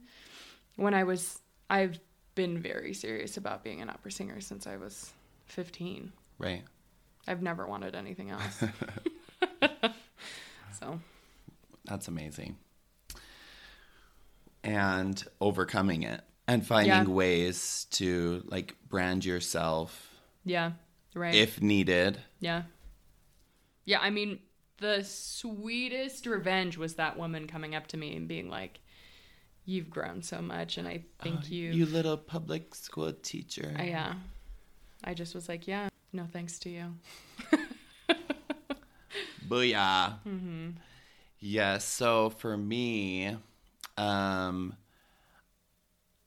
When 0.81 0.95
I 0.95 1.05
was, 1.05 1.39
I've 1.69 2.01
been 2.35 2.59
very 2.59 2.95
serious 2.95 3.37
about 3.37 3.63
being 3.63 3.83
an 3.83 3.91
opera 3.91 4.11
singer 4.11 4.41
since 4.41 4.67
I 4.67 4.79
was 4.79 5.13
15. 5.45 6.11
Right. 6.39 6.63
I've 7.29 7.43
never 7.43 7.67
wanted 7.67 7.95
anything 7.95 8.31
else. 8.33 8.65
so 10.81 10.99
that's 11.85 12.09
amazing. 12.09 12.57
And 14.65 15.23
overcoming 15.39 16.03
it 16.03 16.23
and 16.49 16.67
finding 16.67 16.93
yeah. 16.93 17.05
ways 17.05 17.87
to 17.91 18.43
like 18.47 18.75
brand 18.89 19.23
yourself. 19.23 20.15
Yeah. 20.47 20.73
Right. 21.15 21.35
If 21.35 21.61
needed. 21.61 22.19
Yeah. 22.41 22.63
Yeah, 23.85 23.99
I 24.01 24.09
mean, 24.09 24.39
the 24.79 25.05
sweetest 25.05 26.25
revenge 26.25 26.79
was 26.79 26.95
that 26.95 27.19
woman 27.19 27.47
coming 27.47 27.75
up 27.75 27.87
to 27.89 27.99
me 27.99 28.17
and 28.17 28.27
being 28.27 28.49
like, 28.49 28.81
"You've 29.71 29.91
grown 29.91 30.23
so 30.23 30.41
much, 30.41 30.79
and 30.79 30.87
I 30.89 31.05
think 31.23 31.41
oh, 31.45 31.49
you, 31.49 31.71
you 31.73 31.87
little 31.87 32.17
public 32.17 32.75
school 32.75 33.13
teacher." 33.13 33.75
Uh, 33.79 33.83
yeah, 33.83 34.15
I 35.05 35.15
just 35.15 35.35
was 35.35 35.49
like, 35.49 35.67
"Yeah, 35.67 35.89
no 36.13 36.27
thanks 36.33 36.59
to 36.61 36.71
you." 36.71 36.95
Booyah. 39.49 40.19
Mm-hmm. 40.27 40.71
Yes. 41.41 41.41
Yeah, 41.41 41.79
so 41.79 42.31
for 42.31 42.57
me, 42.57 43.37
um, 43.97 44.75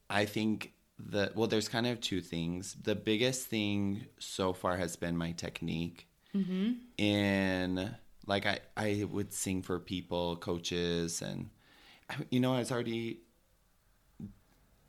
I 0.09 0.25
think 0.25 0.73
that 0.99 1.35
well, 1.35 1.47
there's 1.47 1.69
kind 1.69 1.87
of 1.87 2.01
two 2.01 2.21
things. 2.21 2.75
The 2.81 2.95
biggest 2.95 3.47
thing 3.47 4.05
so 4.19 4.53
far 4.53 4.77
has 4.77 4.95
been 4.95 5.17
my 5.17 5.31
technique 5.31 6.07
mm-hmm. 6.35 6.73
in 6.97 7.95
like 8.25 8.45
I, 8.45 8.59
I 8.75 9.05
would 9.09 9.33
sing 9.33 9.61
for 9.61 9.79
people 9.79 10.37
coaches 10.37 11.21
and 11.21 11.49
you 12.29 12.39
know 12.39 12.53
i 12.53 12.59
was 12.59 12.71
already 12.71 13.21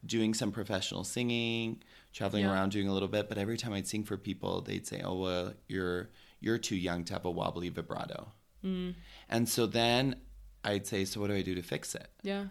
doing 0.04 0.34
some 0.34 0.52
professional 0.52 1.04
singing 1.04 1.82
traveling 2.12 2.44
yeah. 2.44 2.52
around 2.52 2.70
doing 2.70 2.88
a 2.88 2.92
little 2.92 3.08
bit 3.08 3.28
but 3.28 3.38
every 3.38 3.56
time 3.56 3.72
i'd 3.72 3.86
sing 3.86 4.04
for 4.04 4.16
people 4.16 4.60
they'd 4.60 4.86
say 4.86 5.00
oh 5.04 5.14
well 5.14 5.52
you're 5.68 6.10
you're 6.40 6.58
too 6.58 6.76
young 6.76 7.04
to 7.04 7.12
have 7.12 7.24
a 7.24 7.30
wobbly 7.30 7.68
vibrato 7.68 8.28
mm. 8.64 8.94
and 9.28 9.48
so 9.48 9.66
then 9.66 10.16
i'd 10.64 10.86
say 10.86 11.04
so 11.04 11.20
what 11.20 11.28
do 11.28 11.34
i 11.34 11.42
do 11.42 11.54
to 11.54 11.62
fix 11.62 11.94
it 11.94 12.08
yeah 12.22 12.44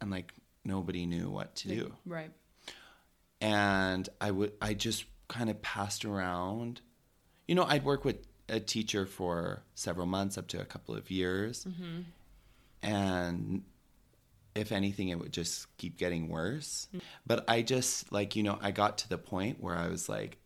and 0.00 0.10
like 0.10 0.32
nobody 0.64 1.06
knew 1.06 1.28
what 1.30 1.54
to 1.54 1.68
do 1.68 1.92
right 2.06 2.30
and 3.40 4.08
i 4.20 4.30
would 4.30 4.52
i 4.60 4.74
just 4.74 5.04
kind 5.28 5.48
of 5.48 5.60
passed 5.62 6.04
around 6.04 6.80
you 7.48 7.54
know 7.54 7.64
i'd 7.64 7.84
work 7.84 8.04
with 8.04 8.26
a 8.52 8.60
teacher 8.60 9.06
for 9.06 9.62
several 9.74 10.06
months, 10.06 10.36
up 10.36 10.46
to 10.48 10.60
a 10.60 10.64
couple 10.64 10.94
of 10.94 11.10
years. 11.10 11.64
Mm-hmm. 11.64 12.02
And 12.82 13.62
if 14.54 14.72
anything, 14.72 15.08
it 15.08 15.18
would 15.18 15.32
just 15.32 15.74
keep 15.78 15.96
getting 15.96 16.28
worse. 16.28 16.88
Mm-hmm. 16.88 16.98
But 17.26 17.44
I 17.48 17.62
just, 17.62 18.12
like, 18.12 18.36
you 18.36 18.42
know, 18.42 18.58
I 18.60 18.70
got 18.70 18.98
to 18.98 19.08
the 19.08 19.18
point 19.18 19.62
where 19.62 19.76
I 19.76 19.88
was 19.88 20.08
like, 20.08 20.38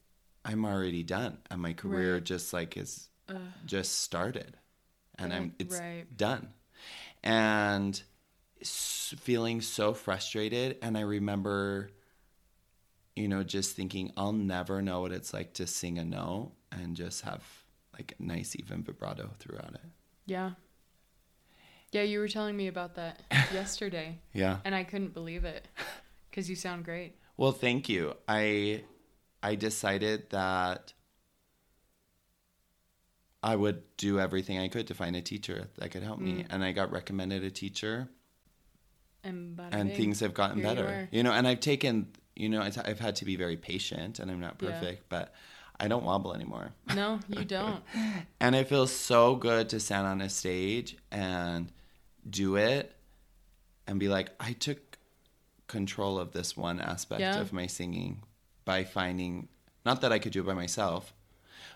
I'm 0.44 0.64
already 0.64 1.02
done. 1.02 1.38
And 1.50 1.60
my 1.60 1.72
career 1.72 2.14
right. 2.14 2.24
just 2.24 2.52
like 2.52 2.76
is 2.76 3.08
uh, 3.28 3.34
just 3.64 4.00
started. 4.02 4.56
And 5.18 5.32
I'm, 5.32 5.54
it's 5.58 5.78
right. 5.78 6.04
done. 6.16 6.50
And 7.24 8.00
feeling 8.62 9.60
so 9.60 9.92
frustrated. 9.92 10.78
And 10.82 10.96
I 10.96 11.00
remember, 11.00 11.90
you 13.16 13.28
know, 13.28 13.42
just 13.42 13.74
thinking, 13.74 14.12
I'll 14.16 14.32
never 14.32 14.82
know 14.82 15.00
what 15.00 15.12
it's 15.12 15.32
like 15.34 15.54
to 15.54 15.66
sing 15.66 15.98
a 15.98 16.04
note 16.04 16.52
and 16.70 16.94
just 16.94 17.22
have 17.22 17.42
like 17.92 18.14
nice 18.18 18.54
even 18.56 18.82
vibrato 18.82 19.30
throughout 19.38 19.74
it. 19.74 19.90
Yeah. 20.26 20.50
Yeah, 21.92 22.02
you 22.02 22.18
were 22.18 22.28
telling 22.28 22.56
me 22.56 22.68
about 22.68 22.94
that 22.96 23.20
yesterday. 23.52 24.18
yeah. 24.32 24.58
And 24.64 24.74
I 24.74 24.84
couldn't 24.84 25.14
believe 25.14 25.44
it 25.44 25.66
cuz 26.32 26.50
you 26.50 26.56
sound 26.56 26.84
great. 26.84 27.16
Well, 27.36 27.52
thank 27.52 27.88
you. 27.88 28.16
I 28.28 28.84
I 29.42 29.54
decided 29.54 30.30
that 30.30 30.92
I 33.42 33.54
would 33.54 33.82
do 33.96 34.18
everything 34.18 34.58
I 34.58 34.68
could 34.68 34.88
to 34.88 34.94
find 34.94 35.14
a 35.14 35.22
teacher 35.22 35.68
that 35.78 35.90
could 35.90 36.02
help 36.02 36.18
mm. 36.18 36.24
me 36.24 36.46
and 36.50 36.64
I 36.64 36.72
got 36.72 36.90
recommended 36.90 37.44
a 37.44 37.50
teacher. 37.50 38.08
And, 39.22 39.60
and 39.72 39.92
things 39.92 40.20
have 40.20 40.34
gotten 40.34 40.58
Here 40.58 40.66
better. 40.66 41.08
You, 41.10 41.18
you, 41.18 41.22
know, 41.24 41.32
and 41.32 41.48
I've 41.48 41.60
taken, 41.60 42.08
you 42.36 42.48
know, 42.48 42.60
I've 42.60 43.00
had 43.00 43.16
to 43.16 43.24
be 43.24 43.34
very 43.36 43.56
patient 43.56 44.20
and 44.20 44.30
I'm 44.30 44.40
not 44.40 44.58
perfect, 44.58 45.02
yeah. 45.02 45.06
but 45.08 45.34
I 45.78 45.88
don't 45.88 46.04
wobble 46.04 46.34
anymore. 46.34 46.72
No, 46.94 47.20
you 47.28 47.44
don't. 47.56 47.82
and 48.40 48.54
it 48.54 48.68
feels 48.68 48.92
so 48.92 49.36
good 49.36 49.68
to 49.70 49.80
stand 49.80 50.06
on 50.06 50.20
a 50.20 50.28
stage 50.28 50.96
and 51.10 51.70
do 52.28 52.56
it 52.56 52.94
and 53.86 54.00
be 54.00 54.08
like, 54.08 54.30
I 54.40 54.52
took 54.52 54.98
control 55.66 56.18
of 56.18 56.32
this 56.32 56.56
one 56.56 56.80
aspect 56.80 57.20
yeah. 57.20 57.40
of 57.40 57.52
my 57.52 57.66
singing 57.66 58.22
by 58.64 58.84
finding, 58.84 59.48
not 59.84 60.00
that 60.00 60.12
I 60.12 60.18
could 60.18 60.32
do 60.32 60.40
it 60.40 60.46
by 60.46 60.54
myself, 60.54 61.12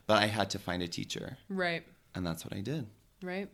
but 0.07 0.23
I 0.23 0.27
had 0.27 0.51
to 0.51 0.59
find 0.59 0.83
a 0.83 0.89
teacher. 0.89 1.39
Right. 1.49 1.85
And 2.15 2.27
that's 2.27 2.45
what 2.45 2.55
I 2.55 2.61
did. 2.61 2.87
Right. 3.23 3.49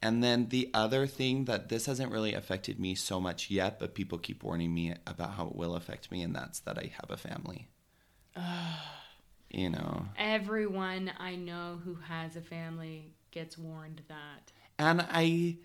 And 0.00 0.22
then 0.22 0.48
the 0.50 0.70
other 0.74 1.06
thing 1.06 1.46
that 1.46 1.68
this 1.68 1.86
hasn't 1.86 2.12
really 2.12 2.34
affected 2.34 2.78
me 2.78 2.94
so 2.94 3.20
much 3.20 3.50
yet, 3.50 3.80
but 3.80 3.94
people 3.94 4.18
keep 4.18 4.44
warning 4.44 4.72
me 4.72 4.94
about 5.06 5.32
how 5.32 5.48
it 5.48 5.56
will 5.56 5.74
affect 5.74 6.12
me, 6.12 6.22
and 6.22 6.34
that's 6.34 6.60
that 6.60 6.78
I 6.78 6.92
have 7.00 7.10
a 7.10 7.16
family 7.16 7.68
you 9.50 9.70
know. 9.70 10.06
Everyone 10.16 11.12
I 11.18 11.36
know 11.36 11.80
who 11.84 11.96
has 12.06 12.36
a 12.36 12.40
family 12.40 13.12
gets 13.30 13.58
warned 13.58 14.02
that. 14.08 14.52
And 14.78 15.04
I 15.08 15.56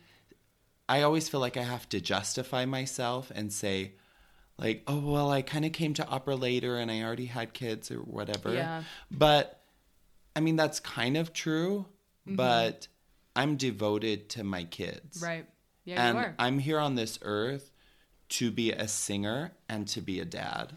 I 0.88 1.02
always 1.02 1.30
feel 1.30 1.40
like 1.40 1.58
I 1.58 1.64
have 1.64 1.88
to 1.90 2.02
justify 2.02 2.66
myself 2.66 3.32
and 3.34 3.52
say 3.52 3.94
like, 4.58 4.84
"Oh, 4.88 5.00
well, 5.00 5.32
I 5.32 5.42
kind 5.42 5.66
of 5.66 5.72
came 5.72 5.94
to 5.96 6.08
opera 6.08 6.36
later 6.36 6.78
and 6.78 6.92
I 6.92 7.02
already 7.02 7.26
had 7.26 7.54
kids 7.54 7.92
or 7.92 7.98
whatever." 7.98 8.54
Yeah. 8.54 8.84
But 9.10 9.62
I 10.36 10.40
mean, 10.40 10.56
that's 10.56 10.80
kind 10.80 11.18
of 11.18 11.34
true, 11.34 11.86
mm-hmm. 12.28 12.36
but 12.36 12.88
I'm 13.36 13.56
devoted 13.56 14.30
to 14.30 14.44
my 14.44 14.64
kids. 14.64 15.22
Right. 15.22 15.48
Yeah, 15.86 16.08
and 16.08 16.18
you 16.18 16.24
are. 16.24 16.36
I'm 16.40 16.60
here 16.60 16.80
on 16.80 16.96
this 16.96 17.20
earth 17.22 17.72
to 18.30 18.52
be 18.52 18.72
a 18.72 18.88
singer 18.88 19.52
and 19.70 19.88
to 19.90 20.02
be 20.02 20.20
a 20.20 20.26
dad. 20.26 20.74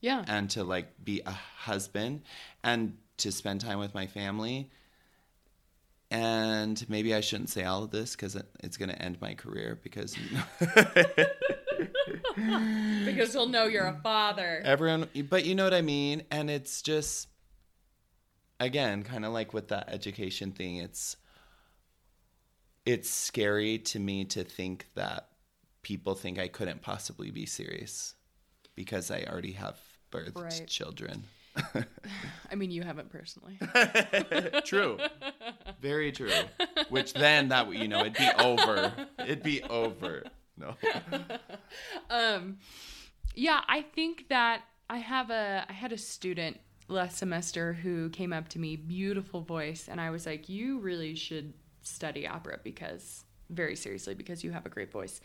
Yeah. 0.00 0.24
And 0.26 0.48
to 0.50 0.64
like 0.64 1.04
be 1.04 1.22
a 1.26 1.30
husband 1.30 2.22
and 2.62 2.96
to 3.18 3.32
spend 3.32 3.60
time 3.60 3.78
with 3.78 3.94
my 3.94 4.06
family. 4.06 4.70
And 6.10 6.88
maybe 6.88 7.14
I 7.14 7.20
shouldn't 7.20 7.50
say 7.50 7.64
all 7.64 7.82
of 7.82 7.90
this 7.90 8.16
because 8.16 8.36
it's 8.60 8.76
going 8.78 8.88
to 8.88 9.00
end 9.00 9.20
my 9.20 9.34
career 9.34 9.78
because 9.82 10.16
you 10.16 10.38
know. 10.38 10.42
because 13.04 13.32
he'll 13.32 13.48
know 13.48 13.66
you're 13.66 13.86
a 13.86 14.00
father. 14.02 14.62
Everyone, 14.64 15.08
but 15.28 15.44
you 15.44 15.54
know 15.54 15.64
what 15.64 15.74
I 15.74 15.82
mean? 15.82 16.22
And 16.30 16.48
it's 16.48 16.80
just, 16.80 17.28
again, 18.58 19.02
kind 19.02 19.26
of 19.26 19.32
like 19.32 19.52
with 19.52 19.68
that 19.68 19.90
education 19.90 20.52
thing, 20.52 20.76
it's, 20.76 21.16
it's 22.86 23.10
scary 23.10 23.78
to 23.78 23.98
me 23.98 24.24
to 24.26 24.44
think 24.44 24.86
that 24.94 25.28
people 25.82 26.14
think 26.14 26.38
I 26.38 26.48
couldn't 26.48 26.80
possibly 26.80 27.30
be 27.30 27.44
serious 27.44 28.14
because 28.74 29.10
I 29.10 29.24
already 29.28 29.52
have 29.52 29.78
birthed 30.10 30.42
right. 30.42 30.66
children. 30.66 31.24
I 32.50 32.54
mean, 32.54 32.70
you 32.70 32.82
haven't 32.82 33.10
personally. 33.10 33.58
true. 34.64 34.98
Very 35.80 36.12
true. 36.12 36.30
Which 36.88 37.12
then 37.12 37.48
that 37.48 37.72
you 37.72 37.88
know, 37.88 38.00
it'd 38.00 38.14
be 38.14 38.30
over. 38.38 38.92
It'd 39.20 39.42
be 39.42 39.62
over. 39.62 40.24
No. 40.56 40.74
um 42.10 42.58
yeah, 43.34 43.60
I 43.68 43.82
think 43.82 44.28
that 44.28 44.62
I 44.90 44.98
have 44.98 45.30
a 45.30 45.64
I 45.68 45.72
had 45.72 45.92
a 45.92 45.98
student 45.98 46.58
last 46.88 47.18
semester 47.18 47.74
who 47.74 48.08
came 48.10 48.32
up 48.32 48.48
to 48.48 48.58
me, 48.58 48.76
beautiful 48.76 49.42
voice, 49.42 49.88
and 49.88 50.00
I 50.00 50.10
was 50.10 50.26
like, 50.26 50.48
"You 50.48 50.80
really 50.80 51.14
should 51.14 51.52
study 51.82 52.26
opera 52.26 52.58
because 52.64 53.24
very 53.50 53.76
seriously 53.76 54.14
because 54.14 54.42
you 54.42 54.50
have 54.50 54.66
a 54.66 54.68
great 54.68 54.90
voice." 54.90 55.20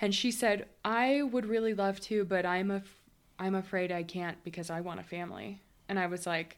And 0.00 0.14
she 0.14 0.30
said, 0.30 0.66
"I 0.84 1.22
would 1.22 1.46
really 1.46 1.74
love 1.74 2.00
to, 2.00 2.24
but 2.24 2.44
I'm 2.44 2.70
a 2.70 2.82
I'm 3.38 3.54
afraid 3.54 3.92
I 3.92 4.02
can't 4.02 4.42
because 4.42 4.70
I 4.70 4.80
want 4.80 5.00
a 5.00 5.04
family." 5.04 5.62
And 5.88 6.00
I 6.00 6.06
was 6.08 6.26
like, 6.26 6.56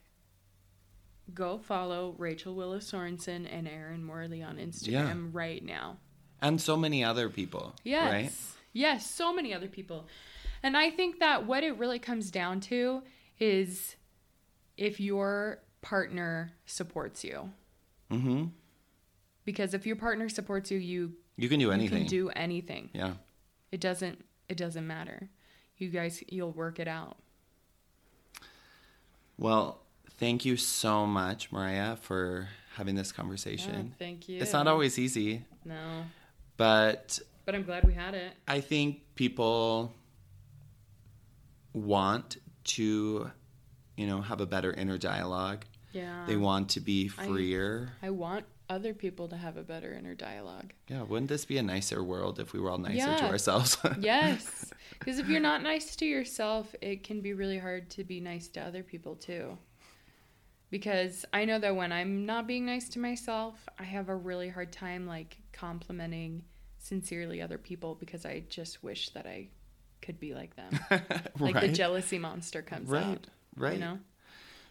"Go 1.35 1.59
follow 1.59 2.15
Rachel 2.19 2.55
Willis 2.55 2.91
Sorensen 2.91 3.47
and 3.51 3.69
Erin 3.69 4.05
Morley 4.05 4.43
on 4.43 4.57
Instagram 4.57 4.91
yeah. 4.93 5.15
right 5.33 5.65
now." 5.65 5.99
And 6.41 6.61
so 6.61 6.77
many 6.77 7.03
other 7.03 7.29
people. 7.29 7.75
Yes. 7.85 8.13
Right? 8.13 8.33
Yes, 8.73 9.11
so 9.11 9.33
many 9.33 9.53
other 9.53 9.69
people. 9.69 10.07
And 10.63 10.77
I 10.77 10.91
think 10.91 11.21
that 11.21 11.47
what 11.47 11.65
it 11.65 11.77
really 11.79 11.99
comes 11.99 12.31
down 12.31 12.61
to 12.63 13.03
is 13.39 13.97
if 14.77 15.01
your 15.01 15.61
partner 15.83 16.53
supports 16.67 17.25
you. 17.25 17.51
Mm-hmm. 18.11 18.47
Because 19.45 19.75
if 19.75 19.87
your 19.87 19.97
partner 19.97 20.29
supports 20.29 20.71
you, 20.71 20.79
you 20.79 21.13
you 21.37 21.49
can 21.49 21.59
do 21.59 21.71
anything. 21.71 21.99
You 21.99 22.05
can 22.05 22.11
do 22.11 22.29
anything. 22.31 22.91
Yeah. 22.93 23.15
It 23.73 23.81
doesn't 23.81 24.25
it 24.49 24.57
doesn't 24.57 24.87
matter. 24.87 25.29
You 25.77 25.89
guys 25.89 26.23
you'll 26.29 26.53
work 26.53 26.79
it 26.79 26.89
out. 26.89 27.17
Well, 29.39 29.81
thank 30.19 30.45
you 30.45 30.57
so 30.57 31.07
much, 31.07 31.51
Mariah, 31.51 31.97
for 31.97 32.49
having 32.75 32.95
this 32.95 33.13
conversation. 33.13 33.93
Oh, 33.93 33.97
thank 33.99 34.29
you. 34.29 34.41
It's 34.41 34.53
not 34.53 34.67
always 34.67 34.99
easy. 34.99 35.45
No. 35.65 36.05
But 36.57 37.19
but 37.45 37.55
I'm 37.55 37.63
glad 37.63 37.85
we 37.85 37.95
had 37.95 38.15
it. 38.15 38.35
I 38.47 38.61
think 38.61 39.01
people 39.15 39.95
want 41.73 42.37
to, 42.65 43.31
you 43.97 44.07
know, 44.07 44.21
have 44.21 44.41
a 44.41 44.47
better 44.47 44.73
inner 44.73 44.99
dialogue. 44.99 45.65
Yeah. 45.93 46.25
They 46.27 46.37
want 46.37 46.69
to 46.71 46.81
be 46.81 47.09
freer. 47.09 47.93
I, 48.03 48.09
I 48.09 48.11
want 48.11 48.45
other 48.69 48.93
people 48.93 49.29
to 49.29 49.37
have 49.37 49.57
a 49.57 49.63
better 49.63 49.95
inner 49.95 50.15
dialogue. 50.15 50.73
Yeah, 50.89 51.03
wouldn't 51.03 51.31
this 51.31 51.45
be 51.45 51.57
a 51.57 51.63
nicer 51.63 52.05
world 52.05 52.39
if 52.39 52.53
we 52.53 52.61
were 52.61 52.71
all 52.71 52.79
nicer 52.79 52.97
yeah. 52.97 53.17
to 53.17 53.29
ourselves? 53.29 53.79
yes. 53.99 54.71
Because 54.99 55.19
if 55.19 55.29
you're 55.29 55.41
not 55.41 55.63
nice 55.63 55.97
to 55.97 56.05
yourself, 56.05 56.75
it 56.83 57.03
can 57.03 57.21
be 57.21 57.33
really 57.33 57.59
hard 57.59 57.89
to 57.91 58.05
be 58.05 58.21
nice 58.21 58.49
to 58.49 58.61
other 58.61 58.83
people 58.83 59.15
too. 59.15 59.57
Because 60.71 61.25
I 61.33 61.45
know 61.45 61.59
that 61.59 61.75
when 61.75 61.93
I'm 61.93 62.27
not 62.27 62.47
being 62.47 62.67
nice 62.67 62.89
to 62.91 62.99
myself, 62.99 63.69
I 63.79 63.85
have 63.85 64.09
a 64.09 64.15
really 64.15 64.49
hard 64.49 64.71
time 64.71 65.07
like 65.07 65.39
complimenting 65.53 66.43
sincerely 66.79 67.41
other 67.41 67.59
people 67.59 67.95
because 67.95 68.27
I 68.27 68.45
just 68.49 68.83
wish 68.83 69.11
that 69.11 69.27
I 69.27 69.49
could 70.03 70.21
be 70.21 70.35
like 70.35 70.57
them. 70.57 70.79
like 71.39 71.55
right. 71.55 71.61
the 71.63 71.69
jealousy 71.69 72.19
monster 72.19 72.63
comes 72.63 72.89
right. 72.89 73.05
out. 73.05 73.27
Right. 73.57 73.75
You 73.75 73.81
know? 73.81 73.99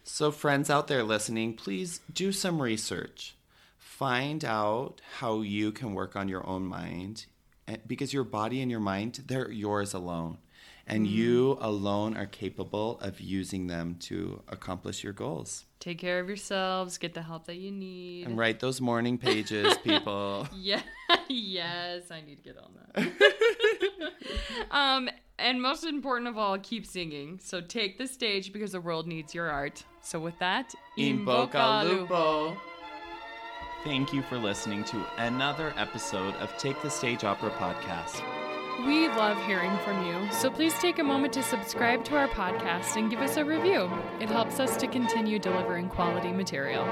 So, 0.04 0.30
friends 0.30 0.70
out 0.70 0.88
there 0.88 1.02
listening, 1.04 1.54
please 1.54 2.00
do 2.12 2.32
some 2.32 2.62
research. 2.62 3.36
Find 3.76 4.44
out 4.44 5.00
how 5.18 5.42
you 5.42 5.70
can 5.70 5.92
work 5.92 6.16
on 6.16 6.28
your 6.28 6.46
own 6.46 6.64
mind 6.64 7.26
eh, 7.66 7.76
because 7.86 8.12
your 8.12 8.24
body 8.24 8.62
and 8.62 8.70
your 8.70 8.80
mind, 8.80 9.24
they're 9.26 9.50
yours 9.50 9.92
alone. 9.92 10.38
And 10.88 11.06
mm. 11.06 11.10
you 11.10 11.58
alone 11.60 12.16
are 12.16 12.26
capable 12.26 12.98
of 13.00 13.20
using 13.20 13.66
them 13.66 13.96
to 14.00 14.42
accomplish 14.48 15.04
your 15.04 15.12
goals. 15.12 15.66
Take 15.80 15.98
care 15.98 16.18
of 16.18 16.28
yourselves, 16.28 16.96
get 16.98 17.14
the 17.14 17.22
help 17.22 17.46
that 17.46 17.56
you 17.56 17.70
need. 17.70 18.26
And 18.26 18.38
write 18.38 18.58
those 18.58 18.80
morning 18.80 19.18
pages, 19.18 19.76
people. 19.84 20.48
yeah. 20.56 20.80
yes, 21.28 22.10
I 22.10 22.22
need 22.22 22.36
to 22.36 22.42
get 22.42 22.56
on 22.58 22.70
that. 22.94 24.12
um, 24.70 25.10
and 25.38 25.60
most 25.62 25.84
important 25.84 26.28
of 26.28 26.38
all, 26.38 26.58
keep 26.58 26.86
singing. 26.86 27.38
So 27.42 27.60
take 27.60 27.98
the 27.98 28.06
stage 28.06 28.52
because 28.52 28.72
the 28.72 28.80
world 28.80 29.06
needs 29.06 29.34
your 29.34 29.50
art. 29.50 29.84
So 30.00 30.18
with 30.18 30.38
that, 30.38 30.74
in 30.96 31.24
bocca 31.24 31.84
lupo. 31.84 32.56
Thank 33.84 34.12
you 34.12 34.22
for 34.22 34.38
listening 34.38 34.82
to 34.84 35.06
another 35.18 35.72
episode 35.76 36.34
of 36.36 36.56
Take 36.58 36.82
the 36.82 36.90
Stage 36.90 37.22
Opera 37.22 37.50
podcast. 37.50 38.37
We 38.86 39.08
love 39.08 39.44
hearing 39.44 39.76
from 39.78 40.06
you, 40.06 40.30
so 40.30 40.50
please 40.50 40.72
take 40.74 41.00
a 41.00 41.02
moment 41.02 41.32
to 41.32 41.42
subscribe 41.42 42.04
to 42.04 42.16
our 42.16 42.28
podcast 42.28 42.96
and 42.96 43.10
give 43.10 43.18
us 43.20 43.36
a 43.36 43.44
review. 43.44 43.90
It 44.20 44.28
helps 44.28 44.60
us 44.60 44.76
to 44.76 44.86
continue 44.86 45.40
delivering 45.40 45.88
quality 45.88 46.30
material. 46.30 46.84